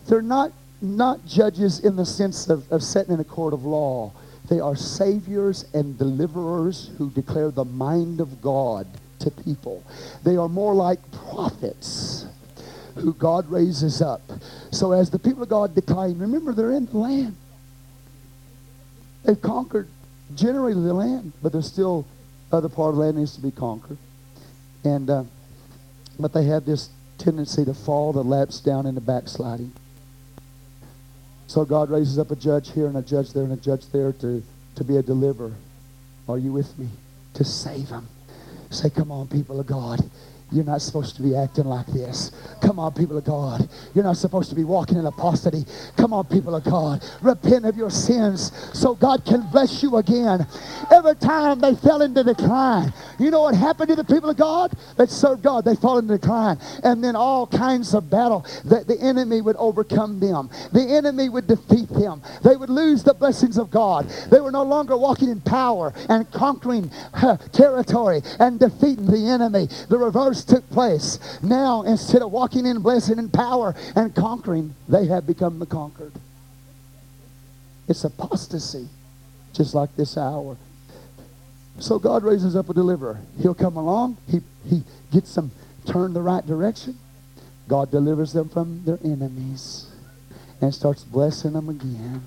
[0.08, 0.52] They're not,
[0.82, 4.14] not judges in the sense of, of sitting in a court of law.
[4.50, 8.88] They are saviors and deliverers who declare the mind of God
[9.20, 9.84] to people.
[10.24, 12.26] They are more like prophets
[12.96, 14.22] who God raises up.
[14.72, 17.36] So as the people of God decline, remember they're in the land.
[19.24, 19.88] They've conquered
[20.36, 22.06] generally the land, but there's still
[22.52, 23.98] other part of the land needs to be conquered.
[24.84, 25.24] And uh,
[26.20, 29.72] but they have this tendency to fall, to lapse down into backsliding.
[31.48, 34.12] So God raises up a judge here and a judge there and a judge there
[34.14, 34.44] to,
[34.76, 35.54] to be a deliverer.
[36.28, 36.90] Are you with me?
[37.36, 38.08] To save them.
[38.70, 40.02] Say, come on, people of God.
[40.52, 42.32] You're not supposed to be acting like this.
[42.62, 43.68] Come on, people of God.
[43.94, 45.66] You're not supposed to be walking in apostasy.
[45.98, 47.04] Come on, people of God.
[47.22, 50.48] Repent of your sins so God can bless you again.
[50.90, 54.72] Every time they fell into decline, you know what happened to the people of God
[54.96, 55.66] that served God?
[55.66, 56.58] They fall into decline.
[56.84, 60.50] And then all kinds of battle that the enemy would overcome them.
[60.72, 62.22] The enemy would defeat them.
[62.44, 64.08] They would lose the blessings of God.
[64.32, 66.90] They were no longer walking in power and conquering
[67.52, 69.68] territory and defeating the enemy.
[69.90, 71.20] The reverse took place.
[71.42, 76.14] Now, instead of walking in blessing and power and conquering, they have become the conquered.
[77.88, 78.88] It's apostasy,
[79.54, 80.58] just like this hour.
[81.80, 83.20] So God raises up a deliverer.
[83.42, 84.18] He'll come along.
[84.28, 85.52] He, he gets them
[85.88, 86.98] turned the right direction.
[87.68, 89.88] God delivers them from their enemies
[90.62, 92.26] and starts blessing them again.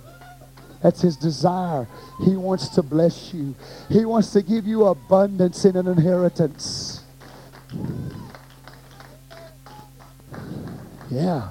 [0.83, 1.87] That's his desire.
[2.25, 3.55] He wants to bless you.
[3.91, 7.00] He wants to give you abundance in an inheritance.
[11.11, 11.49] Yeah.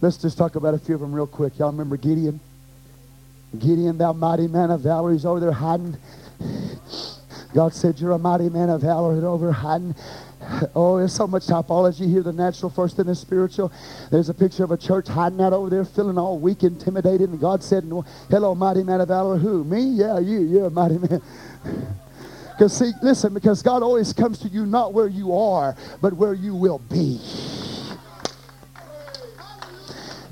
[0.00, 1.58] Let's just talk about a few of them real quick.
[1.58, 2.38] Y'all remember Gideon?
[3.58, 5.96] Gideon, thou mighty man of valor, he's over there hiding.
[7.54, 9.94] God said, You're a mighty man of valor, and over hiding.
[10.74, 13.72] Oh, there's so much typology here the natural first, then the spiritual.
[14.10, 17.28] There's a picture of a church hiding out over there, feeling all weak, intimidated.
[17.30, 17.84] And God said,
[18.30, 19.36] Hello, mighty man of valor.
[19.36, 19.64] Who?
[19.64, 19.80] Me?
[19.80, 20.40] Yeah, you.
[20.40, 21.20] You're a mighty man.
[22.58, 26.34] Because, see, listen, because God always comes to you not where you are, but where
[26.34, 27.20] you will be.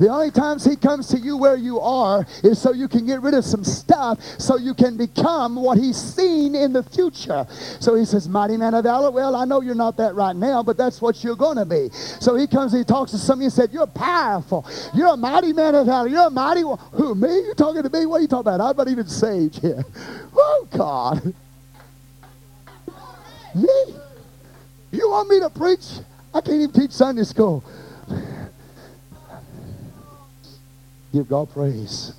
[0.01, 3.23] The only times he comes to you where you are is so you can get
[3.23, 7.47] rid of some stuff so you can become what he's seen in the future.
[7.79, 10.65] So he says, Mighty man of valor, well, I know you're not that right now,
[10.65, 11.91] but that's what you're going to be.
[11.93, 14.67] So he comes and he talks to somebody and said, You're powerful.
[14.95, 16.09] You're a mighty man of valor.
[16.09, 16.79] You're a mighty one.
[16.91, 17.29] Who, me?
[17.29, 18.05] You talking to me?
[18.05, 18.61] What are you talking about?
[18.61, 19.85] I'm not even saved yet.
[20.39, 21.35] Oh, God.
[23.57, 23.95] Me?
[24.93, 25.87] You want me to preach?
[26.35, 27.65] I can't even teach Sunday school.
[31.13, 32.13] Give God praise.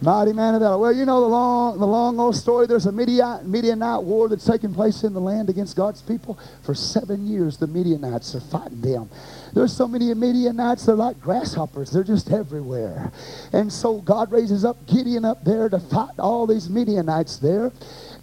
[0.00, 0.78] Mighty man of valor.
[0.78, 2.68] Well, you know the long, the long old story.
[2.68, 6.38] There's a Midian, Midianite war that's taking place in the land against God's people.
[6.62, 9.10] For seven years, the Midianites are fighting them.
[9.54, 11.90] There's so many Midianites, they're like grasshoppers.
[11.90, 13.10] They're just everywhere.
[13.52, 17.72] And so God raises up Gideon up there to fight all these Midianites there.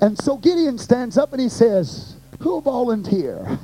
[0.01, 3.59] And so Gideon stands up and he says, Who'll volunteer?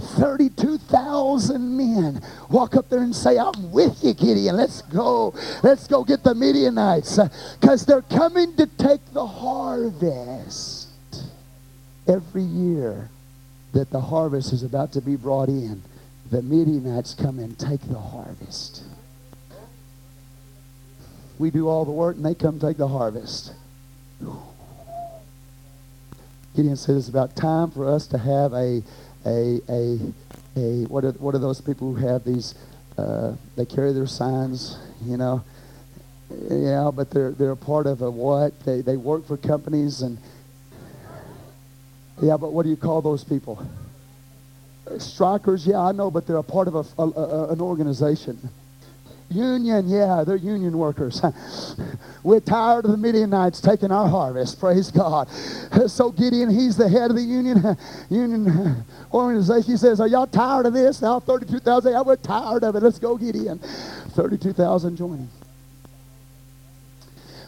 [0.00, 4.56] 32,000 men walk up there and say, I'm with you, Gideon.
[4.56, 5.34] Let's go.
[5.62, 7.18] Let's go get the Midianites
[7.60, 10.88] because they're coming to take the harvest.
[12.08, 13.08] Every year
[13.72, 15.82] that the harvest is about to be brought in,
[16.30, 18.82] the Midianites come and take the harvest.
[21.40, 23.54] We do all the work and they come take the harvest.
[26.54, 28.82] Gideon said it's about time for us to have a
[29.24, 29.98] a, a,
[30.56, 32.54] a what, are, what are those people who have these,
[32.98, 35.42] uh, they carry their signs, you know?
[36.50, 38.58] Yeah, but they're, they're a part of a what?
[38.60, 40.18] They, they work for companies and,
[42.22, 43.66] yeah, but what do you call those people?
[44.98, 48.38] Strikers, yeah, I know, but they're a part of a, a, a, an organization.
[49.30, 51.22] Union, yeah, they're union workers.
[52.24, 54.58] We're tired of the Midianites taking our harvest.
[54.58, 55.28] Praise God.
[55.86, 57.76] So Gideon, he's the head of the union
[58.10, 58.84] union
[59.14, 59.70] organization.
[59.70, 61.00] He says, "Are y'all tired of this?
[61.00, 61.92] Now 32,000.
[61.92, 62.82] Yeah, we're tired of it.
[62.82, 63.58] Let's go, Gideon."
[64.10, 65.28] 32,000 joining.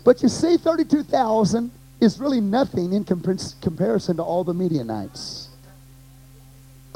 [0.04, 5.48] But you see, 32,000 is really nothing in comparison to all the Midianites.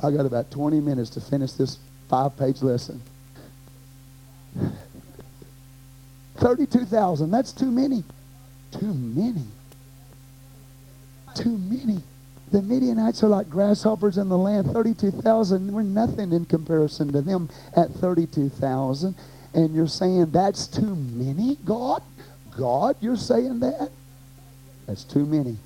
[0.02, 3.00] I got about 20 minutes to finish this five-page lesson.
[6.37, 7.31] 32,000.
[7.31, 8.05] That's too many.
[8.73, 9.45] Too many.
[11.35, 12.03] Too many.
[12.53, 14.70] The Midianites are like grasshoppers in the land.
[14.73, 15.73] 32,000.
[15.73, 19.15] We're nothing in comparison to them at 32,000.
[19.55, 22.03] And you're saying that's too many, God?
[22.57, 23.91] God, you're saying that?
[24.87, 25.57] That's too many.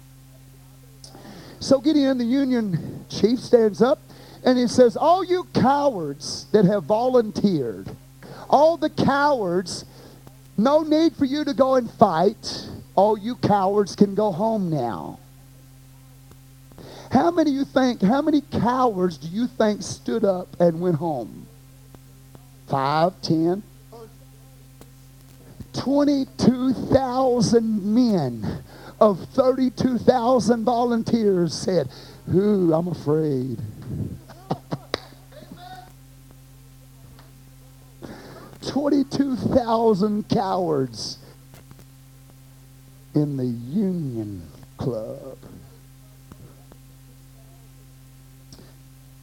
[1.60, 3.98] So Gideon, the Union chief, stands up
[4.44, 7.94] and he says, All you cowards that have volunteered,
[8.50, 9.86] all the cowards,
[10.58, 12.68] no need for you to go and fight.
[12.96, 15.18] All you cowards can go home now.
[17.10, 21.46] How many you think, how many cowards do you think stood up and went home?
[22.68, 23.62] Five, ten?
[25.72, 28.64] 22,000 men
[29.00, 31.88] of 32,000 volunteers said,
[32.34, 33.60] Ooh, I'm afraid.
[38.66, 41.18] 22,000 cowards
[43.14, 44.42] in the Union
[44.76, 45.38] Club.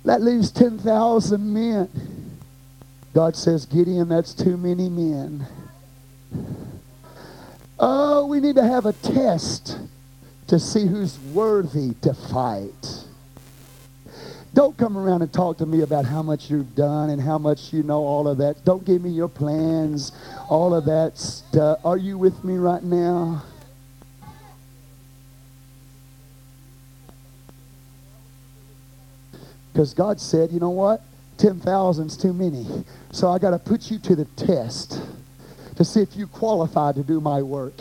[0.05, 2.37] That leaves 10,000 men.
[3.13, 5.45] God says, Gideon, that's too many men.
[7.79, 9.77] Oh, we need to have a test
[10.47, 13.06] to see who's worthy to fight.
[14.53, 17.71] Don't come around and talk to me about how much you've done and how much
[17.71, 18.65] you know all of that.
[18.65, 20.11] Don't give me your plans,
[20.49, 21.79] all of that stuff.
[21.85, 23.43] Are you with me right now?
[29.71, 31.03] Because God said, you know what?
[31.37, 32.65] 10,000's too many.
[33.11, 34.99] So I got to put you to the test
[35.75, 37.75] to see if you qualify to do my work.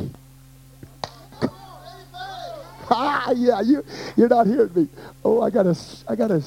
[3.26, 3.84] Ah, yeah, you,
[4.16, 4.88] you're not hearing me.
[5.24, 5.76] Oh, I gotta,
[6.06, 6.40] I gotta,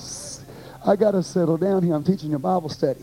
[0.86, 1.94] I gotta settle down here.
[1.94, 3.02] I'm teaching a Bible study.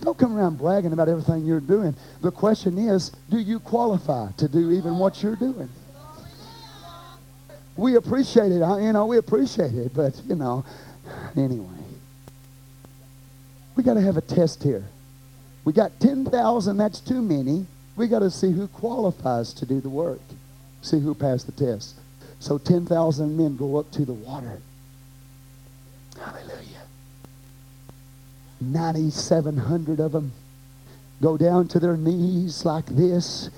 [0.00, 1.94] Don't come around bragging about everything you're doing.
[2.22, 5.68] The question is, do you qualify to do even what you're doing?
[7.76, 10.64] We appreciate it, you know, we appreciate it, but, you know,
[11.36, 11.66] anyway.
[13.76, 14.84] We got to have a test here.
[15.66, 17.66] We got 10,000, that's too many.
[17.98, 20.20] We got to see who qualifies to do the work.
[20.82, 21.96] See who passed the test.
[22.38, 24.62] So 10,000 men go up to the water.
[26.16, 26.86] Hallelujah.
[28.60, 30.32] 9,700 of them
[31.20, 33.50] go down to their knees like this.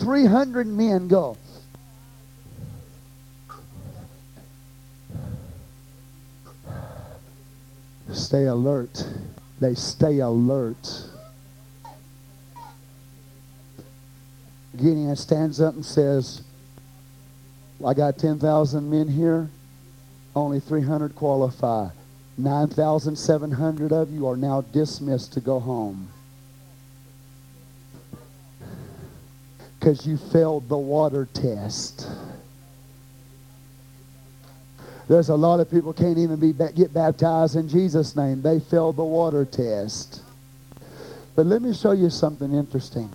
[0.00, 1.38] 300 men go.
[8.14, 9.06] Stay alert.
[9.60, 11.04] They stay alert.
[14.76, 16.42] Gideon stands up and says,
[17.84, 19.48] I got 10,000 men here.
[20.34, 21.88] Only 300 qualify.
[22.36, 26.08] 9,700 of you are now dismissed to go home.
[29.78, 32.08] Because you failed the water test.
[35.08, 38.40] There's a lot of people can't even be get baptized in Jesus' name.
[38.40, 40.22] They failed the water test.
[41.36, 43.10] But let me show you something interesting.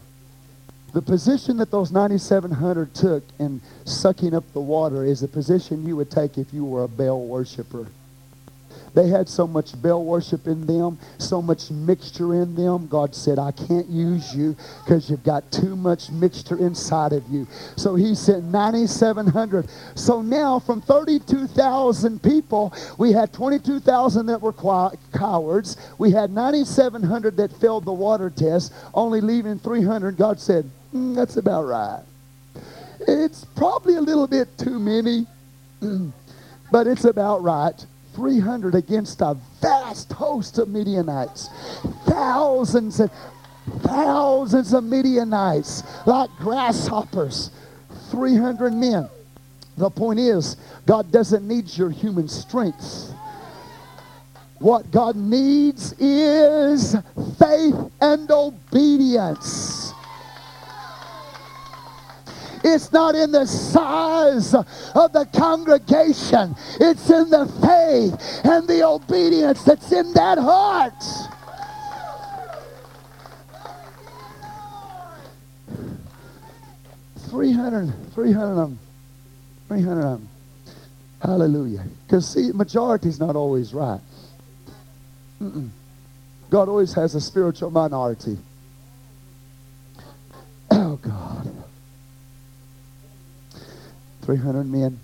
[0.94, 5.96] The position that those 9,700 took in sucking up the water is the position you
[5.96, 7.88] would take if you were a Baal worshiper.
[8.94, 12.88] They had so much Baal worship in them, so much mixture in them.
[12.88, 17.48] God said, I can't use you because you've got too much mixture inside of you.
[17.76, 19.70] So he sent 9,700.
[19.96, 24.54] So now from 32,000 people, we had 22,000 that were
[25.14, 25.78] cowards.
[25.98, 30.18] We had 9,700 that failed the water test, only leaving 300.
[30.18, 32.04] God said, mm, that's about right.
[33.08, 35.26] It's probably a little bit too many,
[36.72, 37.86] but it's about right.
[38.16, 41.50] 300 against a vast host of Midianites.
[42.06, 43.12] Thousands and
[43.82, 47.52] thousands of Midianites like grasshoppers.
[48.12, 49.08] 300 men.
[49.78, 53.14] The point is, God doesn't need your human strength.
[54.60, 56.96] What God needs is
[57.38, 59.89] faith and obedience.
[62.64, 66.56] It's not in the size of the congregation.
[66.80, 70.94] It's in the faith and the obedience that's in that heart.
[77.30, 78.80] Three hundred, three hundred of them,
[79.68, 80.30] three hundred of them.
[81.22, 81.84] Hallelujah.
[82.06, 84.02] Because see, majority is not always right.
[85.42, 85.70] Mm-mm.
[86.50, 88.38] God always has a spiritual minority.
[94.30, 95.00] 300 men.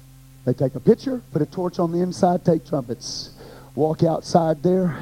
[0.45, 3.31] They take a picture, put a torch on the inside, take trumpets,
[3.73, 4.95] walk outside there,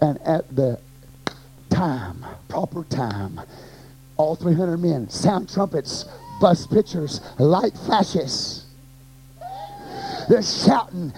[0.00, 0.80] and at the
[1.68, 3.38] time, proper time,
[4.16, 6.06] all 300 men sound trumpets,
[6.40, 8.64] bust pitchers, light flashes.
[10.30, 11.12] They're shouting.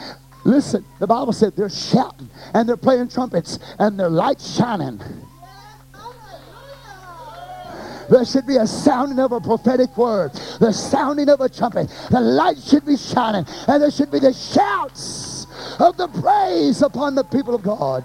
[0.45, 5.01] Listen, the Bible said they're shouting and they're playing trumpets and their lights shining.
[8.11, 11.89] There should be a sounding of a prophetic word, the sounding of a trumpet.
[12.11, 15.47] The light should be shining, and there should be the shouts
[15.79, 18.05] of the praise upon the people of God.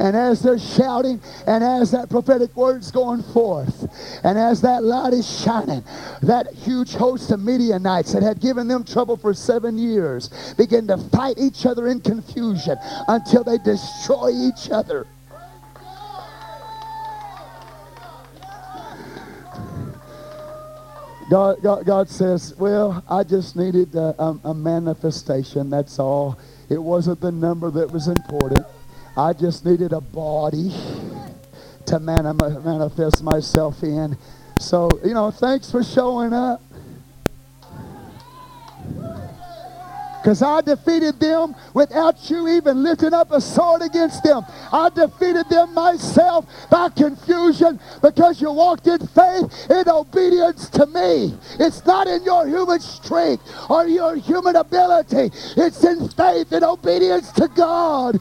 [0.00, 3.88] And as they're shouting, and as that prophetic word's going forth,
[4.22, 5.82] and as that light is shining,
[6.20, 10.98] that huge host of Midianites that had given them trouble for seven years begin to
[10.98, 12.76] fight each other in confusion
[13.08, 15.06] until they destroy each other.
[21.34, 25.68] God, God, God says, well, I just needed a, a, a manifestation.
[25.68, 26.38] That's all.
[26.70, 28.64] It wasn't the number that was important.
[29.16, 30.72] I just needed a body
[31.86, 34.16] to manifest myself in.
[34.60, 36.62] So, you know, thanks for showing up.
[40.24, 44.42] Because I defeated them without you even lifting up a sword against them.
[44.72, 51.36] I defeated them myself by confusion because you walked in faith in obedience to me.
[51.60, 55.30] It's not in your human strength or your human ability.
[55.58, 58.18] It's in faith and obedience to God.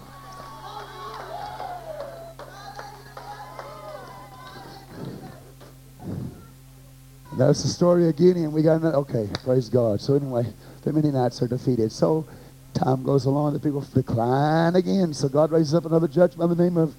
[7.37, 8.97] That's the story of and We got another.
[8.97, 10.01] Okay, praise God.
[10.01, 10.53] So anyway.
[10.83, 11.91] The Midianites are defeated.
[11.91, 12.25] So
[12.73, 15.13] time goes along, the people decline again.
[15.13, 16.95] So God raises up another judge by the name of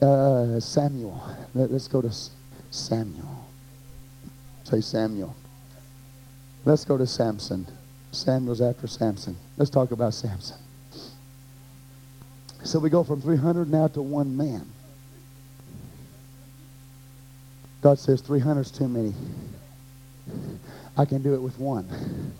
[0.00, 1.22] uh, Samuel.
[1.54, 2.12] Let, us go to
[2.70, 3.46] Samuel.
[4.64, 5.34] Say Samuel.
[6.64, 7.66] Let's go to Samson.
[8.10, 9.36] Samuel's after Samson.
[9.56, 10.56] Let's talk about Samson.
[12.64, 14.66] So we go from 300 now to one man.
[17.82, 19.14] God says 300 is too many.
[20.96, 22.32] I can do it with one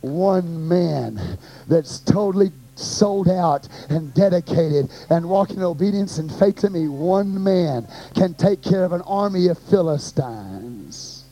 [0.00, 1.38] one man
[1.68, 7.42] that's totally sold out and dedicated and walking in obedience and faith to me, one
[7.42, 11.24] man can take care of an army of Philistines.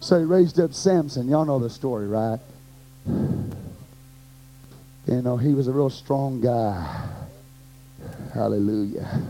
[0.00, 1.28] So he raised up Samson.
[1.28, 2.38] Y'all know the story, right?
[3.06, 3.52] You
[5.22, 7.08] know, he was a real strong guy.
[8.32, 9.22] Hallelujah.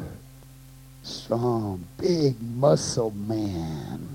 [1.02, 4.07] strong, big muscle man.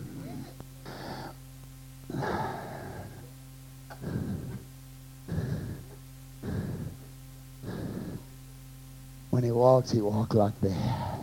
[9.34, 11.20] When he walked, he walked like that.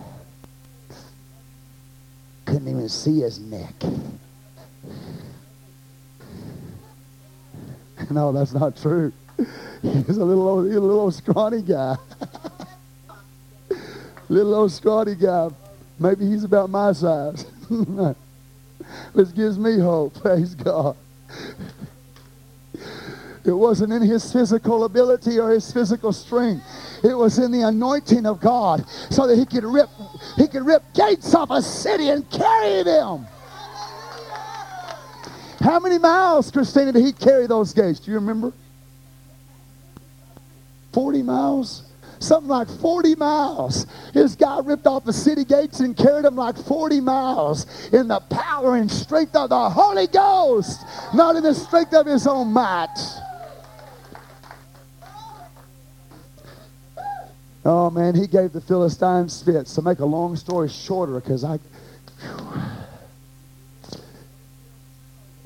[2.44, 3.72] Couldn't even see his neck.
[8.10, 9.12] No, that's not true.
[9.82, 11.96] He's a little old, a little old scrawny guy.
[14.28, 15.50] little old scrawny guy.
[16.00, 17.46] Maybe he's about my size.
[19.12, 20.20] Which gives me hope.
[20.20, 20.96] Praise God.
[23.44, 26.64] It wasn't in his physical ability or his physical strength.
[27.02, 29.88] It was in the anointing of God so that he could rip
[30.36, 33.26] he could rip gates off a city and carry them.
[35.60, 38.00] How many miles, Christina, did he carry those gates?
[38.00, 38.52] Do you remember?
[40.92, 41.82] 40 miles?
[42.18, 43.86] Something like 40 miles.
[44.12, 48.20] This guy ripped off the city gates and carried them like 40 miles in the
[48.20, 50.82] power and strength of the Holy Ghost,
[51.14, 53.19] not in the strength of his own might.
[57.64, 59.74] Oh man, he gave the Philistines fits.
[59.74, 61.58] To make a long story shorter, because I.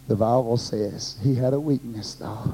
[0.06, 2.52] The Bible says he had a weakness, though.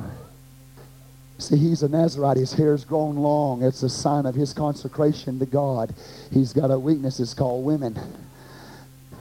[1.38, 2.36] See, he's a Nazarite.
[2.36, 3.62] His hair's grown long.
[3.62, 5.94] It's a sign of his consecration to God.
[6.30, 7.18] He's got a weakness.
[7.18, 7.98] It's called women.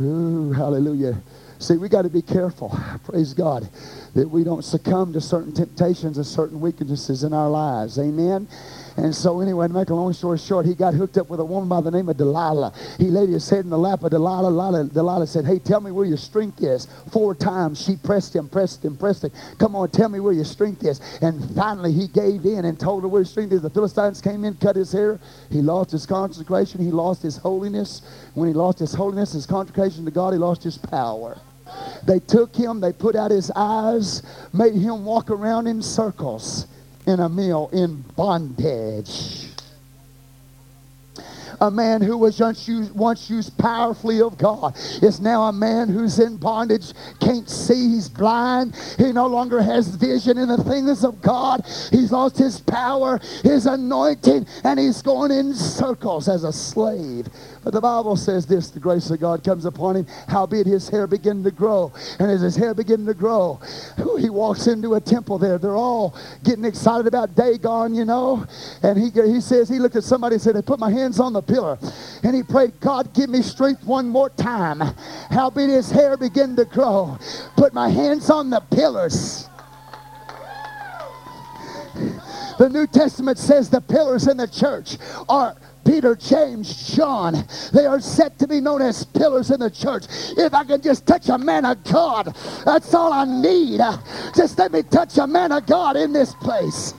[0.01, 1.17] Ooh, hallelujah.
[1.59, 3.67] See, we got to be careful, praise God,
[4.15, 7.99] that we don't succumb to certain temptations and certain weaknesses in our lives.
[7.99, 8.47] Amen.
[8.99, 11.45] And so, anyway, to make a long story short, he got hooked up with a
[11.45, 12.73] woman by the name of Delilah.
[12.97, 14.49] He laid his head in the lap of Delilah.
[14.49, 16.85] Delilah, Delilah said, Hey, tell me where your strength is.
[17.09, 19.31] Four times she pressed him, pressed him, pressed him.
[19.57, 20.99] Come on, tell me where your strength is.
[21.21, 23.61] And finally, he gave in and told her where his strength is.
[23.61, 25.17] The Philistines came in, cut his hair.
[25.49, 26.83] He lost his consecration.
[26.83, 28.01] He lost his holiness.
[28.33, 31.39] When he lost his holiness, his consecration to God, he lost his power.
[32.05, 36.67] They took him, they put out his eyes, made him walk around in circles
[37.09, 39.47] in a mill in bondage.
[41.61, 45.89] A man who was once used, once used powerfully of God is now a man
[45.89, 51.03] who's in bondage, can't see, he's blind, he no longer has vision in the things
[51.03, 51.65] of God.
[51.91, 57.27] He's lost his power, his anointing, and he's going in circles as a slave.
[57.63, 61.07] But the Bible says this the grace of God comes upon him, howbeit his hair
[61.07, 61.91] began to grow.
[62.19, 63.59] And as his hair began to grow,
[64.19, 65.57] he walks into a temple there.
[65.57, 68.45] They're all getting excited about Dagon, you know.
[68.83, 71.33] And he, he says, he looked at somebody and said, I put my hands on
[71.33, 71.77] the pillar.
[72.23, 74.81] And he prayed, God, give me strength one more time.
[75.29, 77.17] Howbeit his hair began to grow.
[77.55, 79.47] Put my hands on the pillars.
[82.59, 84.97] The New Testament says the pillars in the church
[85.29, 85.55] are
[85.89, 87.43] Peter, James, John.
[87.73, 90.05] They are set to be known as pillars in the church.
[90.37, 93.79] If I can just touch a man of God, that's all I need.
[94.35, 96.93] Just let me touch a man of God in this place.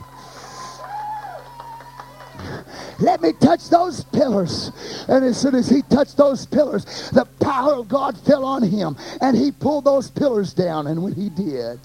[2.99, 4.71] Let me touch those pillars.
[5.07, 8.97] And as soon as he touched those pillars, the power of God fell on him.
[9.21, 10.87] And he pulled those pillars down.
[10.87, 11.79] And when he did,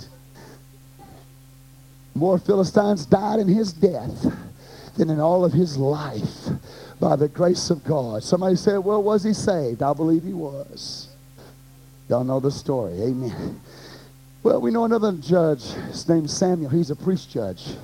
[2.17, 4.27] more Philistines died in his death
[4.97, 6.49] than in all of his life
[7.01, 8.23] by the grace of God.
[8.23, 9.83] Somebody said, well, was he saved?
[9.83, 11.09] I believe he was.
[12.09, 12.95] Y'all know the story.
[13.03, 13.61] Amen.
[14.43, 15.65] Well, we know another judge.
[15.89, 16.71] His name's Samuel.
[16.71, 17.75] He's a priest judge.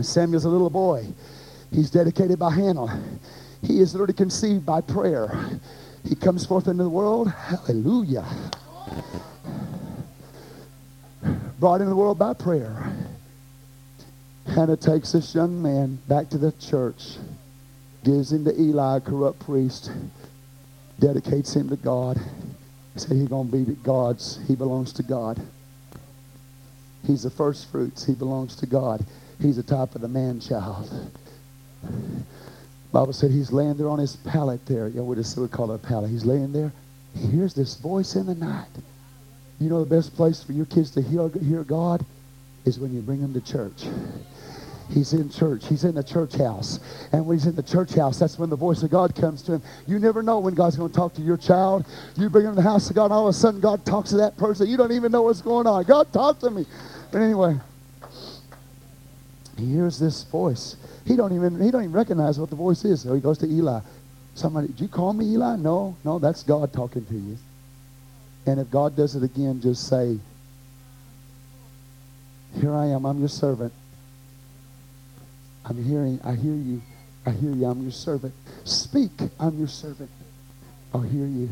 [0.00, 1.06] Samuel's a little boy.
[1.70, 3.02] He's dedicated by Hannah.
[3.62, 5.30] He is literally conceived by prayer.
[6.08, 7.30] He comes forth into the world.
[7.30, 8.24] Hallelujah.
[11.58, 12.92] Brought into the world by prayer.
[14.54, 17.16] Hannah takes this young man back to the church,
[18.04, 19.90] gives him to Eli, a corrupt priest,
[20.98, 22.18] dedicates him to God.
[22.96, 24.40] Said he's going to be God's.
[24.48, 25.40] He belongs to God.
[27.06, 28.04] He's the first fruits.
[28.04, 29.04] He belongs to God.
[29.40, 30.90] He's the type of the man child.
[32.92, 34.88] Bible said he's laying there on his pallet there.
[34.88, 36.10] Yeah, we just would call it a pallet.
[36.10, 36.72] He's laying there.
[37.14, 38.66] He hears this voice in the night.
[39.60, 42.04] You know the best place for your kids to hear, hear God
[42.64, 43.86] is when you bring them to church.
[44.90, 45.66] He's in church.
[45.68, 46.80] He's in the church house.
[47.12, 49.54] And when he's in the church house, that's when the voice of God comes to
[49.54, 49.62] him.
[49.86, 51.86] You never know when God's going to talk to your child.
[52.16, 54.10] You bring him to the house of God, and all of a sudden God talks
[54.10, 54.66] to that person.
[54.66, 55.84] You don't even know what's going on.
[55.84, 56.64] God, talk to me.
[57.12, 57.58] But anyway,
[59.58, 60.76] he hears this voice.
[61.04, 63.02] He don't even he don't even recognize what the voice is.
[63.02, 63.80] So he goes to Eli.
[64.34, 65.56] Somebody, did you call me Eli?
[65.56, 67.36] No, no, that's God talking to you.
[68.46, 70.18] And if God does it again, just say,
[72.60, 73.72] Here I am, I'm your servant.
[75.68, 76.80] I'm hearing, I hear you.
[77.26, 77.66] I hear you.
[77.66, 78.32] I'm your servant.
[78.64, 79.10] Speak.
[79.38, 80.10] I'm your servant.
[80.94, 81.50] I'll hear you.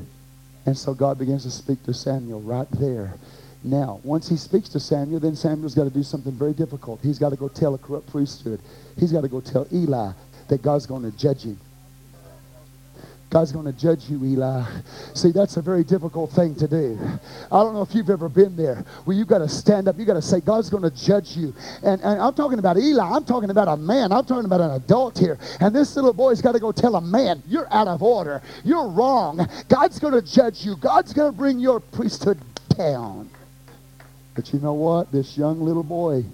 [0.64, 3.14] And so God begins to speak to Samuel right there.
[3.62, 7.01] Now, once he speaks to Samuel, then Samuel's got to do something very difficult.
[7.02, 8.60] He's got to go tell a corrupt priesthood.
[8.98, 10.12] He's got to go tell Eli
[10.48, 11.59] that God's going to judge him.
[13.28, 14.65] God's going to judge you, Eli.
[15.15, 16.97] See, that's a very difficult thing to do.
[17.51, 19.98] I don't know if you've ever been there where you've got to stand up.
[19.98, 21.53] You've got to say, God's going to judge you.
[21.82, 23.05] And, and I'm talking about Eli.
[23.05, 24.12] I'm talking about a man.
[24.12, 25.39] I'm talking about an adult here.
[25.61, 28.43] And this little boy's got to go tell a man, you're out of order.
[28.65, 29.47] You're wrong.
[29.69, 30.77] God's going to judge you.
[30.77, 32.39] God's going to bring your priesthood
[32.77, 33.28] down.
[34.36, 35.11] But you know what?
[35.11, 36.24] This young little boy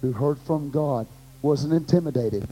[0.00, 1.08] who heard from God
[1.42, 2.46] wasn't intimidated.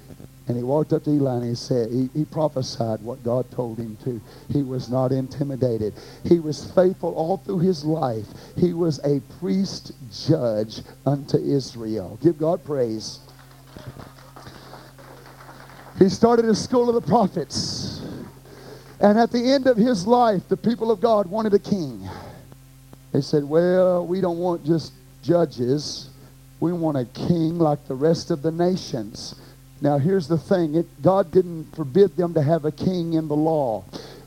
[0.53, 3.79] And he walked up to Eli and he said, he, he, prophesied what God told
[3.79, 4.21] him to.
[4.53, 5.95] He was not intimidated.
[6.25, 8.27] He was faithful all through his life.
[8.59, 9.93] He was a priest
[10.29, 12.19] judge unto Israel.
[12.23, 13.21] Give God praise.
[15.99, 18.03] He started a school of the prophets.
[19.01, 22.07] And at the end of his life, the people of God wanted a king.
[23.15, 24.93] They said, well, we don't want just
[25.23, 26.11] judges.
[26.61, 29.35] We want a king like the rest of the nations.
[29.83, 33.35] Now, here's the thing it, God didn't forbid them to have a king in the
[33.35, 33.85] law,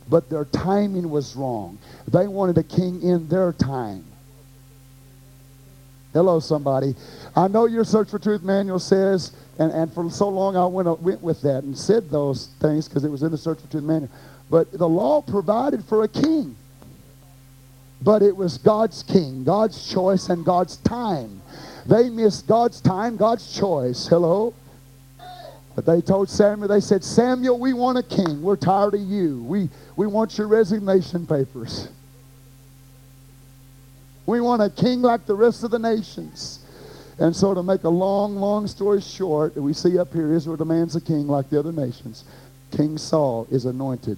[0.10, 1.80] but their timing was wrong.
[2.10, 4.04] They wanted a king in their time.
[6.12, 6.94] Hello, somebody.
[7.38, 10.90] I know your Search for Truth manual says, and, and for so long I went,
[10.90, 13.68] uh, went with that and said those things because it was in the Search for
[13.68, 14.12] Truth manual.
[14.50, 16.58] But the law provided for a king.
[18.02, 21.42] But it was God's king, God's choice, and God's time.
[21.86, 24.08] They missed God's time, God's choice.
[24.08, 24.54] Hello?
[25.76, 28.42] But they told Samuel, they said, Samuel, we want a king.
[28.42, 29.44] We're tired of you.
[29.44, 31.90] We, we want your resignation papers.
[34.26, 36.60] We want a king like the rest of the nations.
[37.20, 40.96] And so, to make a long, long story short, we see up here Israel demands
[40.96, 42.26] a king like the other nations.
[42.72, 44.18] King Saul is anointed.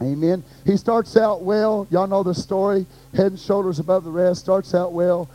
[0.00, 0.44] Amen.
[0.64, 1.86] He starts out well.
[1.90, 2.86] Y'all know the story.
[3.14, 4.40] Head and shoulders above the rest.
[4.40, 5.28] Starts out well.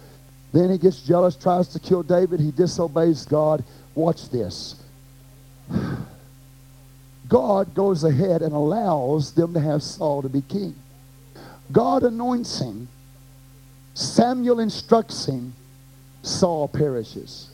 [0.53, 2.39] Then he gets jealous, tries to kill David.
[2.39, 3.63] He disobeys God.
[3.95, 4.82] Watch this.
[7.27, 10.75] God goes ahead and allows them to have Saul to be king.
[11.71, 12.87] God anoints him.
[13.93, 15.53] Samuel instructs him.
[16.21, 17.49] Saul perishes.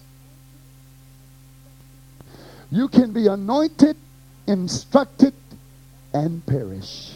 [2.72, 3.96] You can be anointed,
[4.48, 5.34] instructed,
[6.14, 7.16] and perish.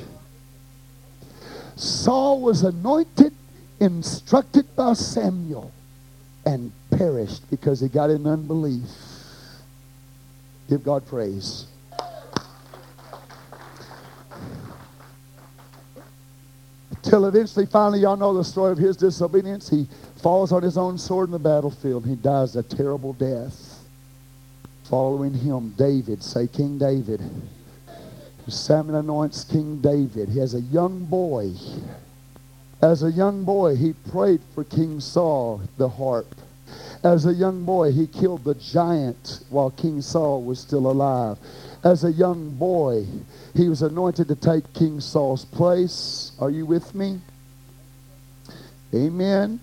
[1.75, 3.33] Saul was anointed,
[3.79, 5.71] instructed by Samuel,
[6.45, 8.89] and perished because he got in unbelief.
[10.69, 11.67] Give God praise.
[17.03, 19.69] Till eventually, finally, y'all know the story of his disobedience.
[19.69, 19.87] He
[20.21, 22.05] falls on his own sword in the battlefield.
[22.05, 23.81] He dies a terrible death.
[24.85, 27.21] Following him, David, say King David.
[28.47, 30.29] Samuel anoints King David.
[30.29, 31.51] He has a young boy.
[32.81, 36.35] As a young boy, he prayed for King Saul, the harp.
[37.03, 41.37] As a young boy, he killed the giant while King Saul was still alive.
[41.83, 43.05] As a young boy,
[43.53, 46.31] he was anointed to take King Saul's place.
[46.39, 47.19] Are you with me?
[48.93, 49.59] Amen.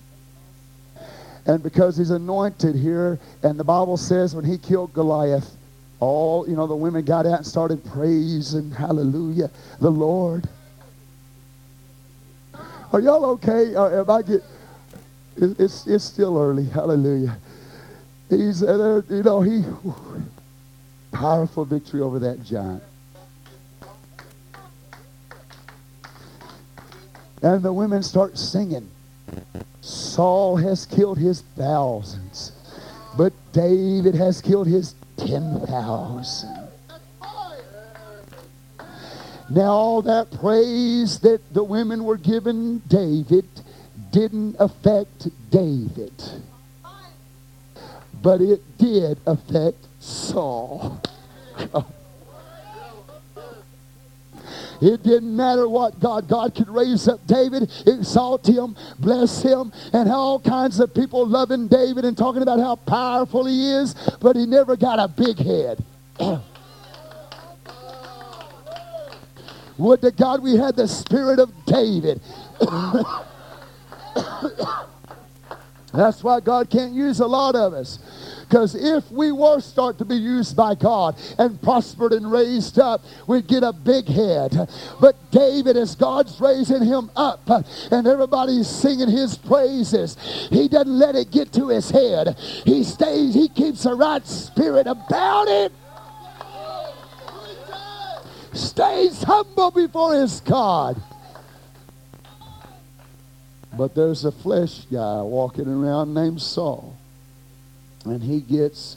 [1.46, 5.56] And because he's anointed here, and the Bible says when he killed Goliath,
[5.98, 9.50] all, you know, the women got out and started praising, hallelujah,
[9.80, 10.46] the Lord.
[12.92, 13.74] Are y'all okay?
[13.74, 14.42] Or uh, I get,
[15.36, 16.64] it's, it's still early.
[16.64, 17.38] Hallelujah.
[18.28, 19.64] He's, uh, you know, he,
[21.12, 22.82] powerful victory over that giant.
[27.42, 28.88] And the women start singing.
[29.80, 32.52] Saul has killed his thousands,
[33.16, 36.68] but David has killed his 10,000.
[39.52, 43.46] Now, all that praise that the women were giving David
[44.10, 46.12] didn't affect David,
[48.22, 51.00] but it did affect Saul.
[54.80, 60.10] It didn't matter what God, God could raise up David, exalt him, bless him, and
[60.10, 64.46] all kinds of people loving David and talking about how powerful he is, but he
[64.46, 65.84] never got a big head.
[69.78, 72.22] Would to God we had the spirit of David.
[75.92, 77.98] That's why God can't use a lot of us.
[78.48, 83.04] Because if we were start to be used by God and prospered and raised up,
[83.28, 84.68] we'd get a big head.
[85.00, 90.16] But David, as God's raising him up and everybody's singing his praises,
[90.50, 92.36] he doesn't let it get to his head.
[92.64, 95.72] He stays, he keeps the right spirit about it.
[98.52, 101.00] stays humble before his God.
[103.76, 106.96] But there's a flesh guy walking around named Saul.
[108.04, 108.96] And he gets,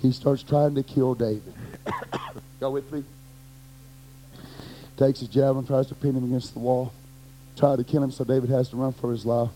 [0.00, 1.54] he starts trying to kill David.
[2.60, 3.04] Go with me?
[4.96, 6.92] Takes his javelin, tries to pin him against the wall,
[7.56, 9.50] try to kill him, so David has to run for his life.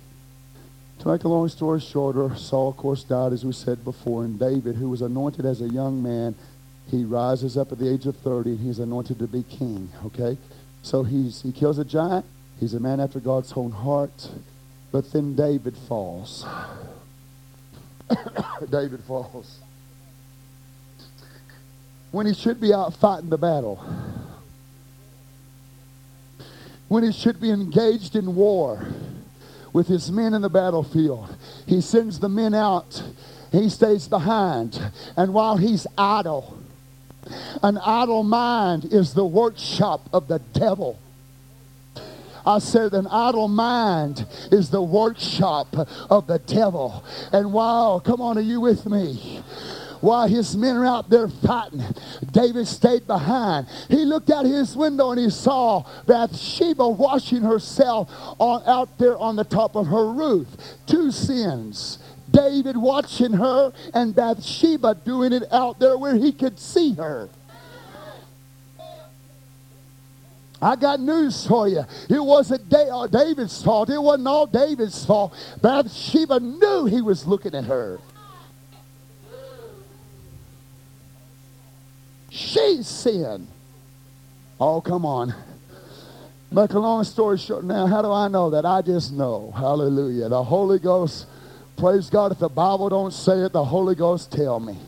[1.01, 4.39] To make a long story shorter, Saul, of course, died, as we said before, and
[4.39, 6.35] David, who was anointed as a young man,
[6.91, 10.39] he rises up at the age of 30, and he's anointed to be king, okay?
[10.83, 12.25] So he's, he kills a giant.
[12.59, 14.31] He's a man after God's own heart.
[14.93, 16.47] But then David falls.
[18.71, 19.59] David falls.
[22.13, 23.85] When he should be out fighting the battle.
[26.89, 28.87] When he should be engaged in war
[29.73, 31.37] with his men in the battlefield.
[31.67, 33.03] He sends the men out.
[33.53, 34.81] He stays behind.
[35.17, 36.59] And while he's idle,
[37.63, 40.99] an idle mind is the workshop of the devil.
[42.47, 45.75] I said, an idle mind is the workshop
[46.09, 47.05] of the devil.
[47.33, 49.43] And wow, come on, are you with me?
[50.01, 51.83] While his men are out there fighting,
[52.31, 53.67] David stayed behind.
[53.89, 58.09] He looked out his window and he saw Bathsheba washing herself
[58.39, 60.47] on, out there on the top of her roof.
[60.87, 61.99] Two sins.
[62.31, 67.29] David watching her and Bathsheba doing it out there where he could see her.
[70.61, 71.85] I got news for you.
[72.09, 73.91] It wasn't uh, David's fault.
[73.91, 75.35] It wasn't all David's fault.
[75.61, 77.99] Bathsheba knew he was looking at her.
[82.31, 83.49] She sinned.
[84.59, 85.35] Oh, come on.
[86.51, 88.65] Make a long story short now, how do I know that?
[88.65, 89.53] I just know.
[89.57, 90.29] Hallelujah.
[90.29, 91.27] The Holy Ghost,
[91.77, 94.79] praise God, if the Bible don't say it, the Holy Ghost tell me.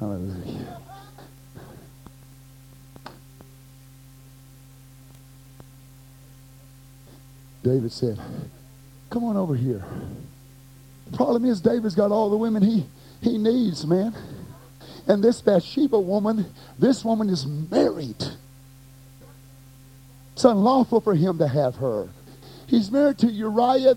[0.00, 0.80] Hallelujah.
[7.62, 8.18] David said,
[9.10, 9.84] Come on over here.
[11.10, 12.86] The problem is, David's got all the women he,
[13.20, 14.14] he needs, man.
[15.06, 16.46] And this Bathsheba woman,
[16.78, 18.24] this woman is married.
[20.32, 22.08] It's unlawful for him to have her.
[22.66, 23.96] He's married to Uriah,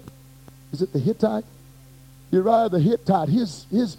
[0.73, 1.45] is it the Hittite?
[2.31, 3.95] Uriah the Hittite, his, his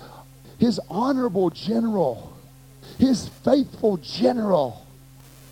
[0.64, 2.32] his honorable general,
[2.98, 4.86] his faithful general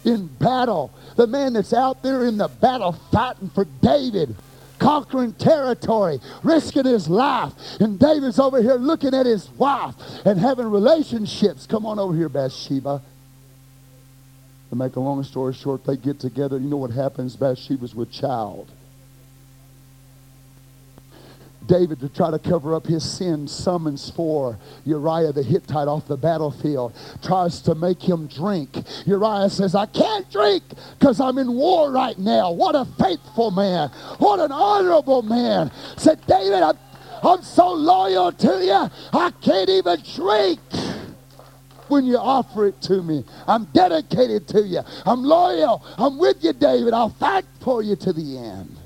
[0.06, 4.34] in battle, the man that's out there in the battle fighting for David,
[4.78, 7.52] conquering territory, risking his life.
[7.78, 9.94] And David's over here looking at his wife
[10.24, 11.66] and having relationships.
[11.66, 13.02] Come on over here, Bathsheba.
[14.70, 16.56] To make a long story short, they get together.
[16.56, 17.36] You know what happens?
[17.36, 18.70] Bathsheba's with child.
[21.66, 26.16] David, to try to cover up his sin, summons for Uriah the Hittite off the
[26.16, 28.76] battlefield, tries to make him drink.
[29.06, 30.64] Uriah says, I can't drink
[30.98, 32.52] because I'm in war right now.
[32.52, 33.88] What a faithful man.
[34.18, 35.70] What an honorable man.
[35.96, 36.78] Said, David, I'm,
[37.22, 40.60] I'm so loyal to you, I can't even drink
[41.88, 43.22] when you offer it to me.
[43.46, 44.80] I'm dedicated to you.
[45.04, 45.84] I'm loyal.
[45.98, 46.94] I'm with you, David.
[46.94, 48.78] I'll fight for you to the end.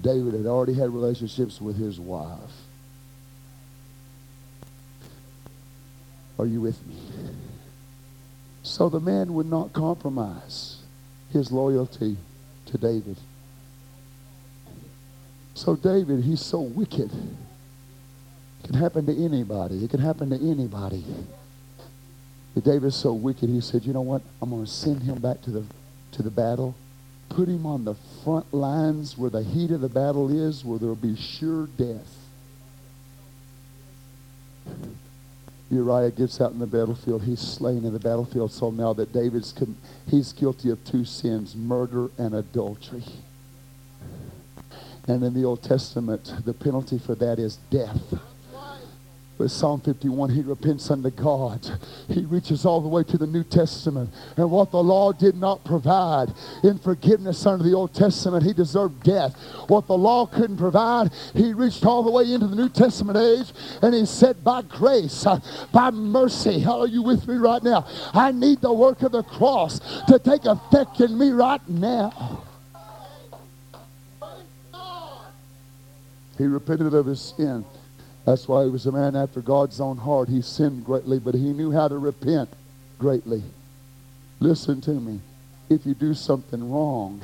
[0.00, 2.38] David had already had relationships with his wife.
[6.38, 6.96] Are you with me?
[8.62, 10.78] So the man would not compromise
[11.32, 12.16] his loyalty
[12.66, 13.16] to David.
[15.54, 17.10] So David, he's so wicked.
[17.10, 19.82] It can happen to anybody.
[19.82, 21.04] It can happen to anybody.
[22.54, 24.20] But David's so wicked, he said, you know what?
[24.42, 25.64] I'm going to send him back to the,
[26.12, 26.74] to the battle
[27.28, 27.94] put him on the
[28.26, 32.12] front lines where the heat of the battle is, where there'll be sure death.
[35.70, 37.22] Uriah gets out in the battlefield.
[37.22, 38.50] He's slain in the battlefield.
[38.50, 39.76] So now that David's com-
[40.08, 43.04] he's guilty of two sins, murder and adultery.
[45.06, 48.02] And in the Old Testament, the penalty for that is death.
[49.38, 51.60] But Psalm 51, he repents unto God.
[52.08, 54.10] He reaches all the way to the New Testament.
[54.38, 56.32] And what the law did not provide
[56.62, 59.34] in forgiveness under the Old Testament, he deserved death.
[59.68, 63.52] What the law couldn't provide, he reached all the way into the New Testament age
[63.82, 65.38] and he said, by grace, uh,
[65.70, 67.86] by mercy, how are you with me right now?
[68.14, 72.42] I need the work of the cross to take effect in me right now.
[76.38, 77.64] He repented of his sin.
[78.26, 80.28] That's why he was a man after God's own heart.
[80.28, 82.50] He sinned greatly, but he knew how to repent
[82.98, 83.42] greatly.
[84.40, 85.20] Listen to me.
[85.70, 87.22] If you do something wrong,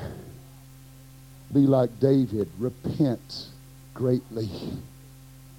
[1.53, 2.49] be like David.
[2.57, 3.49] Repent
[3.95, 4.49] greatly.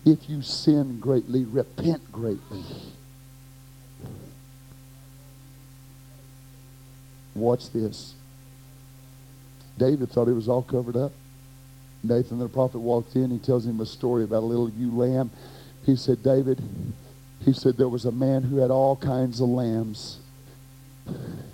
[0.06, 2.64] If you sin greatly, repent greatly.
[7.36, 8.14] Watch this.
[9.78, 11.12] David thought he was all covered up.
[12.04, 13.32] Nathan the prophet walked in.
[13.32, 15.32] He tells him a story about a little ewe lamb.
[15.86, 16.62] He said, David,
[17.40, 20.20] he said there was a man who had all kinds of lambs.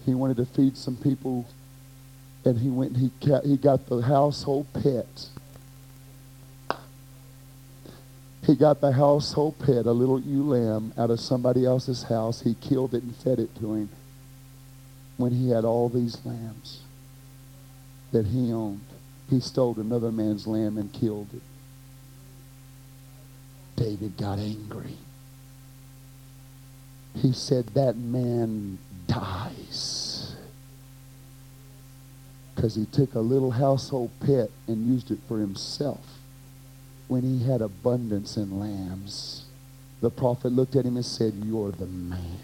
[0.05, 1.47] He wanted to feed some people,
[2.45, 5.27] and he went and he, he got the household pet.
[8.45, 12.41] He got the household pet, a little ewe lamb, out of somebody else's house.
[12.41, 13.89] He killed it and fed it to him
[15.17, 16.79] when he had all these lambs
[18.11, 18.88] that he owned.
[19.29, 21.41] He stole another man's lamb and killed it.
[23.75, 24.97] David got angry.
[27.15, 28.77] He said, That man
[29.07, 30.35] dies.
[32.55, 36.19] Because he took a little household pet and used it for himself
[37.07, 39.45] when he had abundance in lambs.
[40.01, 42.39] The prophet looked at him and said, You're the man.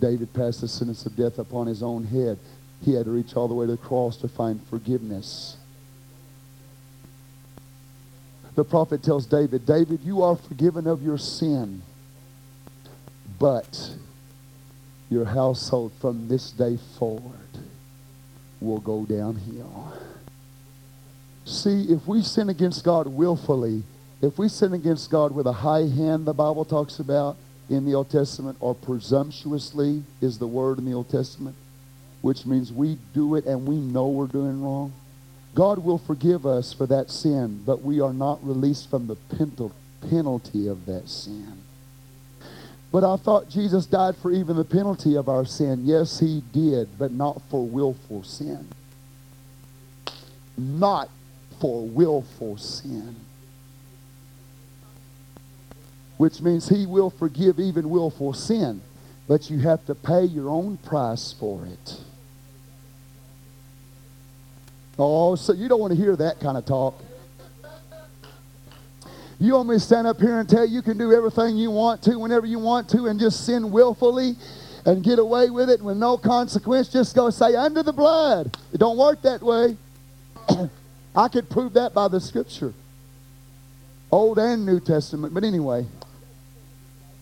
[0.00, 2.38] David passed the sentence of death upon his own head.
[2.82, 5.56] He had to reach all the way to the cross to find forgiveness.
[8.54, 11.82] The prophet tells David, David, you are forgiven of your sin,
[13.38, 13.92] but
[15.10, 17.32] your household from this day forward
[18.60, 19.92] will go downhill.
[21.44, 23.82] See, if we sin against God willfully,
[24.22, 27.36] if we sin against God with a high hand, the Bible talks about,
[27.68, 31.56] in the Old Testament, or presumptuously is the word in the Old Testament,
[32.26, 34.92] which means we do it and we know we're doing wrong.
[35.54, 39.14] God will forgive us for that sin, but we are not released from the
[40.08, 41.52] penalty of that sin.
[42.90, 45.82] But I thought Jesus died for even the penalty of our sin.
[45.84, 48.66] Yes, he did, but not for willful sin.
[50.58, 51.08] Not
[51.60, 53.14] for willful sin
[56.16, 58.80] which means he will forgive even willful sin.
[59.28, 62.00] But you have to pay your own price for it.
[64.98, 67.02] Oh, so you don't want to hear that kind of talk.
[69.38, 71.70] You want me to stand up here and tell you you can do everything you
[71.70, 74.34] want to whenever you want to and just sin willfully
[74.86, 76.88] and get away with it with no consequence?
[76.88, 78.56] Just go say, under the blood.
[78.72, 79.76] It don't work that way.
[81.16, 82.72] I could prove that by the scripture.
[84.10, 85.34] Old and New Testament.
[85.34, 85.86] But anyway.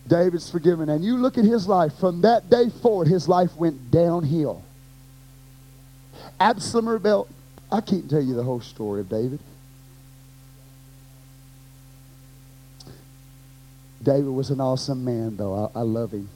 [0.07, 0.89] David's forgiven.
[0.91, 4.63] And you look at his life, from that day forward, his life went downhill.
[6.39, 7.29] Absalom rebelled.
[7.75, 9.41] I can't tell you the whole story of David.
[14.01, 15.71] David was an awesome man, though.
[15.75, 16.29] I, I love him.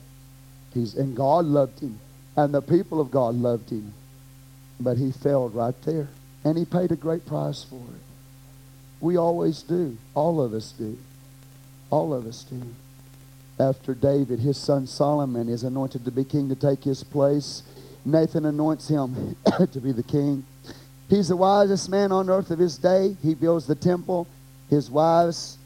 [0.75, 2.01] He's, and God loved him.
[2.37, 3.93] And the people of God loved him.
[4.81, 6.09] But he failed right there.
[6.43, 8.03] And he paid a great price for it.
[9.01, 9.97] We always do.
[10.15, 10.99] All of us do.
[11.91, 12.63] All of us do
[13.61, 17.63] after David, his son Solomon is anointed to be king to take his place.
[18.05, 19.37] Nathan anoints him
[19.73, 20.45] to be the king.
[21.09, 23.17] He's the wisest man on earth of his day.
[23.23, 24.27] He builds the temple.
[24.69, 25.57] His wives,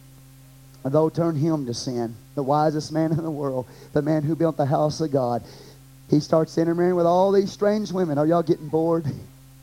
[0.84, 2.14] though, turn him to sin.
[2.34, 5.42] The wisest man in the world, the man who built the house of God.
[6.08, 8.18] He starts intermarrying with all these strange women.
[8.18, 9.06] Are y'all getting bored?